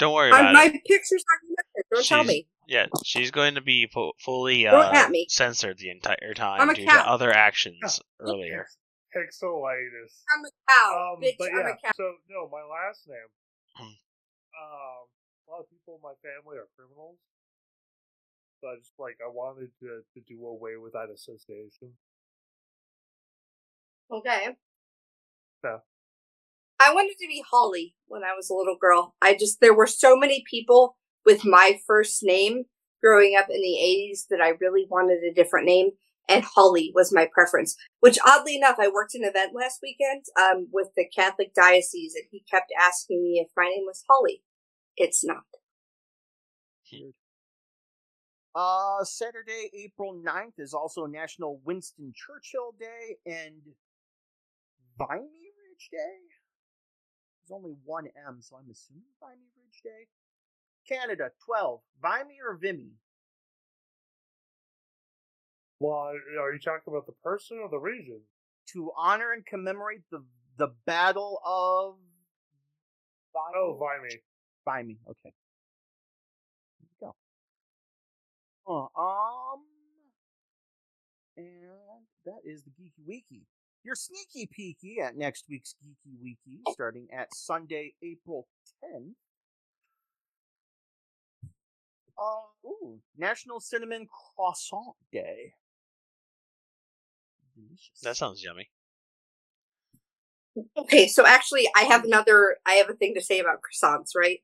Don't 0.00 0.14
worry 0.14 0.30
about 0.30 0.52
my 0.54 0.64
it. 0.64 0.80
picture's 0.88 1.24
not 1.30 1.38
going 1.44 1.56
to 1.56 1.84
Don't 1.92 2.06
tell 2.06 2.24
me. 2.24 2.48
Yeah, 2.66 2.86
she's 3.04 3.30
going 3.30 3.54
to 3.56 3.60
be 3.60 3.86
fu- 3.92 4.12
fully 4.18 4.66
uh, 4.66 4.90
at 4.92 5.10
me. 5.10 5.26
censored 5.28 5.76
the 5.78 5.90
entire 5.90 6.34
time 6.34 6.60
I'm 6.60 6.72
due 6.74 6.86
cat. 6.86 7.04
to 7.04 7.10
other 7.10 7.30
actions 7.32 8.00
earlier. 8.18 8.66
Pixelitis. 9.14 10.22
I'm 10.32 10.44
a 10.44 10.50
cow. 10.70 11.12
Um, 11.14 11.20
Bitch, 11.22 11.34
but 11.38 11.50
I'm 11.52 11.58
yeah, 11.66 11.68
a 11.68 11.76
cow. 11.84 11.90
so 11.96 12.14
no, 12.30 12.48
my 12.50 12.62
last 12.62 13.06
name. 13.06 13.30
Hmm. 13.76 13.82
um, 13.84 15.04
a 15.46 15.50
lot 15.50 15.60
of 15.60 15.70
people 15.70 15.96
in 15.98 16.02
my 16.02 16.14
family 16.22 16.56
are 16.58 16.68
criminals, 16.78 17.18
so 18.60 18.68
I 18.68 18.76
just 18.78 18.92
like 18.98 19.18
I 19.20 19.28
wanted 19.28 19.70
to 19.80 20.00
to 20.14 20.20
do 20.26 20.46
away 20.46 20.76
with 20.76 20.92
that 20.94 21.10
association. 21.12 21.92
Okay. 24.12 24.56
Yeah. 25.64 25.78
I 26.80 26.94
wanted 26.94 27.18
to 27.18 27.28
be 27.28 27.44
Holly 27.48 27.94
when 28.06 28.22
I 28.24 28.34
was 28.34 28.48
a 28.48 28.54
little 28.54 28.76
girl. 28.80 29.14
I 29.20 29.36
just, 29.36 29.60
there 29.60 29.74
were 29.74 29.86
so 29.86 30.16
many 30.16 30.42
people 30.50 30.96
with 31.26 31.44
my 31.44 31.78
first 31.86 32.20
name 32.22 32.64
growing 33.02 33.36
up 33.38 33.48
in 33.50 33.60
the 33.60 33.78
80s 34.12 34.26
that 34.30 34.40
I 34.40 34.54
really 34.60 34.86
wanted 34.88 35.22
a 35.22 35.34
different 35.34 35.66
name. 35.66 35.90
And 36.26 36.42
Holly 36.42 36.90
was 36.94 37.12
my 37.12 37.28
preference, 37.30 37.76
which 37.98 38.18
oddly 38.26 38.56
enough, 38.56 38.76
I 38.80 38.88
worked 38.88 39.14
an 39.14 39.24
event 39.24 39.52
last 39.54 39.80
weekend, 39.82 40.24
um, 40.40 40.68
with 40.72 40.88
the 40.96 41.04
Catholic 41.14 41.52
diocese 41.54 42.14
and 42.14 42.24
he 42.30 42.44
kept 42.50 42.72
asking 42.80 43.22
me 43.22 43.44
if 43.44 43.50
my 43.56 43.64
name 43.64 43.84
was 43.84 44.04
Holly. 44.08 44.42
It's 44.96 45.22
not. 45.22 45.42
Uh, 48.54 49.04
Saturday, 49.04 49.70
April 49.74 50.22
9th 50.24 50.58
is 50.58 50.72
also 50.72 51.04
National 51.06 51.60
Winston 51.64 52.12
Churchill 52.14 52.74
Day 52.78 53.16
and 53.26 53.60
Vimy 54.98 55.20
Ridge 55.20 55.88
Day. 55.90 56.29
There's 57.50 57.58
only 57.58 57.76
one 57.84 58.06
M, 58.28 58.38
so 58.40 58.56
I'm 58.56 58.70
assuming 58.70 59.02
Vimy 59.20 59.48
Ridge 59.56 59.82
Day. 59.82 60.06
Canada, 60.88 61.30
12. 61.44 61.80
Vimy 62.00 62.38
or 62.46 62.56
Vimy? 62.56 62.92
Well, 65.80 66.12
are 66.40 66.52
you 66.52 66.60
talking 66.60 66.92
about 66.92 67.06
the 67.06 67.14
person 67.24 67.58
or 67.58 67.68
the 67.68 67.78
region? 67.78 68.20
To 68.74 68.92
honor 68.96 69.32
and 69.32 69.44
commemorate 69.44 70.02
the 70.10 70.22
the 70.58 70.68
Battle 70.86 71.40
of 71.44 71.96
Vimy. 73.32 73.54
Oh, 73.56 73.78
Vimy. 73.80 74.20
Vimy, 74.64 74.98
okay. 75.08 75.34
There 76.78 76.88
you 76.90 76.96
go. 77.00 77.14
Uh, 78.66 79.00
um, 79.00 79.62
and 81.36 82.04
that 82.26 82.40
is 82.44 82.62
the 82.62 82.70
Geeky 82.70 83.08
Weeky. 83.08 83.42
Your 83.82 83.94
sneaky 83.94 84.46
peeky 84.46 85.02
at 85.02 85.16
next 85.16 85.46
week's 85.48 85.74
Geeky 85.82 86.14
Weeky, 86.22 86.60
starting 86.72 87.08
at 87.12 87.34
Sunday, 87.34 87.94
April 88.02 88.46
10th. 88.84 89.12
Uh, 92.18 92.68
ooh, 92.68 93.00
National 93.16 93.58
Cinnamon 93.58 94.06
Croissant 94.06 94.94
Day. 95.10 95.54
Delicious. 97.54 98.00
That 98.02 98.16
sounds 98.16 98.42
yummy. 98.42 98.68
Okay, 100.76 101.08
so 101.08 101.24
actually, 101.24 101.66
I 101.74 101.82
have 101.84 102.04
another. 102.04 102.56
I 102.66 102.72
have 102.72 102.90
a 102.90 102.94
thing 102.94 103.14
to 103.14 103.22
say 103.22 103.38
about 103.38 103.60
croissants, 103.60 104.10
right? 104.14 104.40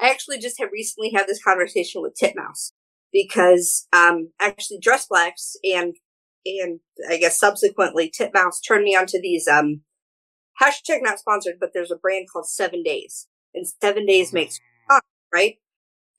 I 0.00 0.10
actually 0.10 0.38
just 0.38 0.60
have 0.60 0.70
recently 0.72 1.10
had 1.10 1.26
this 1.26 1.42
conversation 1.42 2.02
with 2.02 2.14
Titmouse 2.14 2.72
because, 3.12 3.88
um, 3.92 4.30
actually, 4.38 4.78
Dress 4.78 5.06
Blacks 5.06 5.56
and 5.64 5.96
and 6.62 6.80
I 7.08 7.18
guess 7.18 7.38
subsequently 7.38 8.10
Titmouse 8.10 8.60
turned 8.66 8.84
me 8.84 8.96
onto 8.96 9.20
these 9.20 9.46
um 9.46 9.82
hashtag 10.60 11.02
not 11.02 11.18
sponsored, 11.18 11.58
but 11.60 11.70
there's 11.74 11.90
a 11.90 11.96
brand 11.96 12.26
called 12.32 12.48
Seven 12.48 12.82
Days, 12.82 13.28
and 13.54 13.66
Seven 13.80 14.06
Days 14.06 14.32
makes 14.32 14.60
right. 15.32 15.56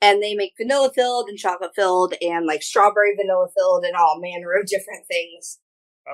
and 0.01 0.21
they 0.21 0.36
make 0.36 0.53
vanilla 0.57 0.91
filled 0.93 1.30
and 1.30 1.38
chocolate 1.38 1.71
filled 1.75 2.13
and 2.21 2.45
like 2.45 2.63
strawberry 2.63 3.15
vanilla 3.15 3.47
filled 3.55 3.84
and 3.84 3.95
all 3.95 4.19
manner 4.21 4.53
of 4.53 4.67
different 4.67 5.05
things. 5.07 5.59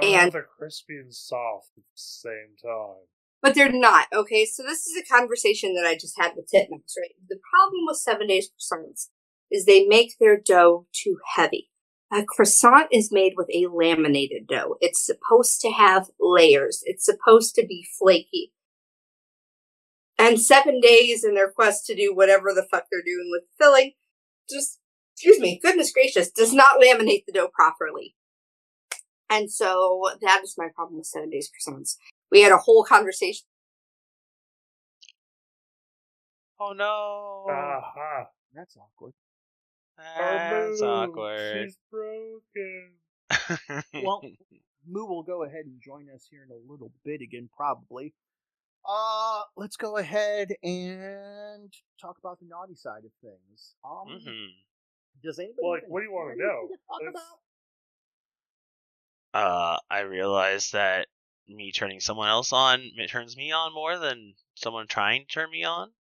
And- 0.01 0.32
they're 0.32 0.47
crispy 0.57 0.97
and 0.97 1.13
soft 1.13 1.72
at 1.78 1.84
the 1.84 1.95
same 1.95 2.55
time. 2.61 3.07
But 3.41 3.53
they're 3.53 3.72
not, 3.72 4.07
okay? 4.11 4.43
So 4.45 4.63
this 4.63 4.88
is 4.88 4.97
a 4.97 5.13
conversation 5.13 5.76
that 5.76 5.86
I 5.86 5.93
just 5.93 6.20
had 6.20 6.32
with 6.36 6.49
Titmouse, 6.51 6.95
right? 6.97 7.13
The 7.30 7.38
problem 7.51 7.84
with 7.86 7.97
seven 7.97 8.28
days 8.28 8.49
croissants 8.49 9.09
is 9.51 9.66
they 9.66 9.86
make 9.86 10.18
their 10.20 10.36
dough 10.36 10.88
too 10.91 11.18
heavy. 11.36 11.70
A 12.16 12.24
croissant 12.24 12.88
is 12.93 13.11
made 13.11 13.34
with 13.36 13.49
a 13.53 13.68
laminated 13.68 14.47
dough. 14.47 14.78
It's 14.80 15.05
supposed 15.05 15.59
to 15.61 15.72
have 15.72 16.07
layers. 16.18 16.82
It's 16.86 17.03
supposed 17.03 17.55
to 17.55 17.66
be 17.66 17.86
flaky. 17.99 18.53
And 20.18 20.39
seven 20.39 20.80
days 20.80 21.26
in 21.26 21.36
their 21.36 21.51
quest 21.51 21.86
to 21.88 21.95
do 21.95 22.16
whatever 22.16 22.53
the 22.53 22.66
fuck 22.72 22.86
they're 22.89 23.01
doing 23.01 23.28
with 23.30 23.43
filling, 23.59 23.91
just, 24.49 24.80
excuse 25.13 25.41
me, 25.41 25.59
goodness 25.61 25.91
gracious, 25.91 26.32
does 26.32 26.53
not 26.53 26.80
laminate 26.82 27.26
the 27.28 27.34
dough 27.34 27.49
properly. 27.53 28.16
And 29.30 29.51
so 29.51 30.03
that 30.22 30.41
is 30.41 30.55
my 30.57 30.70
problem 30.74 30.99
with 30.99 31.07
seven 31.07 31.32
days 31.32 31.49
croissants. 31.51 31.97
We 32.32 32.43
had 32.43 32.53
a 32.53 32.57
whole 32.57 32.86
conversation. 32.86 33.45
Oh 36.61 36.72
no. 36.72 37.45
Aha. 37.51 38.28
That's 38.53 38.78
awkward. 38.78 39.11
That's 39.98 40.82
Oh, 40.82 40.88
awkward. 40.88 41.64
She's 41.66 41.78
broken. 41.91 42.91
Well, 44.04 44.22
Moo 44.88 45.06
will 45.06 45.24
go 45.24 45.43
ahead 45.43 45.66
and 45.66 45.82
join 45.82 46.08
us 46.14 46.28
here 46.30 46.43
in 46.43 46.52
a 46.52 46.72
little 46.72 46.91
bit 47.04 47.22
again, 47.22 47.50
probably. 47.56 48.14
Uh, 48.88 49.41
let's 49.56 49.78
go 49.78 49.98
ahead 49.98 50.54
and 50.62 51.74
talk 52.00 52.18
about 52.20 52.39
the 52.39 52.46
naughty 52.46 52.76
side 52.76 53.04
of 53.04 53.12
things. 53.22 53.74
Um, 53.84 54.08
Mhm. 54.10 54.50
does 55.24 55.39
anybody? 55.39 55.60
Well, 55.64 55.72
like, 55.74 55.88
what 55.88 56.02
do 56.02 56.06
you 56.06 56.12
wanna 56.12 56.36
know? 56.36 56.68
to 56.68 56.78
talk 56.88 57.02
Let's- 57.02 57.16
about? 59.34 59.41
uh, 59.41 59.80
I 59.89 60.00
realized 60.02 60.74
that 60.74 61.08
me 61.48 61.72
turning 61.72 62.00
someone 62.00 62.28
else 62.30 62.54
on 62.54 62.82
it 62.96 63.10
turns 63.10 63.36
me 63.38 63.52
on 63.52 63.74
more 63.74 63.98
than 63.98 64.36
someone 64.56 64.88
trying 64.88 65.22
to 65.26 65.28
turn 65.28 65.50
me 65.50 65.64
on. 65.64 65.93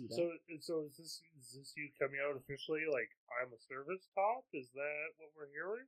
I 0.00 0.02
could 0.02 0.10
see 0.10 0.24
that. 0.24 0.60
So, 0.60 0.74
so 0.74 0.84
is 0.86 0.96
this 0.96 1.20
is 1.40 1.58
this 1.58 1.72
you 1.76 1.88
coming 2.00 2.18
out 2.26 2.36
officially? 2.36 2.80
Like, 2.90 3.08
I'm 3.40 3.52
a 3.52 3.60
service 3.68 4.08
top? 4.14 4.44
Is 4.52 4.68
that 4.74 5.06
what 5.18 5.30
we're 5.36 5.52
hearing? 5.52 5.86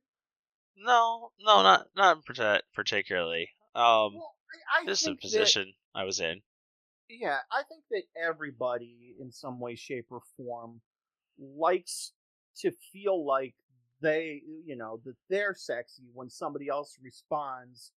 No, 0.77 1.31
no, 1.39 1.63
not 1.63 1.87
not 1.95 2.19
particularly. 2.73 3.49
Um, 3.75 4.15
well, 4.15 4.35
I, 4.77 4.81
I 4.81 4.85
this 4.85 5.01
is 5.01 5.07
a 5.07 5.09
think 5.11 5.21
that- 5.21 5.27
position 5.27 5.73
I 5.93 6.03
was 6.03 6.19
in. 6.19 6.41
yeah, 7.09 7.37
I 7.51 7.63
think 7.63 7.83
that 7.91 8.03
everybody 8.21 9.15
in 9.19 9.31
some 9.31 9.59
way, 9.59 9.75
shape, 9.75 10.07
or 10.11 10.21
form 10.37 10.81
likes 11.39 12.11
to 12.61 12.71
feel 12.93 13.25
like 13.25 13.55
they, 14.01 14.41
you 14.65 14.75
know, 14.75 14.99
that 15.05 15.15
they're 15.29 15.55
sexy 15.55 16.03
when 16.13 16.29
somebody 16.29 16.67
else 16.69 16.97
responds 17.01 17.91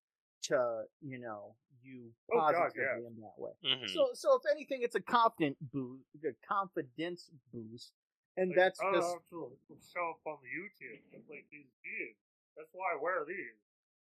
to, 0.44 0.82
you 1.02 1.18
know, 1.18 1.54
you 1.88 2.12
Oh, 2.32 2.38
God, 2.38 2.54
positively 2.54 3.02
yeah. 3.02 3.08
in 3.08 3.16
that 3.24 3.36
way. 3.40 3.52
hmm 3.64 3.86
So, 3.88 4.10
so 4.12 4.36
if 4.36 4.42
anything, 4.50 4.80
it's 4.82 4.94
a 4.94 5.00
confident 5.00 5.56
boost, 5.72 6.04
a 6.24 6.36
confidence 6.46 7.30
boost, 7.52 7.92
and 8.36 8.50
Like, 8.50 8.56
that's 8.56 8.80
I 8.80 8.84
don't 8.84 8.94
just 8.94 9.08
have 9.08 9.24
to 9.32 9.76
show 9.92 10.10
up 10.12 10.20
on 10.26 10.38
the 10.44 10.50
YouTube 10.52 11.00
just 11.10 11.28
like 11.30 11.46
these 11.50 11.72
kids. 11.82 12.18
That's 12.56 12.68
why 12.72 12.92
I 12.92 13.02
wear 13.02 13.24
these. 13.26 13.56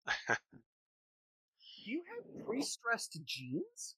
Do 1.84 1.90
you 1.92 2.02
have 2.12 2.44
pre-stressed 2.46 3.18
jeans? 3.24 3.96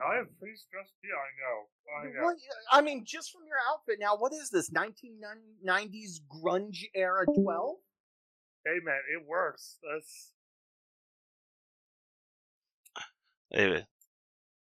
I 0.00 0.16
have 0.16 0.26
pre-stressed. 0.40 0.94
Yeah, 1.04 1.14
I 1.14 1.30
know. 1.38 1.56
I 2.00 2.18
know. 2.18 2.24
What, 2.24 2.36
I 2.72 2.80
mean, 2.80 3.04
just 3.06 3.30
from 3.30 3.42
your 3.46 3.58
outfit 3.70 3.98
now, 4.00 4.16
what 4.16 4.32
is 4.32 4.50
this? 4.50 4.70
1990s 4.70 6.20
grunge 6.26 6.84
era 6.94 7.26
12? 7.26 7.76
Hey, 8.64 8.78
man, 8.82 9.00
it 9.14 9.26
works. 9.28 9.78
That's 9.82 10.32
It- 13.54 13.86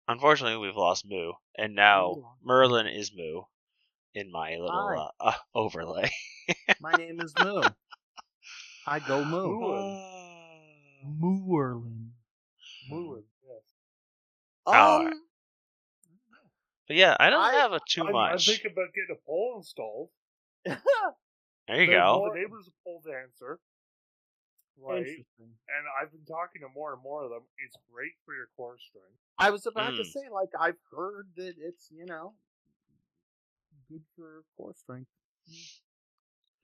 unfortunately, 0.09 0.59
we've 0.59 0.77
lost 0.77 1.07
Moo, 1.07 1.33
and 1.57 1.75
now 1.75 2.11
Ooh. 2.11 2.27
Merlin 2.43 2.87
is 2.89 3.13
Moo 3.15 3.43
in 4.15 4.31
my 4.33 4.57
little 4.57 5.13
uh, 5.21 5.29
uh, 5.29 5.33
overlay. 5.55 6.11
My 6.81 6.93
name 6.93 7.21
is 7.21 7.33
Moo. 7.43 7.63
I 8.87 8.99
go 8.99 9.25
Moo. 9.25 9.61
Moorlin. 11.07 12.11
moving. 12.91 13.25
Yes. 13.47 13.63
Alright. 14.67 15.13
Um, 15.13 15.21
But 16.89 16.97
yeah, 16.97 17.17
I 17.21 17.31
don't 17.31 17.41
I- 17.43 17.53
have 17.55 17.73
a 17.73 17.81
too 17.89 18.03
I'm, 18.07 18.17
I'm 18.17 18.39
thinking 18.39 18.73
about 18.73 18.89
getting 18.95 19.17
a 19.17 19.27
pole 19.27 19.55
installed. 19.59 20.09
there 20.65 21.81
you 21.81 21.87
The- 21.87 21.93
go. 21.93 22.31
The 22.33 22.41
neighbor's 22.41 22.67
a 22.69 22.73
pole 22.85 23.03
dancer. 23.05 23.59
Right. 24.77 24.99
Interesting. 24.99 25.55
And 25.69 25.85
I've 26.01 26.11
been 26.13 26.25
talking 26.27 26.63
to 26.63 26.69
more 26.75 26.93
and 26.93 27.03
more 27.03 27.25
of 27.25 27.31
them. 27.31 27.43
It's 27.65 27.77
great 27.93 28.13
for 28.25 28.35
your 28.35 28.49
core 28.57 28.77
strength. 28.79 29.19
I 29.39 29.51
was 29.51 29.67
about 29.67 29.95
to 29.97 30.03
Mm. 30.03 30.13
say, 30.13 30.29
like, 30.33 30.51
I've 30.59 30.81
heard 30.91 31.29
that 31.37 31.55
it's, 31.59 31.91
you 31.91 32.07
know, 32.07 32.35
good 33.89 34.03
for 34.17 34.45
core 34.57 34.75
strength. 34.75 35.11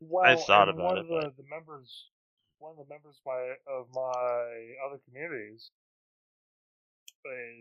Well, 0.01 0.25
I 0.25 0.37
thought 0.37 0.69
about 0.69 0.85
one 0.85 0.97
it, 0.99 1.01
of 1.01 1.07
the, 1.09 1.43
the 1.43 1.49
members, 1.49 2.11
one 2.59 2.73
of 2.73 2.79
the 2.79 2.93
members 2.93 3.21
my, 3.25 3.55
of 3.67 3.87
my 3.93 4.75
other 4.87 4.99
communities 5.07 5.71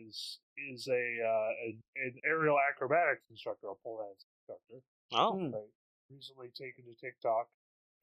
is 0.07 0.39
is 0.57 0.87
a 0.87 0.91
uh, 1.19 1.49
an, 1.67 1.83
an 1.95 2.13
aerial 2.25 2.57
acrobatics 2.71 3.25
instructor, 3.29 3.67
a 3.67 3.75
pole 3.83 3.99
dance 3.99 4.25
instructor. 4.39 4.81
Oh, 5.13 5.35
Hmm. 5.35 5.53
Right. 5.53 5.73
Recently 6.09 6.47
taken 6.49 6.85
to 6.85 6.95
TikTok. 6.99 7.49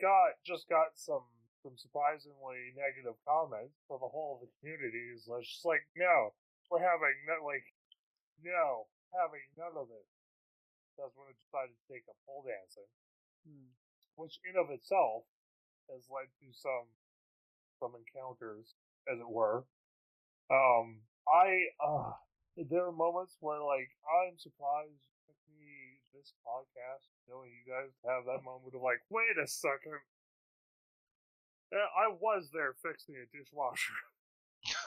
Got 0.00 0.36
just 0.44 0.68
got 0.68 0.94
some 0.94 1.24
some 1.66 1.74
surprisingly 1.74 2.70
negative 2.78 3.18
comments 3.26 3.74
for 3.90 3.98
the 3.98 4.06
whole 4.06 4.38
of 4.38 4.46
the 4.46 4.52
community. 4.62 5.10
Is 5.10 5.26
just 5.26 5.66
like, 5.66 5.82
no, 5.98 6.30
we're 6.70 6.78
having 6.78 7.18
no, 7.26 7.42
like, 7.42 7.66
no, 8.38 8.86
having 9.10 9.42
none 9.58 9.74
of 9.74 9.90
this. 9.90 10.06
That's 10.94 11.10
when 11.18 11.26
I 11.26 11.34
decided 11.34 11.74
to 11.74 11.86
take 11.90 12.06
up 12.06 12.14
pole 12.22 12.46
dancing 12.46 12.86
Hmm. 13.46 13.70
which 14.14 14.38
in 14.46 14.58
of 14.58 14.70
itself 14.70 15.22
has 15.90 16.06
led 16.10 16.26
to 16.42 16.50
some 16.54 16.86
some 17.78 17.92
encounters, 17.94 18.74
as 19.06 19.18
it 19.20 19.28
were. 19.28 19.66
Um, 20.50 21.02
I 21.28 21.70
uh, 21.82 22.14
there 22.56 22.86
are 22.86 22.92
moments 22.94 23.36
where 23.40 23.60
like 23.62 23.90
I'm 24.06 24.38
surprised 24.38 25.02
it 25.02 25.14
took 25.26 25.38
me 25.58 26.00
this 26.14 26.32
podcast 26.46 27.06
knowing 27.28 27.50
you 27.52 27.66
guys 27.70 27.92
have 28.06 28.24
that 28.26 28.42
moment 28.42 28.74
of 28.74 28.82
like, 28.82 29.02
wait 29.10 29.36
a 29.42 29.46
second. 29.46 30.00
Yeah, 31.72 31.78
I 31.78 32.14
was 32.20 32.48
there 32.52 32.74
fixing 32.82 33.16
a 33.16 33.26
dishwasher, 33.36 33.92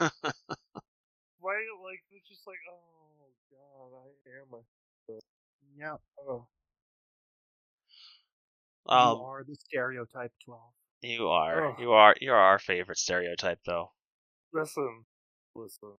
right? 1.42 1.70
Like 1.84 2.02
it's 2.10 2.28
just 2.28 2.46
like, 2.46 2.56
oh 2.70 3.28
god, 3.50 3.92
I 3.96 4.40
am 4.40 4.54
a. 4.54 4.62
Yeah. 5.78 5.96
Oh. 6.28 6.46
you 8.88 8.94
um, 8.94 9.20
are 9.20 9.44
the 9.46 9.54
stereotype 9.54 10.32
12. 10.44 10.60
you 11.02 11.28
are, 11.28 11.68
Ugh. 11.68 11.74
you 11.78 11.92
are, 11.92 12.14
you 12.20 12.32
are 12.32 12.38
our 12.38 12.58
favorite 12.58 12.98
stereotype, 12.98 13.60
though. 13.66 13.92
Listen, 14.52 15.04
listen. 15.54 15.92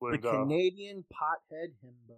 The 0.00 0.06
Linda, 0.06 0.30
Canadian 0.30 1.04
pothead 1.12 1.72
himbo. 1.84 2.16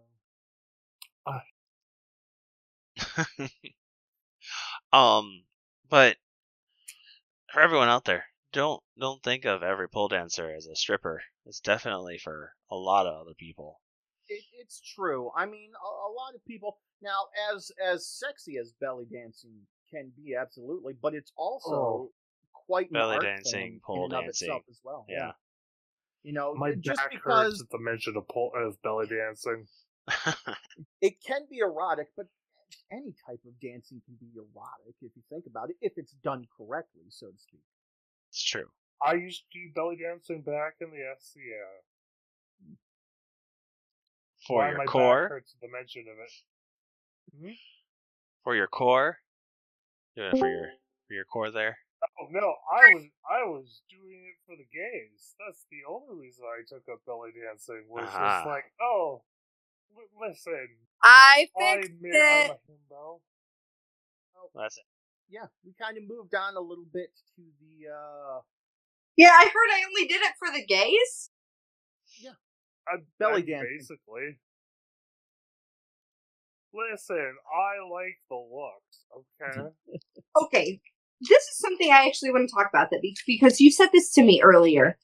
um, 4.93 5.43
but 5.89 6.17
for 7.53 7.61
everyone 7.61 7.89
out 7.89 8.05
there, 8.05 8.25
don't 8.53 8.83
don't 8.99 9.23
think 9.23 9.45
of 9.45 9.63
every 9.63 9.89
pole 9.89 10.09
dancer 10.09 10.53
as 10.55 10.67
a 10.67 10.77
stripper. 10.77 11.23
It's 11.47 11.61
definitely 11.61 12.19
for 12.19 12.53
a 12.71 12.77
lot 12.77 13.07
of 13.07 13.21
other 13.21 13.35
people. 13.39 13.81
It, 14.29 14.43
it's 14.61 14.81
true. 14.81 15.31
I 15.37 15.47
mean, 15.47 15.71
a, 15.75 15.87
a 15.87 16.11
lot 16.13 16.35
of 16.35 16.45
people 16.47 16.79
now, 17.03 17.27
as 17.55 17.71
as 17.85 18.07
sexy 18.07 18.57
as 18.59 18.73
belly 18.81 19.07
dancing 19.13 19.53
can 19.91 20.13
be, 20.17 20.35
absolutely, 20.41 20.95
but 21.01 21.15
it's 21.15 21.33
also 21.37 21.71
Oh. 21.75 22.11
quite 22.67 22.87
an 22.91 22.95
Belly 22.95 23.19
dancing, 23.21 23.81
pole 23.85 23.97
in 23.97 24.03
and 24.05 24.13
of 24.15 24.25
dancing. 24.25 24.47
itself 24.49 24.63
as 24.71 24.81
well. 24.85 25.05
Yeah. 25.09 25.33
You 26.23 26.33
know, 26.33 26.55
my 26.55 26.73
just 26.79 26.99
back 26.99 27.11
because 27.11 27.53
hurts 27.53 27.63
at 27.63 27.71
the 27.71 27.79
mention 27.81 28.17
of, 28.17 28.29
pole, 28.29 28.53
of 28.55 28.81
belly 28.83 29.07
dancing. 29.09 29.67
it 31.01 31.15
can 31.27 31.43
be 31.51 31.59
erotic, 31.59 32.09
but 32.17 32.27
any 32.91 33.15
type 33.27 33.41
of 33.47 33.59
dancing 33.61 34.01
can 34.05 34.15
be 34.21 34.29
erotic 34.37 34.95
if 35.01 35.13
you 35.17 35.23
think 35.29 35.47
about 35.47 35.71
it, 35.71 35.77
if 35.81 35.93
it's 35.97 36.13
done 36.25 36.47
correctly, 36.57 37.03
so 37.09 37.27
to 37.29 37.39
speak. 37.39 37.63
it's 38.31 38.43
true. 38.43 38.69
I 39.05 39.15
used 39.15 39.43
to 39.53 39.59
do 39.59 39.73
belly 39.75 39.97
dancing 39.97 40.43
back 40.43 40.75
in 40.81 40.91
the 40.91 41.03
SCA. 41.19 41.41
Mm. 42.65 42.77
For 44.47 44.59
Why 44.59 44.69
your 44.69 44.79
my 44.79 44.85
back 44.85 44.93
core, 44.93 45.29
hurts 45.29 45.55
the 45.61 45.69
mention 45.69 46.03
of 46.03 46.19
it. 46.19 46.33
Hmm? 47.47 47.53
for 48.45 48.55
your 48.57 48.67
core, 48.67 49.19
doing 50.17 50.33
it 50.33 50.39
for 50.39 50.49
your 50.49 50.69
for 51.09 51.15
your 51.15 51.25
core 51.25 51.51
there. 51.51 51.77
Oh 52.21 52.27
no, 52.31 52.55
I 52.73 52.95
was 52.95 53.05
I 53.31 53.45
was 53.45 53.83
doing 53.89 54.27
it 54.27 54.37
for 54.47 54.57
the 54.57 54.67
gays. 54.73 55.35
That's 55.39 55.65
the 55.71 55.83
only 55.89 56.21
reason 56.21 56.45
I 56.45 56.63
took 56.69 56.83
up 56.93 56.99
belly 57.07 57.31
dancing 57.31 57.85
was 57.89 58.05
Aha. 58.09 58.19
just 58.19 58.47
like, 58.47 58.65
oh, 58.81 59.23
L- 59.97 60.29
listen, 60.29 60.69
I 61.03 61.49
I 61.59 61.75
fixed 61.77 61.91
admit 61.91 62.15
it. 62.15 62.51
I'm 62.51 62.51
a 62.51 62.95
himbo. 62.95 63.21
That's 64.55 64.77
it. 64.77 64.85
Yeah, 65.31 65.47
we 65.65 65.73
kind 65.81 65.97
of 65.97 66.05
moved 66.07 66.35
on 66.35 66.57
a 66.57 66.61
little 66.61 66.87
bit 66.93 67.11
to 67.37 67.43
the 67.61 67.89
uh 67.91 68.41
Yeah, 69.17 69.31
I 69.33 69.45
heard 69.45 69.71
I 69.73 69.83
only 69.89 70.07
did 70.09 70.21
it 70.23 70.33
for 70.39 70.49
the 70.53 70.65
gays. 70.67 71.31
I, 72.89 72.97
Belly 73.19 73.43
I- 73.43 73.47
dancing. 73.47 73.79
Basically. 73.79 74.39
Listen, 76.75 77.35
I 77.55 77.87
like 77.93 78.19
the 78.31 78.37
looks, 78.37 79.05
okay? 79.41 79.71
Okay, 80.43 80.81
this 81.21 81.43
is 81.45 81.59
something 81.59 81.91
I 81.91 82.07
actually 82.07 82.31
want 82.31 82.49
to 82.49 82.55
talk 82.55 82.69
about 82.73 82.89
that 82.91 83.03
because 83.27 83.61
you 83.61 83.71
said 83.71 83.91
this 83.93 84.11
to 84.15 84.23
me 84.23 84.41
earlier, 84.43 84.97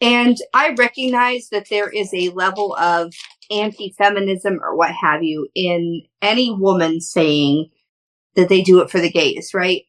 and 0.00 0.38
I 0.54 0.70
recognize 0.78 1.48
that 1.50 1.68
there 1.68 1.90
is 1.90 2.12
a 2.14 2.30
level 2.30 2.74
of 2.76 3.12
anti-feminism 3.50 4.60
or 4.62 4.76
what 4.76 4.92
have 4.92 5.22
you 5.22 5.48
in 5.54 6.02
any 6.22 6.50
woman 6.52 7.00
saying 7.00 7.70
that 8.36 8.48
they 8.48 8.62
do 8.62 8.80
it 8.80 8.90
for 8.90 9.00
the 9.00 9.10
gays, 9.10 9.52
right? 9.54 9.82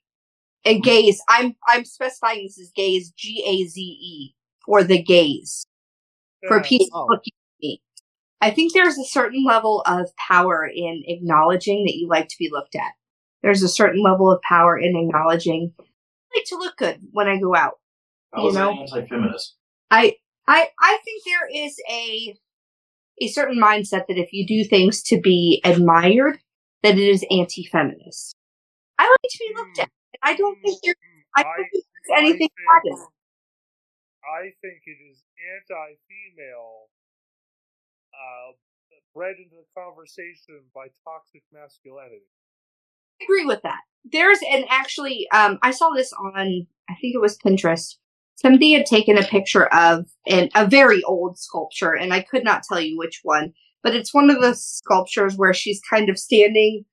And 0.65 0.83
gays, 0.83 1.21
I'm 1.29 1.55
I'm 1.67 1.85
specifying 1.85 2.43
this 2.43 2.59
as 2.59 2.71
gays, 2.75 3.11
G 3.11 3.43
A 3.45 3.67
Z 3.67 3.81
E, 3.81 4.35
for 4.65 4.83
the 4.83 5.01
gays. 5.01 5.65
for 6.47 6.61
people 6.61 6.87
Oh. 6.93 7.07
looking 7.09 7.33
at 7.33 7.61
me. 7.61 7.81
I 8.41 8.51
think 8.51 8.73
there's 8.73 8.97
a 8.97 9.03
certain 9.05 9.43
level 9.45 9.81
of 9.87 10.09
power 10.27 10.65
in 10.67 11.03
acknowledging 11.07 11.85
that 11.85 11.95
you 11.95 12.07
like 12.07 12.27
to 12.29 12.35
be 12.37 12.49
looked 12.51 12.75
at. 12.75 12.91
There's 13.41 13.63
a 13.63 13.69
certain 13.69 14.03
level 14.03 14.31
of 14.31 14.41
power 14.41 14.77
in 14.77 14.95
acknowledging 14.95 15.73
I 15.79 15.83
like 16.39 16.45
to 16.47 16.57
look 16.57 16.77
good 16.77 16.99
when 17.11 17.27
I 17.27 17.39
go 17.39 17.55
out. 17.55 17.79
How 18.33 18.43
You 18.43 18.49
is 18.49 18.53
that 18.55 18.59
know? 18.61 18.71
anti-feminist? 18.81 19.55
I 19.91 20.17
I 20.47 20.69
I 20.79 20.99
think 21.05 21.23
there 21.25 21.47
is 21.65 21.79
a 21.89 22.35
a 23.22 23.28
certain 23.28 23.59
mindset 23.61 24.07
that 24.07 24.18
if 24.18 24.34
you 24.34 24.45
do 24.45 24.63
things 24.63 25.01
to 25.03 25.20
be 25.20 25.61
admired, 25.63 26.39
that 26.84 26.97
it 26.97 27.07
is 27.07 27.26
anti-feminist. 27.32 28.36
I 28.97 29.03
like 29.03 29.32
to 29.32 29.39
be 29.39 29.53
looked 29.55 29.80
at. 29.80 29.89
I 30.22 30.36
don't 30.36 30.57
think 30.61 30.80
there 30.84 30.95
I 31.36 31.43
don't 31.43 31.68
think 31.72 31.86
there's 32.07 32.20
anything 32.20 32.49
I 32.70 32.80
think, 32.82 32.95
it. 32.95 32.99
I 34.26 34.41
think 34.61 34.82
it 34.86 34.97
is 35.11 35.24
anti-female, 35.55 36.89
uh, 38.13 38.53
bred 39.13 39.36
into 39.38 39.55
the 39.55 39.82
conversation 39.82 40.63
by 40.74 40.88
toxic 41.03 41.43
masculinity. 41.51 42.26
I 43.22 43.24
agree 43.26 43.45
with 43.45 43.61
that. 43.63 43.80
There's 44.03 44.39
an 44.51 44.66
actually, 44.70 45.28
um, 45.32 45.57
I 45.61 45.72
saw 45.72 45.89
this 45.89 46.13
on, 46.13 46.68
I 46.89 46.95
think 47.01 47.16
it 47.16 47.22
was 47.22 47.38
Pinterest. 47.38 47.95
Somebody 48.36 48.73
had 48.73 48.86
taken 48.86 49.17
a 49.17 49.23
picture 49.23 49.67
of 49.73 50.05
an, 50.27 50.49
a 50.55 50.67
very 50.67 51.01
old 51.03 51.38
sculpture, 51.39 51.93
and 51.93 52.13
I 52.13 52.21
could 52.21 52.43
not 52.43 52.63
tell 52.63 52.79
you 52.81 52.97
which 52.97 53.21
one, 53.23 53.53
but 53.81 53.95
it's 53.95 54.13
one 54.13 54.29
of 54.29 54.41
the 54.41 54.53
sculptures 54.55 55.36
where 55.38 55.53
she's 55.53 55.81
kind 55.89 56.09
of 56.09 56.19
standing. 56.19 56.83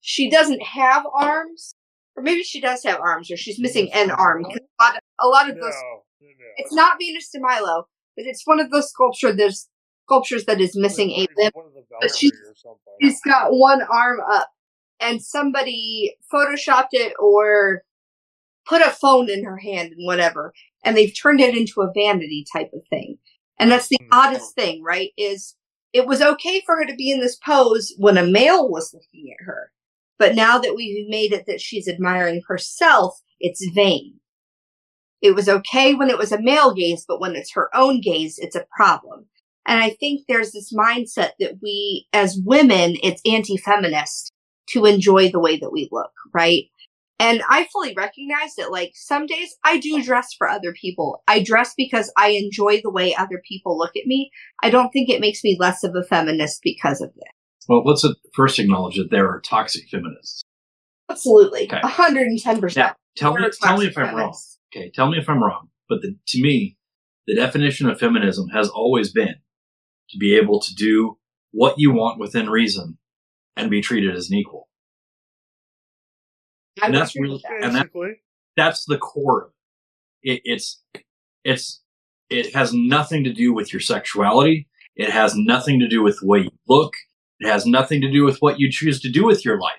She 0.00 0.28
doesn't 0.28 0.62
have 0.62 1.06
arms, 1.14 1.74
or 2.16 2.22
maybe 2.22 2.42
she 2.42 2.60
does 2.60 2.82
have 2.84 3.00
arms, 3.00 3.30
or 3.30 3.36
she's 3.36 3.60
missing 3.60 3.92
an 3.92 4.10
arm. 4.10 4.44
A 4.44 4.82
lot, 4.82 5.00
a 5.20 5.26
lot 5.28 5.46
No, 5.46 5.52
of 5.54 5.60
those, 5.60 5.74
no, 5.74 6.28
no. 6.28 6.34
it's 6.56 6.72
not 6.74 6.98
Venus 6.98 7.30
de 7.30 7.38
Milo, 7.40 7.86
but 8.16 8.26
it's 8.26 8.44
one 8.44 8.58
of 8.58 8.70
those 8.70 8.90
sculpture. 8.90 9.32
There's 9.32 9.68
sculptures 10.06 10.46
that 10.46 10.60
is 10.60 10.76
missing 10.76 11.10
a 11.12 11.28
limb 11.36 11.52
of 11.54 11.62
but 12.00 12.16
she- 12.16 12.30
Valkyrie 12.30 12.50
or 12.50 12.54
something. 12.56 12.94
she's 13.00 13.20
got 13.20 13.50
one 13.52 13.82
arm 13.82 14.18
up 14.32 14.48
and 15.00 15.22
somebody 15.22 16.16
photoshopped 16.32 16.88
it 16.92 17.12
or 17.20 17.82
put 18.66 18.80
a 18.82 18.90
phone 18.90 19.28
in 19.30 19.44
her 19.44 19.58
hand 19.58 19.92
and 19.92 20.06
whatever 20.06 20.52
and 20.84 20.96
they've 20.96 21.14
turned 21.20 21.40
it 21.40 21.56
into 21.56 21.82
a 21.82 21.92
vanity 21.94 22.44
type 22.52 22.70
of 22.72 22.80
thing 22.90 23.18
and 23.58 23.70
that's 23.70 23.88
the 23.88 23.98
Hmm. 24.00 24.08
oddest 24.12 24.54
thing 24.54 24.82
right 24.82 25.10
is 25.16 25.54
it 25.92 26.06
was 26.06 26.20
okay 26.20 26.62
for 26.66 26.76
her 26.76 26.84
to 26.86 26.94
be 26.94 27.10
in 27.10 27.20
this 27.20 27.36
pose 27.36 27.94
when 27.98 28.18
a 28.18 28.26
male 28.26 28.68
was 28.68 28.92
looking 28.94 29.32
at 29.32 29.44
her 29.44 29.72
but 30.18 30.34
now 30.34 30.58
that 30.58 30.74
we've 30.74 31.08
made 31.08 31.32
it 31.32 31.46
that 31.46 31.60
she's 31.60 31.88
admiring 31.88 32.42
herself 32.46 33.20
it's 33.40 33.64
vain 33.74 34.14
it 35.20 35.34
was 35.34 35.48
okay 35.48 35.94
when 35.94 36.10
it 36.10 36.18
was 36.18 36.32
a 36.32 36.40
male 36.40 36.72
gaze 36.74 37.04
but 37.06 37.20
when 37.20 37.34
it's 37.34 37.52
her 37.52 37.74
own 37.74 38.00
gaze 38.00 38.38
it's 38.38 38.56
a 38.56 38.66
problem 38.76 39.26
and 39.68 39.82
I 39.82 39.90
think 39.90 40.22
there's 40.26 40.52
this 40.52 40.72
mindset 40.72 41.32
that 41.40 41.58
we, 41.62 42.06
as 42.14 42.40
women, 42.42 42.96
it's 43.02 43.20
anti 43.30 43.58
feminist 43.58 44.32
to 44.70 44.86
enjoy 44.86 45.30
the 45.30 45.40
way 45.40 45.58
that 45.58 45.70
we 45.70 45.90
look, 45.92 46.10
right? 46.32 46.64
And 47.20 47.42
I 47.48 47.66
fully 47.72 47.94
recognize 47.96 48.54
that, 48.56 48.70
like, 48.70 48.92
some 48.94 49.26
days 49.26 49.56
I 49.64 49.78
do 49.78 50.02
dress 50.02 50.28
for 50.36 50.48
other 50.48 50.72
people. 50.72 51.22
I 51.26 51.42
dress 51.42 51.74
because 51.76 52.12
I 52.16 52.30
enjoy 52.30 52.80
the 52.80 52.92
way 52.92 53.14
other 53.14 53.42
people 53.46 53.76
look 53.76 53.96
at 53.96 54.06
me. 54.06 54.30
I 54.62 54.70
don't 54.70 54.90
think 54.90 55.08
it 55.08 55.20
makes 55.20 55.42
me 55.42 55.56
less 55.58 55.82
of 55.82 55.96
a 55.96 56.04
feminist 56.04 56.60
because 56.62 57.00
of 57.00 57.12
this. 57.14 57.32
Well, 57.68 57.82
let's 57.84 58.06
first 58.34 58.58
acknowledge 58.58 58.96
that 58.96 59.10
there 59.10 59.28
are 59.28 59.40
toxic 59.40 59.88
feminists. 59.90 60.42
Absolutely. 61.10 61.64
Okay. 61.64 61.80
110%. 61.80 62.76
Now, 62.76 62.94
tell 63.16 63.34
me, 63.34 63.48
tell 63.60 63.78
me 63.78 63.86
if 63.86 63.98
I'm 63.98 64.14
wrong. 64.14 64.38
Okay, 64.74 64.90
tell 64.94 65.10
me 65.10 65.18
if 65.18 65.28
I'm 65.28 65.42
wrong. 65.42 65.70
But 65.88 66.02
the, 66.02 66.16
to 66.28 66.42
me, 66.42 66.76
the 67.26 67.34
definition 67.34 67.88
of 67.88 67.98
feminism 67.98 68.48
has 68.50 68.68
always 68.68 69.12
been 69.12 69.34
to 70.10 70.18
be 70.18 70.36
able 70.36 70.60
to 70.60 70.74
do 70.74 71.18
what 71.50 71.74
you 71.78 71.92
want 71.92 72.20
within 72.20 72.48
reason 72.48 72.98
and 73.56 73.70
be 73.70 73.80
treated 73.80 74.14
as 74.14 74.30
an 74.30 74.36
equal. 74.36 74.67
I 76.82 76.86
And 76.86 76.94
that's 76.94 77.14
really- 77.16 77.34
with 77.34 77.44
and 77.62 77.74
that, 77.74 77.90
that's 78.56 78.84
the 78.86 78.98
core 78.98 79.44
of 79.46 79.50
it. 80.22 80.32
it. 80.34 80.42
It's 80.44 80.82
it's 81.44 81.82
it 82.30 82.54
has 82.54 82.72
nothing 82.74 83.24
to 83.24 83.32
do 83.32 83.52
with 83.54 83.72
your 83.72 83.80
sexuality. 83.80 84.68
It 84.96 85.10
has 85.10 85.34
nothing 85.36 85.78
to 85.80 85.88
do 85.88 86.02
with 86.02 86.20
the 86.20 86.26
way 86.26 86.40
you 86.40 86.50
look. 86.68 86.92
It 87.40 87.48
has 87.48 87.64
nothing 87.66 88.00
to 88.02 88.10
do 88.10 88.24
with 88.24 88.38
what 88.40 88.58
you 88.58 88.70
choose 88.70 89.00
to 89.00 89.10
do 89.10 89.24
with 89.24 89.44
your 89.44 89.58
life. 89.60 89.74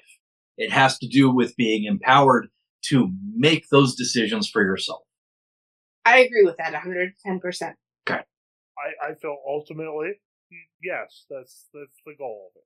It 0.58 0.72
has 0.72 0.98
to 1.00 1.08
do 1.08 1.30
with 1.30 1.56
being 1.58 1.84
empowered 1.86 2.48
to 2.86 3.12
make 3.36 3.68
those 3.70 3.96
decisions 3.96 4.50
for 4.50 4.64
yourself. 4.64 5.02
I 6.06 6.20
agree 6.20 6.44
with 6.44 6.58
that 6.58 6.74
110%. 6.74 7.74
I, 8.80 9.10
I 9.10 9.14
feel 9.16 9.36
ultimately, 9.46 10.14
yes, 10.82 11.26
that's 11.30 11.68
that's 11.74 11.98
the 12.06 12.16
goal 12.18 12.50
of 12.50 12.58
it. 12.60 12.64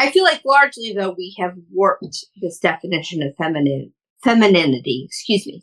I 0.00 0.10
feel 0.10 0.24
like 0.24 0.40
largely 0.46 0.94
though 0.96 1.14
we 1.16 1.36
have 1.38 1.52
warped 1.70 2.24
this 2.40 2.58
definition 2.58 3.22
of 3.22 3.36
feminine 3.36 3.92
femininity. 4.24 5.04
Excuse 5.06 5.46
me. 5.46 5.62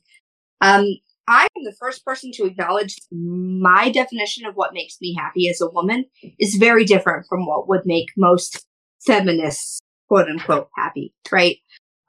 Um, 0.62 0.86
I 1.28 1.48
am 1.58 1.64
the 1.64 1.76
first 1.80 2.06
person 2.06 2.32
to 2.34 2.46
acknowledge 2.46 3.02
my 3.12 3.90
definition 3.90 4.46
of 4.46 4.54
what 4.54 4.76
makes 4.76 4.98
me 5.02 5.16
happy 5.18 5.50
as 5.50 5.60
a 5.60 5.70
woman 5.70 6.06
is 6.40 6.56
very 6.56 6.86
different 6.86 7.26
from 7.28 7.48
what 7.48 7.68
would 7.68 7.82
make 7.86 8.10
most 8.16 8.64
feminists 9.06 9.80
quote 10.08 10.30
unquote 10.30 10.70
happy, 10.76 11.16
right? 11.32 11.58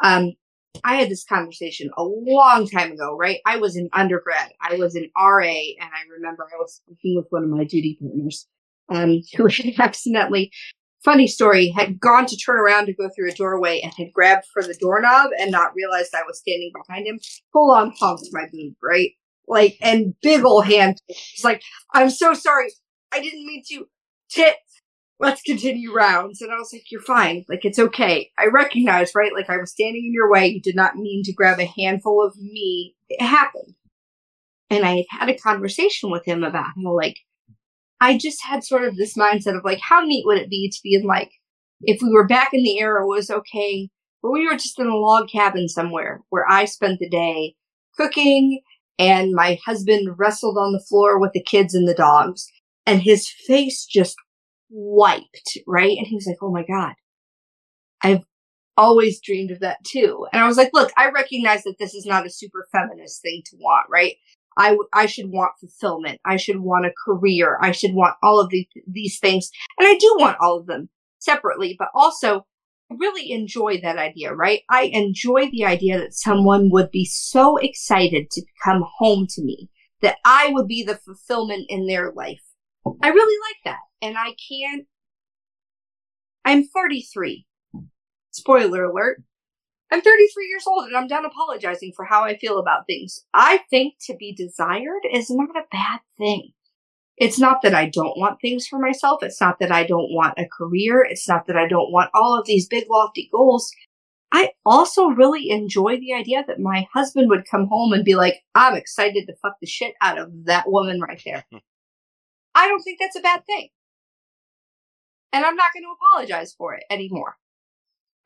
Um, 0.05 0.35
I 0.85 0.97
had 0.97 1.09
this 1.09 1.24
conversation 1.24 1.89
a 1.97 2.05
long 2.05 2.68
time 2.68 2.93
ago, 2.93 3.16
right? 3.16 3.39
I 3.47 3.57
was 3.57 3.74
an 3.76 3.89
undergrad. 3.95 4.53
I 4.61 4.76
was 4.76 4.95
an 4.95 5.11
RA, 5.16 5.41
and 5.41 5.81
I 5.81 6.12
remember 6.14 6.45
I 6.45 6.59
was 6.59 6.83
speaking 6.85 7.16
with 7.16 7.26
one 7.31 7.43
of 7.43 7.49
my 7.49 7.64
duty 7.64 7.99
partners, 7.99 8.47
um, 8.91 9.22
who 9.37 9.47
had 9.47 9.81
accidentally 9.81 10.53
funny 11.05 11.26
story, 11.26 11.68
had 11.76 12.01
gone 12.01 12.26
to 12.26 12.36
turn 12.36 12.57
around 12.57 12.86
to 12.86 12.94
go 12.94 13.09
through 13.14 13.30
a 13.30 13.34
doorway 13.34 13.80
and 13.80 13.92
had 13.96 14.12
grabbed 14.12 14.46
for 14.53 14.62
the 14.62 14.76
doorknob 14.80 15.30
and 15.38 15.51
not 15.51 15.74
realized 15.74 16.14
I 16.14 16.22
was 16.26 16.38
standing 16.38 16.72
behind 16.74 17.07
him. 17.07 17.18
Full 17.53 17.70
on 17.70 17.92
honked 17.99 18.28
my 18.32 18.46
boob, 18.53 18.74
right? 18.82 19.12
Like, 19.46 19.76
and 19.80 20.14
big 20.22 20.44
old 20.44 20.66
hand. 20.66 21.01
He's 21.07 21.44
like, 21.44 21.62
I'm 21.94 22.11
so 22.11 22.34
sorry. 22.34 22.68
I 23.12 23.20
didn't 23.20 23.46
mean 23.46 23.62
to. 23.70 23.86
Tit. 24.30 24.57
Let's 25.20 25.42
continue 25.42 25.92
rounds. 25.92 26.40
And 26.40 26.53
I 26.53 26.57
was 26.57 26.70
like, 26.72 26.84
you're 26.92 27.01
fine. 27.01 27.44
Like, 27.49 27.64
it's 27.64 27.78
okay. 27.78 28.30
I 28.38 28.46
recognize, 28.53 29.12
right? 29.16 29.32
Like, 29.34 29.51
I 29.51 29.57
was 29.57 29.72
standing 29.72 30.05
in 30.07 30.12
your 30.12 30.30
way. 30.30 30.46
You 30.46 30.61
did 30.61 30.76
not 30.76 30.94
mean 30.94 31.24
to 31.24 31.32
grab 31.32 31.59
a 31.59 31.64
handful 31.64 32.24
of 32.24 32.36
me. 32.36 32.94
It 33.09 33.24
happened. 33.24 33.74
And 34.70 34.84
I 34.84 34.96
had 35.11 35.20
had 35.20 35.28
a 35.30 35.38
conversation 35.38 36.11
with 36.11 36.24
him 36.24 36.44
about 36.44 36.66
how, 36.76 36.94
like, 36.94 37.16
I 38.01 38.16
just 38.16 38.44
had 38.44 38.64
sort 38.64 38.84
of 38.84 38.96
this 38.96 39.16
mindset 39.16 39.57
of 39.57 39.64
like, 39.64 39.80
how 39.80 40.01
neat 40.01 40.24
would 40.26 40.38
it 40.38 40.51
be 40.51 40.70
to 40.70 40.78
be 40.82 40.94
in 40.94 41.05
like, 41.05 41.30
if 41.82 42.01
we 42.03 42.11
were 42.11 42.26
back 42.26 42.51
in 42.53 42.62
the 42.62 42.78
era 42.78 43.03
it 43.05 43.09
was 43.09 43.30
okay, 43.30 43.88
where 44.20 44.32
we 44.32 44.46
were 44.46 44.55
just 44.55 44.78
in 44.78 44.86
a 44.86 44.96
log 44.96 45.28
cabin 45.28 45.68
somewhere 45.68 46.22
where 46.30 46.44
I 46.49 46.64
spent 46.64 46.99
the 46.99 47.09
day 47.09 47.55
cooking 47.96 48.61
and 48.99 49.32
my 49.32 49.59
husband 49.64 50.16
wrestled 50.18 50.59
on 50.59 50.72
the 50.72 50.84
floor 50.88 51.20
with 51.20 51.32
the 51.32 51.42
kids 51.42 51.74
and 51.74 51.88
the 51.88 51.94
dogs 51.94 52.51
and 52.86 53.01
his 53.03 53.28
face 53.46 53.84
just 53.84 54.16
wiped, 54.70 55.59
right? 55.66 55.96
And 55.96 56.07
he 56.07 56.14
was 56.14 56.26
like, 56.26 56.38
oh 56.42 56.51
my 56.51 56.64
God, 56.64 56.94
I've 58.03 58.24
always 58.76 59.20
dreamed 59.20 59.51
of 59.51 59.61
that 59.61 59.78
too. 59.84 60.26
And 60.32 60.42
I 60.42 60.46
was 60.46 60.57
like, 60.57 60.70
look, 60.72 60.90
I 60.96 61.11
recognize 61.11 61.64
that 61.64 61.76
this 61.78 61.94
is 61.94 62.07
not 62.07 62.26
a 62.26 62.30
super 62.30 62.66
feminist 62.72 63.22
thing 63.22 63.42
to 63.46 63.57
want, 63.59 63.86
right? 63.90 64.14
I, 64.59 65.07
should 65.07 65.31
want 65.31 65.53
fulfillment. 65.61 66.21
I 66.25 66.37
should 66.37 66.61
want 66.61 66.87
a 66.87 66.93
career. 67.05 67.59
I 67.61 67.71
should 67.73 67.95
want 67.95 68.17
all 68.23 68.41
of 68.41 68.51
the, 68.51 68.67
these 68.87 69.19
things. 69.19 69.51
And 69.79 69.87
I 69.87 69.97
do 69.97 70.17
want 70.19 70.39
all 70.41 70.59
of 70.59 70.67
them 70.67 70.89
separately, 71.19 71.77
but 71.79 71.89
also 71.95 72.47
I 72.91 72.95
really 72.99 73.31
enjoy 73.31 73.81
that 73.83 73.99
idea, 73.99 74.35
right? 74.35 74.63
I 74.69 74.85
enjoy 74.93 75.51
the 75.51 75.65
idea 75.65 75.99
that 75.99 76.15
someone 76.15 76.71
would 76.71 76.91
be 76.91 77.05
so 77.05 77.57
excited 77.59 78.31
to 78.33 78.43
come 78.65 78.83
home 78.99 79.27
to 79.31 79.43
me 79.43 79.69
that 80.01 80.17
I 80.25 80.49
would 80.53 80.67
be 80.67 80.83
the 80.83 80.97
fulfillment 80.97 81.67
in 81.69 81.87
their 81.87 82.13
life. 82.13 82.43
I 83.03 83.09
really 83.09 83.39
like 83.49 83.57
that. 83.65 83.81
And 84.07 84.17
I 84.17 84.35
can't, 84.49 84.87
I'm 86.45 86.65
33. 86.65 87.47
Spoiler 88.31 88.85
alert. 88.85 89.23
I'm 89.91 90.03
33 90.03 90.49
years 90.49 90.64
old 90.66 90.86
and 90.86 90.97
I'm 90.97 91.07
done 91.07 91.24
apologizing 91.24 91.93
for 91.97 92.05
how 92.05 92.22
I 92.24 92.36
feel 92.36 92.59
about 92.59 92.86
things. 92.86 93.24
I 93.32 93.62
think 93.70 93.95
to 94.07 94.14
be 94.14 94.34
desired 94.34 95.03
is 95.11 95.30
not 95.30 95.57
a 95.57 95.66
bad 95.70 96.01
thing. 96.18 96.53
It's 97.16 97.39
not 97.39 97.62
that 97.62 97.74
I 97.74 97.89
don't 97.89 98.18
want 98.18 98.41
things 98.41 98.66
for 98.66 98.78
myself. 98.78 99.22
It's 99.22 99.41
not 99.41 99.59
that 99.61 99.72
I 99.72 99.84
don't 99.84 100.12
want 100.12 100.39
a 100.39 100.47
career. 100.47 101.03
It's 101.03 101.28
not 101.28 101.47
that 101.47 101.57
I 101.57 101.66
don't 101.66 101.91
want 101.91 102.11
all 102.14 102.39
of 102.39 102.47
these 102.47 102.68
big 102.68 102.84
lofty 102.89 103.28
goals. 103.32 103.72
I 104.30 104.51
also 104.64 105.07
really 105.09 105.51
enjoy 105.51 105.99
the 105.99 106.12
idea 106.12 106.45
that 106.47 106.61
my 106.61 106.86
husband 106.93 107.30
would 107.30 107.49
come 107.49 107.66
home 107.66 107.93
and 107.93 108.05
be 108.05 108.14
like, 108.14 108.43
I'm 108.55 108.74
excited 108.74 109.26
to 109.26 109.36
fuck 109.43 109.57
the 109.61 109.66
shit 109.66 109.95
out 110.03 110.18
of 110.18 110.45
that 110.45 110.68
woman 110.68 111.01
right 111.01 111.20
there. 111.24 111.45
I 112.55 112.68
don't 112.68 112.82
think 112.82 112.99
that's 113.01 113.16
a 113.16 113.20
bad 113.20 113.45
thing. 113.47 113.68
And 115.32 115.45
I'm 115.45 115.57
not 115.57 115.72
going 115.74 115.84
to 115.84 115.95
apologize 115.97 116.55
for 116.55 116.74
it 116.74 116.84
anymore. 116.91 117.36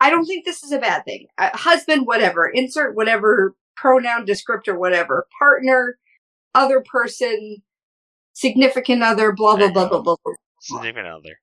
I 0.02 0.10
don't 0.10 0.26
think 0.26 0.44
this 0.44 0.64
is 0.64 0.72
a 0.72 0.80
bad 0.80 1.04
thing. 1.04 1.28
Uh, 1.38 1.50
husband, 1.54 2.08
whatever, 2.08 2.50
insert 2.52 2.96
whatever 2.96 3.54
pronoun, 3.76 4.26
descriptor, 4.26 4.76
whatever, 4.76 5.28
partner, 5.38 5.96
other 6.56 6.80
person, 6.80 7.62
significant 8.32 9.04
other, 9.04 9.30
blah, 9.30 9.54
blah, 9.54 9.70
blah, 9.70 9.88
blah, 9.88 10.02
blah, 10.02 10.16
blah. 10.24 10.34
Significant 10.60 11.06
other. 11.06 11.38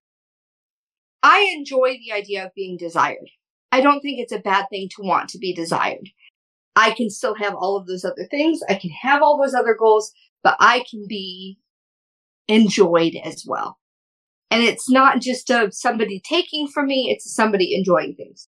I 1.23 1.53
enjoy 1.55 1.99
the 2.05 2.11
idea 2.11 2.45
of 2.45 2.53
being 2.53 2.75
desired. 2.75 3.29
I 3.71 3.79
don't 3.79 4.01
think 4.01 4.19
it's 4.19 4.33
a 4.33 4.39
bad 4.39 4.65
thing 4.69 4.89
to 4.97 5.03
want 5.03 5.29
to 5.29 5.37
be 5.37 5.53
desired. 5.53 6.09
I 6.75 6.91
can 6.91 7.09
still 7.09 7.35
have 7.35 7.55
all 7.55 7.77
of 7.77 7.87
those 7.87 8.03
other 8.03 8.27
things. 8.29 8.59
I 8.67 8.73
can 8.73 8.89
have 8.89 9.21
all 9.21 9.41
those 9.41 9.53
other 9.53 9.73
goals, 9.73 10.11
but 10.43 10.57
I 10.59 10.83
can 10.91 11.05
be 11.07 11.59
enjoyed 12.49 13.15
as 13.23 13.45
well. 13.47 13.79
And 14.51 14.63
it's 14.63 14.89
not 14.89 15.21
just 15.21 15.49
a 15.49 15.71
somebody 15.71 16.19
taking 16.19 16.67
from 16.67 16.87
me, 16.87 17.09
it's 17.09 17.33
somebody 17.33 17.73
enjoying 17.73 18.15
things. 18.15 18.48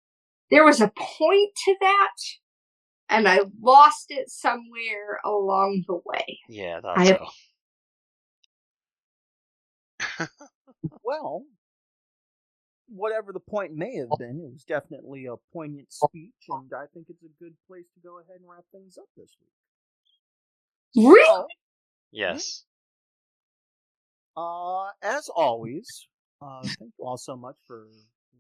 There 0.51 0.65
was 0.65 0.81
a 0.81 0.93
point 0.97 1.51
to 1.65 1.77
that, 1.81 2.17
and 3.09 3.29
I 3.29 3.41
lost 3.61 4.07
it 4.09 4.31
somewhere 4.31 5.21
along 5.25 5.85
the 5.87 6.01
way. 6.05 6.39
Yeah, 6.49 6.79
I 6.79 6.81
thought 6.81 6.99
I 6.99 7.07
so. 7.07 7.27
Well, 11.05 11.45
whatever 12.89 13.33
the 13.33 13.41
point 13.41 13.75
may 13.75 13.97
have 13.97 14.11
been, 14.19 14.41
it 14.41 14.53
was 14.53 14.65
definitely 14.65 15.27
a 15.27 15.37
poignant 15.53 15.93
speech, 15.93 16.33
and 16.49 16.71
I 16.75 16.87
think 16.95 17.07
it's 17.09 17.23
a 17.23 17.43
good 17.43 17.55
place 17.67 17.87
to 17.95 18.01
go 18.01 18.19
ahead 18.19 18.41
and 18.41 18.49
wrap 18.49 18.65
things 18.73 18.99
up 18.99 19.09
this 19.17 19.31
week. 19.41 21.07
Really? 21.07 21.55
Yes. 22.11 22.65
Uh, 24.37 24.87
as 25.03 25.29
always, 25.35 26.07
uh, 26.41 26.63
thank 26.63 26.93
you 26.99 27.05
all 27.05 27.19
so 27.19 27.37
much 27.37 27.57
for 27.67 27.87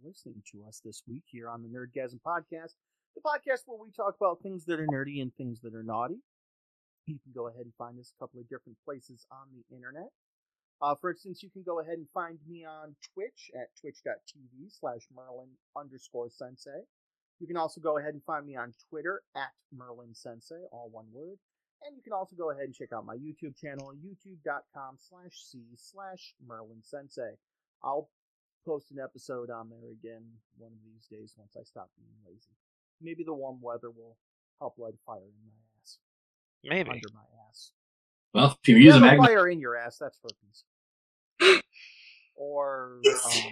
listening 0.04 0.42
to 0.52 0.64
us 0.66 0.80
this 0.84 1.02
week 1.08 1.24
here 1.26 1.48
on 1.48 1.62
the 1.62 1.68
Nerdgasm 1.68 2.20
Podcast, 2.26 2.74
the 3.14 3.20
podcast 3.20 3.62
where 3.66 3.78
we 3.80 3.90
talk 3.90 4.14
about 4.20 4.40
things 4.42 4.64
that 4.66 4.80
are 4.80 4.86
nerdy 4.86 5.22
and 5.22 5.34
things 5.34 5.60
that 5.60 5.74
are 5.74 5.82
naughty. 5.82 6.18
You 7.06 7.18
can 7.22 7.32
go 7.34 7.48
ahead 7.48 7.62
and 7.62 7.72
find 7.78 7.98
us 7.98 8.12
a 8.12 8.22
couple 8.22 8.40
of 8.40 8.48
different 8.48 8.78
places 8.84 9.26
on 9.32 9.48
the 9.52 9.74
internet. 9.74 10.10
Uh, 10.80 10.94
for 10.94 11.10
instance, 11.10 11.42
you 11.42 11.50
can 11.50 11.62
go 11.62 11.80
ahead 11.80 11.98
and 11.98 12.06
find 12.14 12.38
me 12.46 12.64
on 12.64 12.94
Twitch 13.14 13.50
at 13.54 13.68
twitch.tv 13.80 14.70
slash 14.70 15.02
Merlin 15.14 15.50
underscore 15.76 16.30
sensei. 16.30 16.84
You 17.40 17.46
can 17.46 17.56
also 17.56 17.80
go 17.80 17.98
ahead 17.98 18.14
and 18.14 18.22
find 18.24 18.46
me 18.46 18.56
on 18.56 18.74
Twitter 18.90 19.22
at 19.36 19.50
Merlin 19.72 20.14
Sensei, 20.14 20.66
all 20.72 20.88
one 20.90 21.06
word. 21.12 21.38
And 21.86 21.96
you 21.96 22.02
can 22.02 22.12
also 22.12 22.34
go 22.34 22.50
ahead 22.50 22.64
and 22.64 22.74
check 22.74 22.92
out 22.92 23.06
my 23.06 23.14
YouTube 23.14 23.56
channel, 23.56 23.92
youtube.com 23.94 24.96
slash 24.98 25.32
C 25.32 25.62
slash 25.76 26.34
Merlin 26.44 26.82
Sensei. 26.82 27.38
I'll 27.82 28.10
post 28.64 28.90
an 28.90 28.98
episode 29.02 29.50
on 29.50 29.68
there 29.70 29.90
again 29.90 30.22
one 30.58 30.72
of 30.72 30.78
these 30.84 31.06
days 31.10 31.34
once 31.36 31.56
I 31.58 31.62
stop 31.64 31.90
being 31.96 32.08
lazy. 32.26 32.54
Maybe 33.00 33.24
the 33.24 33.34
warm 33.34 33.60
weather 33.62 33.90
will 33.90 34.16
help 34.58 34.74
light 34.78 34.94
a 34.94 35.02
fire 35.06 35.18
in 35.22 35.46
my 35.46 35.52
ass. 35.82 35.98
Maybe. 36.64 36.90
Under 36.90 37.08
my 37.14 37.22
ass. 37.48 37.72
Well, 38.34 38.58
if 38.62 38.68
you 38.68 38.76
If 38.76 38.82
use 38.82 38.94
a 38.94 38.98
you 38.98 39.02
have 39.02 39.02
a 39.02 39.16
magnet, 39.16 39.26
fire 39.26 39.48
in 39.48 39.60
your 39.60 39.76
ass, 39.76 39.98
that's 39.98 40.18
herpes. 40.22 41.62
or 42.36 43.00
um, 43.06 43.42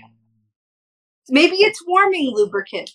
Maybe 1.28 1.56
it's 1.56 1.82
warming 1.86 2.32
lubricant. 2.34 2.90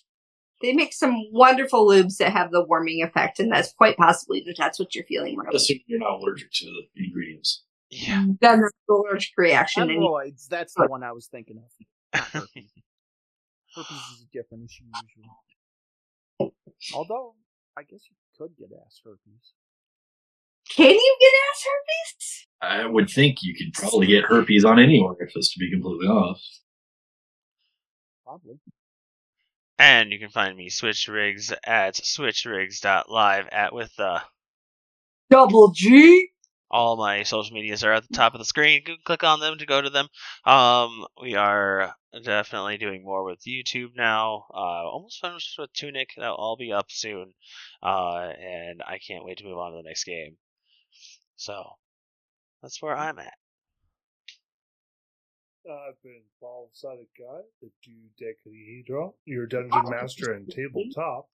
They 0.60 0.72
make 0.72 0.92
some 0.92 1.16
wonderful 1.32 1.88
lubes 1.88 2.18
that 2.18 2.32
have 2.32 2.52
the 2.52 2.64
warming 2.64 3.02
effect, 3.02 3.40
and 3.40 3.50
that's 3.50 3.72
quite 3.72 3.96
possibly 3.96 4.42
that 4.46 4.54
that's 4.56 4.78
what 4.78 4.94
you're 4.94 5.04
feeling. 5.04 5.36
Really. 5.36 5.56
assume 5.56 5.80
you're 5.86 5.98
not 5.98 6.20
allergic 6.20 6.52
to 6.52 6.66
the 6.66 7.04
ingredients. 7.04 7.64
Yeah. 7.90 8.24
Then 8.40 8.60
there's 8.60 8.72
the 8.88 8.94
allergic 8.94 9.32
reaction. 9.36 9.82
And 9.82 9.90
hemorrhoids. 9.90 10.46
That's 10.46 10.74
the 10.74 10.86
one 10.86 11.02
I 11.02 11.12
was 11.12 11.26
thinking 11.26 11.58
of. 11.58 11.86
Not 12.14 12.24
herpes. 12.24 12.70
Herpes 13.74 13.96
is 14.14 14.26
a 14.28 14.36
different 14.36 14.64
issue 14.64 14.84
usually. 15.02 16.52
Although, 16.94 17.34
I 17.76 17.82
guess 17.82 18.00
you 18.10 18.16
could 18.36 18.54
get 18.58 18.68
ass 18.84 19.00
herpes. 19.02 19.52
can 20.68 20.90
you 20.90 21.16
get 21.20 21.32
ass 21.50 21.64
herpes? 21.64 22.46
I 22.60 22.86
would 22.86 23.08
think 23.08 23.38
you 23.42 23.54
could 23.54 23.72
probably 23.72 24.06
get 24.08 24.24
herpes 24.24 24.64
on 24.64 24.78
any 24.78 25.00
orifice, 25.00 25.52
to 25.52 25.58
be 25.58 25.70
completely 25.70 26.06
honest. 26.06 26.62
Probably. 28.24 28.58
And 29.78 30.12
you 30.12 30.18
can 30.18 30.28
find 30.28 30.56
me 30.56 30.68
Switch 30.68 31.08
Riggs 31.08 31.52
at 31.64 31.94
switchriggs.live 31.94 33.48
at 33.50 33.74
with 33.74 33.96
the 33.96 34.22
Double 35.30 35.72
G. 35.72 36.28
all 36.72 36.96
my 36.96 37.22
social 37.22 37.54
medias 37.54 37.84
are 37.84 37.92
at 37.92 38.08
the 38.08 38.14
top 38.14 38.34
of 38.34 38.38
the 38.38 38.44
screen. 38.44 38.74
You 38.74 38.82
can 38.82 38.96
click 39.04 39.22
on 39.22 39.40
them 39.40 39.58
to 39.58 39.66
go 39.66 39.80
to 39.80 39.90
them. 39.90 40.08
Um, 40.44 41.04
we 41.20 41.34
are 41.34 41.94
definitely 42.24 42.78
doing 42.78 43.04
more 43.04 43.24
with 43.24 43.44
YouTube 43.46 43.90
now. 43.94 44.46
Uh, 44.52 44.88
almost 44.88 45.20
finished 45.20 45.54
with 45.58 45.72
Tunic. 45.74 46.10
That'll 46.16 46.34
all 46.34 46.56
be 46.56 46.72
up 46.72 46.86
soon. 46.88 47.34
Uh, 47.82 48.32
and 48.40 48.82
I 48.86 48.98
can't 49.06 49.24
wait 49.24 49.38
to 49.38 49.44
move 49.44 49.58
on 49.58 49.72
to 49.72 49.76
the 49.76 49.88
next 49.88 50.04
game. 50.04 50.36
So 51.36 51.62
that's 52.62 52.80
where 52.80 52.96
I'm 52.96 53.18
at. 53.18 53.34
I've 55.70 56.02
been 56.02 56.22
Ball 56.40 56.70
Sided 56.72 57.06
Guy, 57.16 57.42
the 57.60 57.70
Dodecahedron, 58.18 59.12
your 59.26 59.46
dungeon 59.46 59.90
master 59.90 60.32
and 60.32 60.48
tabletop. 60.48 61.28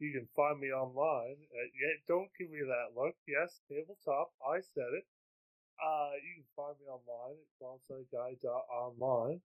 You 0.00 0.12
can 0.12 0.28
find 0.34 0.58
me 0.58 0.68
online 0.72 1.36
at, 1.52 1.68
yeah, 1.76 1.94
don't 2.08 2.30
give 2.38 2.50
me 2.50 2.60
that 2.64 2.98
look. 2.98 3.14
Yes, 3.28 3.60
tabletop, 3.68 4.32
I 4.40 4.60
said 4.60 4.88
it. 4.96 5.04
Uh, 5.76 6.12
you 6.24 6.40
can 6.42 6.48
find 6.56 6.74
me 6.80 6.86
online 6.88 7.36
at 7.36 7.52
ballsidedguy.online. 7.60 9.40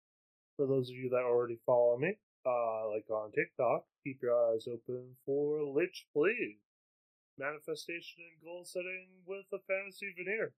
For 0.56 0.66
those 0.66 0.90
of 0.90 0.96
you 0.96 1.10
that 1.10 1.24
already 1.28 1.60
follow 1.66 1.98
me, 1.98 2.18
uh, 2.46 2.88
like 2.90 3.06
on 3.10 3.32
TikTok, 3.32 3.84
keep 4.04 4.22
your 4.22 4.34
eyes 4.54 4.68
open 4.68 5.16
for 5.26 5.62
Lich 5.64 6.06
Please. 6.14 6.58
Manifestation 7.38 8.24
and 8.24 8.42
goal 8.44 8.64
setting 8.64 9.08
with 9.26 9.46
a 9.52 9.60
fantasy 9.68 10.14
veneer. 10.18 10.54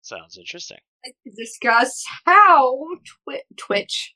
Sounds 0.00 0.36
interesting. 0.36 0.78
to 1.04 1.30
discuss 1.30 2.04
how 2.26 2.76
Twi- 3.24 3.44
Twitch, 3.56 4.14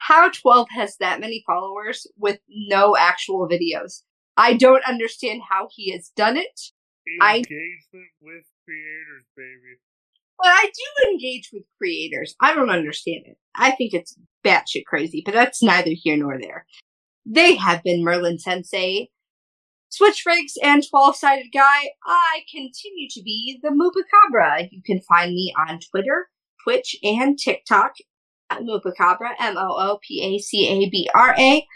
how 0.00 0.30
12 0.30 0.68
has 0.70 0.96
that 0.98 1.20
many 1.20 1.44
followers 1.46 2.06
with 2.16 2.38
no 2.48 2.96
actual 2.96 3.48
videos. 3.48 4.02
I 4.36 4.54
don't 4.54 4.84
understand 4.86 5.42
how 5.48 5.68
he 5.70 5.92
has 5.92 6.10
done 6.16 6.36
it, 6.36 6.60
I- 7.20 7.36
Engagement 7.38 8.10
with 8.20 8.44
creators, 8.64 9.24
baby. 9.36 9.78
but 10.38 10.48
I 10.48 10.70
do 10.74 11.10
engage 11.10 11.50
with 11.52 11.64
creators. 11.78 12.34
I 12.40 12.54
don't 12.54 12.70
understand 12.70 13.24
it. 13.26 13.36
I 13.54 13.72
think 13.72 13.92
it's 13.94 14.16
batshit 14.44 14.84
crazy, 14.86 15.22
but 15.24 15.34
that's 15.34 15.62
neither 15.62 15.90
here 15.92 16.16
nor 16.16 16.38
there. 16.40 16.66
They 17.26 17.56
have 17.56 17.82
been 17.82 18.02
Merlin 18.04 18.38
Sensei, 18.38 19.10
Switch 19.90 20.24
Riggs, 20.24 20.54
and 20.62 20.82
12 20.88 21.16
Sided 21.16 21.48
Guy. 21.52 21.90
I 22.06 22.40
continue 22.50 23.08
to 23.10 23.22
be 23.22 23.58
the 23.62 23.70
Moopacabra. 23.70 24.68
You 24.70 24.82
can 24.82 25.00
find 25.02 25.32
me 25.34 25.52
on 25.68 25.80
Twitter, 25.90 26.28
Twitch, 26.64 26.96
and 27.02 27.38
TikTok 27.38 27.94
at 28.50 28.60
Moopacabra, 28.60 29.30
M 29.38 29.56
O 29.56 29.76
O 29.78 29.98
P 30.06 30.22
A 30.22 30.38
C 30.38 30.68
A 30.68 30.90
B 30.90 31.08
R 31.14 31.34
A. 31.38 31.66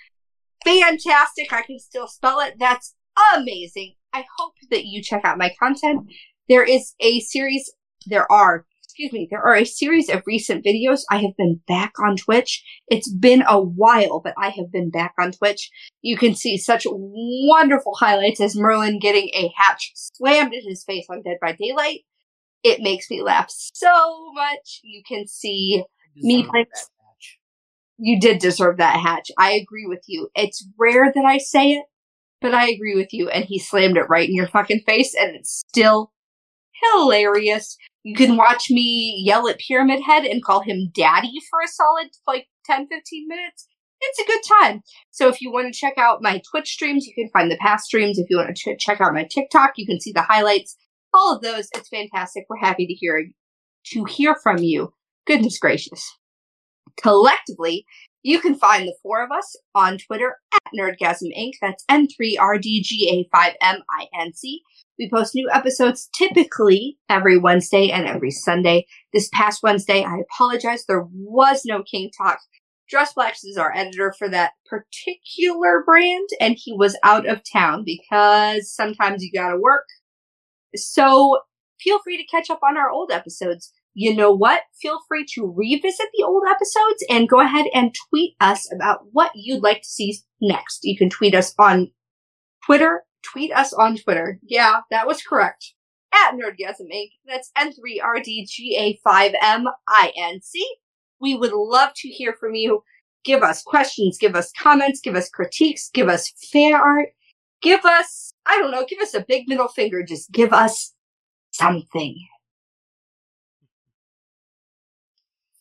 Fantastic. 0.64 1.52
I 1.52 1.62
can 1.62 1.78
still 1.78 2.08
spell 2.08 2.40
it. 2.40 2.54
That's 2.58 2.94
amazing. 3.36 3.94
I 4.12 4.24
hope 4.38 4.54
that 4.70 4.86
you 4.86 5.02
check 5.02 5.22
out 5.24 5.38
my 5.38 5.54
content. 5.58 6.06
There 6.48 6.64
is 6.64 6.94
a 7.00 7.20
series, 7.20 7.70
there 8.06 8.30
are, 8.30 8.64
excuse 8.82 9.12
me, 9.12 9.26
there 9.30 9.42
are 9.42 9.56
a 9.56 9.64
series 9.64 10.08
of 10.08 10.22
recent 10.26 10.64
videos. 10.64 11.00
I 11.10 11.18
have 11.18 11.36
been 11.36 11.60
back 11.66 11.92
on 12.02 12.16
Twitch. 12.16 12.62
It's 12.88 13.10
been 13.10 13.42
a 13.46 13.60
while, 13.60 14.20
but 14.20 14.34
I 14.38 14.50
have 14.50 14.70
been 14.70 14.90
back 14.90 15.14
on 15.18 15.32
Twitch. 15.32 15.70
You 16.02 16.16
can 16.16 16.34
see 16.34 16.56
such 16.56 16.86
wonderful 16.88 17.94
highlights 17.96 18.40
as 18.40 18.56
Merlin 18.56 18.98
getting 19.00 19.30
a 19.34 19.50
hatch 19.56 19.92
slammed 19.94 20.54
in 20.54 20.68
his 20.68 20.84
face 20.84 21.06
on 21.10 21.22
Dead 21.22 21.38
by 21.40 21.52
Daylight. 21.52 22.00
It 22.62 22.80
makes 22.80 23.10
me 23.10 23.20
laugh 23.20 23.50
so 23.50 24.32
much. 24.32 24.80
You 24.82 25.02
can 25.06 25.26
see 25.26 25.84
Me 26.16 26.38
Deserve 26.42 26.50
play- 26.50 26.64
that 26.64 26.88
match. 27.04 27.38
you 27.98 28.20
did 28.20 28.38
deserve 28.38 28.76
that 28.78 29.00
hatch. 29.00 29.30
I 29.38 29.52
agree 29.52 29.86
with 29.86 30.02
you. 30.06 30.28
It's 30.34 30.66
rare 30.78 31.12
that 31.14 31.24
I 31.24 31.38
say 31.38 31.72
it, 31.72 31.84
but 32.40 32.54
I 32.54 32.68
agree 32.68 32.94
with 32.96 33.12
you. 33.12 33.28
And 33.28 33.44
he 33.44 33.58
slammed 33.58 33.96
it 33.96 34.08
right 34.08 34.28
in 34.28 34.34
your 34.34 34.48
fucking 34.48 34.80
face, 34.86 35.14
and 35.14 35.34
it's 35.36 35.64
still 35.68 36.12
hilarious. 36.92 37.76
You 38.02 38.14
can 38.14 38.36
watch 38.36 38.66
me 38.70 39.22
yell 39.24 39.48
at 39.48 39.58
Pyramid 39.58 40.02
Head 40.02 40.24
and 40.24 40.44
call 40.44 40.60
him 40.60 40.90
daddy 40.94 41.32
for 41.50 41.60
a 41.64 41.68
solid 41.68 42.08
like 42.26 42.48
10, 42.66 42.86
15 42.88 43.28
minutes. 43.28 43.66
It's 44.00 44.18
a 44.18 44.26
good 44.26 44.42
time. 44.60 44.82
So 45.10 45.28
if 45.28 45.40
you 45.40 45.50
want 45.50 45.72
to 45.72 45.78
check 45.78 45.94
out 45.96 46.20
my 46.20 46.42
Twitch 46.50 46.68
streams, 46.68 47.06
you 47.06 47.14
can 47.14 47.30
find 47.32 47.50
the 47.50 47.56
past 47.56 47.86
streams. 47.86 48.18
If 48.18 48.26
you 48.28 48.36
want 48.36 48.54
to 48.54 48.74
ch- 48.74 48.78
check 48.78 49.00
out 49.00 49.14
my 49.14 49.24
TikTok, 49.24 49.72
you 49.76 49.86
can 49.86 50.00
see 50.00 50.12
the 50.12 50.20
highlights. 50.22 50.76
All 51.14 51.34
of 51.34 51.40
those. 51.42 51.68
It's 51.74 51.88
fantastic. 51.88 52.44
We're 52.50 52.58
happy 52.58 52.86
to 52.86 52.92
hear 52.92 53.24
to 53.92 54.04
hear 54.04 54.34
from 54.42 54.58
you. 54.58 54.92
Goodness 55.26 55.58
gracious. 55.58 56.16
Collectively, 57.00 57.86
you 58.22 58.40
can 58.40 58.54
find 58.54 58.86
the 58.86 58.96
four 59.02 59.22
of 59.22 59.30
us 59.30 59.56
on 59.74 59.98
Twitter 59.98 60.36
at 60.52 60.72
Nerdgasm 60.78 61.36
Inc. 61.36 61.52
That's 61.60 61.84
N3RDGA5MINC. 61.90 64.60
We 64.98 65.10
post 65.12 65.34
new 65.34 65.48
episodes 65.52 66.08
typically 66.16 66.98
every 67.08 67.36
Wednesday 67.36 67.90
and 67.90 68.06
every 68.06 68.30
Sunday. 68.30 68.86
This 69.12 69.28
past 69.32 69.62
Wednesday, 69.62 70.04
I 70.04 70.18
apologize, 70.18 70.84
there 70.86 71.06
was 71.12 71.62
no 71.64 71.82
King 71.82 72.10
Talk. 72.16 72.38
Dress 72.88 73.14
Blacks 73.14 73.44
is 73.44 73.56
our 73.56 73.74
editor 73.74 74.14
for 74.18 74.28
that 74.28 74.52
particular 74.66 75.82
brand, 75.84 76.28
and 76.40 76.56
he 76.56 76.72
was 76.72 76.96
out 77.02 77.26
of 77.26 77.40
town 77.50 77.82
because 77.84 78.70
sometimes 78.70 79.22
you 79.22 79.32
gotta 79.32 79.58
work. 79.58 79.86
So 80.76 81.40
feel 81.80 82.00
free 82.02 82.16
to 82.16 82.24
catch 82.24 82.50
up 82.50 82.60
on 82.62 82.76
our 82.76 82.90
old 82.90 83.10
episodes. 83.10 83.72
You 83.95 84.14
know 84.14 84.32
what? 84.32 84.62
Feel 84.82 84.99
free 85.07 85.24
to 85.34 85.55
revisit 85.57 86.09
the 86.16 86.24
old 86.24 86.42
episodes 86.49 87.05
and 87.09 87.28
go 87.28 87.40
ahead 87.40 87.66
and 87.72 87.95
tweet 88.11 88.34
us 88.40 88.68
about 88.72 89.01
what 89.12 89.30
you'd 89.34 89.62
like 89.62 89.82
to 89.82 89.88
see 89.88 90.18
next. 90.40 90.80
You 90.82 90.97
can 90.97 91.09
tweet 91.09 91.34
us 91.34 91.55
on 91.59 91.92
Twitter. 92.66 93.05
Tweet 93.22 93.53
us 93.53 93.72
on 93.72 93.97
Twitter. 93.97 94.40
Yeah, 94.42 94.80
that 94.90 95.07
was 95.07 95.22
correct. 95.22 95.74
At 96.12 96.32
Nerdgasm 96.32 96.92
Inc. 96.92 97.11
That's 97.24 97.53
N3RDGA5MINC. 97.57 100.53
We 101.20 101.36
would 101.36 101.53
love 101.53 101.90
to 101.95 102.09
hear 102.09 102.34
from 102.38 102.57
you. 102.57 102.82
Give 103.24 103.42
us 103.42 103.62
questions, 103.62 104.18
give 104.20 104.36
us 104.36 104.53
comments, 104.61 105.01
give 105.01 105.14
us 105.14 105.30
critiques, 105.30 105.88
give 105.95 106.09
us 106.09 106.30
fan 106.53 106.74
art, 106.74 107.09
give 107.62 107.82
us, 107.86 108.34
I 108.45 108.59
don't 108.59 108.70
know, 108.70 108.84
give 108.86 109.01
us 109.01 109.14
a 109.14 109.24
big 109.26 109.49
middle 109.49 109.68
finger. 109.68 110.03
Just 110.03 110.30
give 110.30 110.53
us 110.53 110.92
something. 111.53 112.18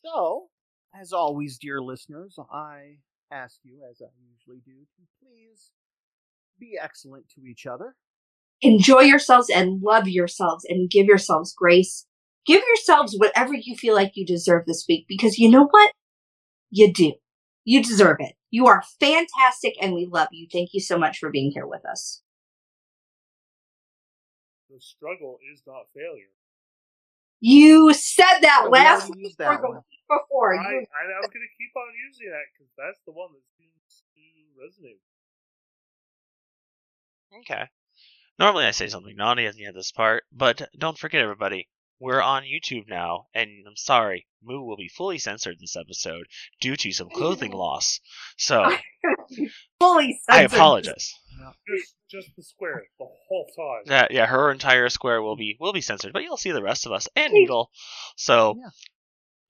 So, 0.03 0.49
as 0.93 1.13
always, 1.13 1.57
dear 1.57 1.81
listeners, 1.81 2.37
I 2.51 2.97
ask 3.31 3.57
you, 3.63 3.79
as 3.89 4.01
I 4.01 4.11
usually 4.29 4.61
do, 4.65 4.81
to 4.81 5.03
please 5.21 5.71
be 6.59 6.77
excellent 6.81 7.29
to 7.29 7.45
each 7.45 7.65
other. 7.65 7.95
Enjoy 8.61 9.01
yourselves 9.01 9.49
and 9.49 9.81
love 9.81 10.07
yourselves 10.07 10.65
and 10.67 10.89
give 10.89 11.05
yourselves 11.05 11.53
grace. 11.53 12.05
Give 12.45 12.61
yourselves 12.67 13.15
whatever 13.17 13.53
you 13.53 13.75
feel 13.75 13.95
like 13.95 14.11
you 14.15 14.25
deserve 14.25 14.65
this 14.65 14.85
week 14.87 15.05
because 15.07 15.39
you 15.39 15.49
know 15.49 15.67
what? 15.69 15.93
You 16.69 16.91
do. 16.91 17.13
You 17.63 17.81
deserve 17.81 18.17
it. 18.19 18.33
You 18.51 18.67
are 18.67 18.83
fantastic 18.99 19.75
and 19.81 19.93
we 19.93 20.07
love 20.11 20.27
you. 20.31 20.47
Thank 20.51 20.69
you 20.73 20.81
so 20.81 20.97
much 20.97 21.17
for 21.17 21.29
being 21.29 21.51
here 21.51 21.65
with 21.65 21.85
us. 21.85 22.21
The 24.69 24.81
struggle 24.81 25.39
is 25.53 25.61
not 25.65 25.85
failure. 25.95 26.33
You 27.45 27.93
said 27.93 28.39
that 28.39 28.61
Yeah, 28.63 28.69
last 28.69 29.09
week 29.09 29.23
used 29.27 29.41
or 29.41 29.43
that 29.51 29.61
the 29.61 29.69
week 29.69 29.83
before. 30.07 30.55
I, 30.55 30.63
I, 30.63 30.71
You- 30.71 30.87
I'm 30.87 31.27
going 31.27 31.43
to 31.43 31.55
keep 31.59 31.75
on 31.75 31.91
using 32.07 32.29
that 32.31 32.45
because 32.55 32.71
that's 32.77 32.99
the 33.05 33.11
one 33.11 33.31
that 33.33 33.43
seems 33.59 34.03
to 34.15 34.23
resonate. 34.55 35.01
Okay. 37.41 37.67
Normally 38.39 38.63
I 38.63 38.71
say 38.71 38.87
something 38.87 39.15
naughty 39.17 39.45
at 39.45 39.55
the 39.55 39.65
end 39.65 39.69
of 39.69 39.75
this 39.75 39.91
part, 39.91 40.23
but 40.31 40.69
don't 40.77 40.97
forget, 40.97 41.21
everybody, 41.21 41.67
we're 41.99 42.21
on 42.21 42.43
YouTube 42.43 42.87
now, 42.87 43.25
and 43.33 43.49
I'm 43.67 43.75
sorry, 43.75 44.25
Moo 44.41 44.61
will 44.61 44.77
be 44.77 44.87
fully 44.87 45.17
censored 45.17 45.57
this 45.59 45.75
episode 45.75 46.25
due 46.61 46.77
to 46.77 46.91
some 46.93 47.09
clothing 47.13 47.51
loss. 47.51 47.99
So 48.37 48.63
fully 49.81 50.19
censored. 50.29 50.29
I 50.29 50.47
censored. 50.47 51.03
Apologize. 51.43 51.59
Just, 51.67 51.95
just 52.09 52.35
the 52.35 52.43
square 52.43 52.83
the 52.99 53.05
whole 53.27 53.47
time. 53.55 53.83
Yeah, 53.85 54.07
yeah, 54.09 54.25
her 54.25 54.51
entire 54.51 54.89
square 54.89 55.21
will 55.21 55.35
be 55.35 55.57
will 55.59 55.73
be 55.73 55.81
censored, 55.81 56.13
but 56.13 56.23
you'll 56.23 56.37
see 56.37 56.51
the 56.51 56.63
rest 56.63 56.85
of 56.85 56.91
us 56.91 57.07
and 57.15 57.33
Needle. 57.33 57.69
So 58.17 58.55
Yeah. 58.57 58.69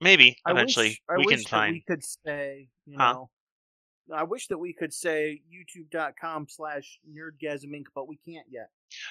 maybe 0.01 0.37
I 0.45 0.51
eventually 0.51 0.87
wish, 0.89 1.01
I 1.09 1.17
we 1.17 1.25
wish 1.25 1.35
can 1.35 1.43
that 1.43 1.49
find. 1.49 1.73
we 1.73 1.81
could 1.87 2.03
say, 2.03 2.67
you 2.85 2.97
Huh? 2.97 3.13
know, 3.13 3.29
I 4.13 4.23
wish 4.23 4.47
that 4.47 4.57
we 4.57 4.73
could 4.73 4.93
say 4.93 5.41
youtube.com 5.49 6.47
slash 6.49 6.99
nerdgasm 7.09 7.65
inc, 7.73 7.85
but 7.95 8.07
we 8.07 8.17
can't 8.27 8.45
yet. 8.49 8.69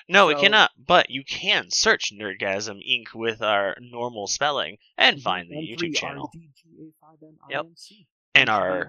No, 0.08 0.26
we 0.26 0.34
cannot. 0.36 0.70
But 0.78 1.10
you 1.10 1.24
can 1.24 1.68
search 1.70 2.12
Nerdgasm 2.14 2.78
Inc. 2.88 3.14
with 3.14 3.42
our 3.42 3.76
normal 3.80 4.28
spelling 4.28 4.76
and 4.96 5.20
find 5.20 5.50
the 5.50 5.56
YouTube 5.56 5.96
channel. 5.96 6.30
Yep. 7.50 7.66
And 8.36 8.48
our 8.48 8.88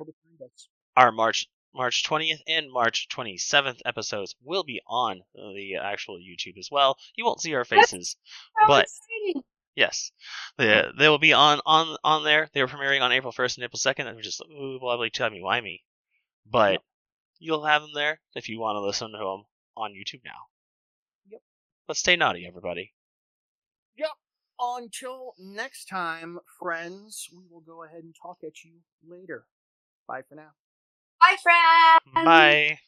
our 0.95 1.11
March 1.11 1.47
March 1.75 2.03
20th 2.03 2.41
and 2.47 2.71
March 2.71 3.07
27th 3.09 3.79
episodes 3.85 4.35
will 4.43 4.63
be 4.63 4.81
on 4.87 5.21
the 5.33 5.75
actual 5.81 6.17
YouTube 6.17 6.57
as 6.57 6.69
well. 6.71 6.97
You 7.15 7.25
won't 7.25 7.41
see 7.41 7.53
our 7.55 7.65
faces, 7.65 8.15
So 8.61 8.67
but 8.67 8.85
exciting. 8.85 9.43
yes, 9.75 10.11
they, 10.57 10.83
they 10.97 11.09
will 11.09 11.17
be 11.19 11.33
on 11.33 11.59
on 11.65 11.97
on 12.03 12.23
there. 12.23 12.49
They 12.53 12.61
were 12.61 12.67
premiering 12.67 13.01
on 13.01 13.11
April 13.11 13.33
1st 13.33 13.57
and 13.57 13.63
April 13.65 13.79
2nd. 13.79 14.05
That 14.05 14.15
was 14.15 14.25
just 14.25 14.41
ooh, 14.41 14.79
wobbly 14.81 15.09
timey 15.09 15.41
wimey, 15.41 15.81
but 16.49 16.73
Yep. 16.73 16.81
you'll 17.39 17.65
have 17.65 17.81
them 17.81 17.91
there 17.95 18.19
if 18.35 18.49
you 18.49 18.59
want 18.59 18.75
to 18.75 18.81
listen 18.81 19.11
to 19.11 19.17
them 19.17 19.43
on 19.75 19.93
YouTube 19.93 20.23
now. 20.23 20.47
Yep. 21.29 21.41
But 21.87 21.97
stay 21.97 22.15
naughty, 22.15 22.45
everybody. 22.47 22.93
Yep. 23.97 24.09
Until 24.59 25.33
next 25.39 25.85
time, 25.85 26.39
friends, 26.59 27.27
we 27.35 27.43
will 27.51 27.61
go 27.61 27.83
ahead 27.83 28.03
and 28.03 28.13
talk 28.19 28.37
at 28.43 28.63
you 28.63 28.73
later. 29.05 29.45
Bye 30.07 30.21
for 30.29 30.35
now. 30.35 30.51
Bye, 31.23 31.37
friends. 31.41 32.25
Bye. 32.25 32.79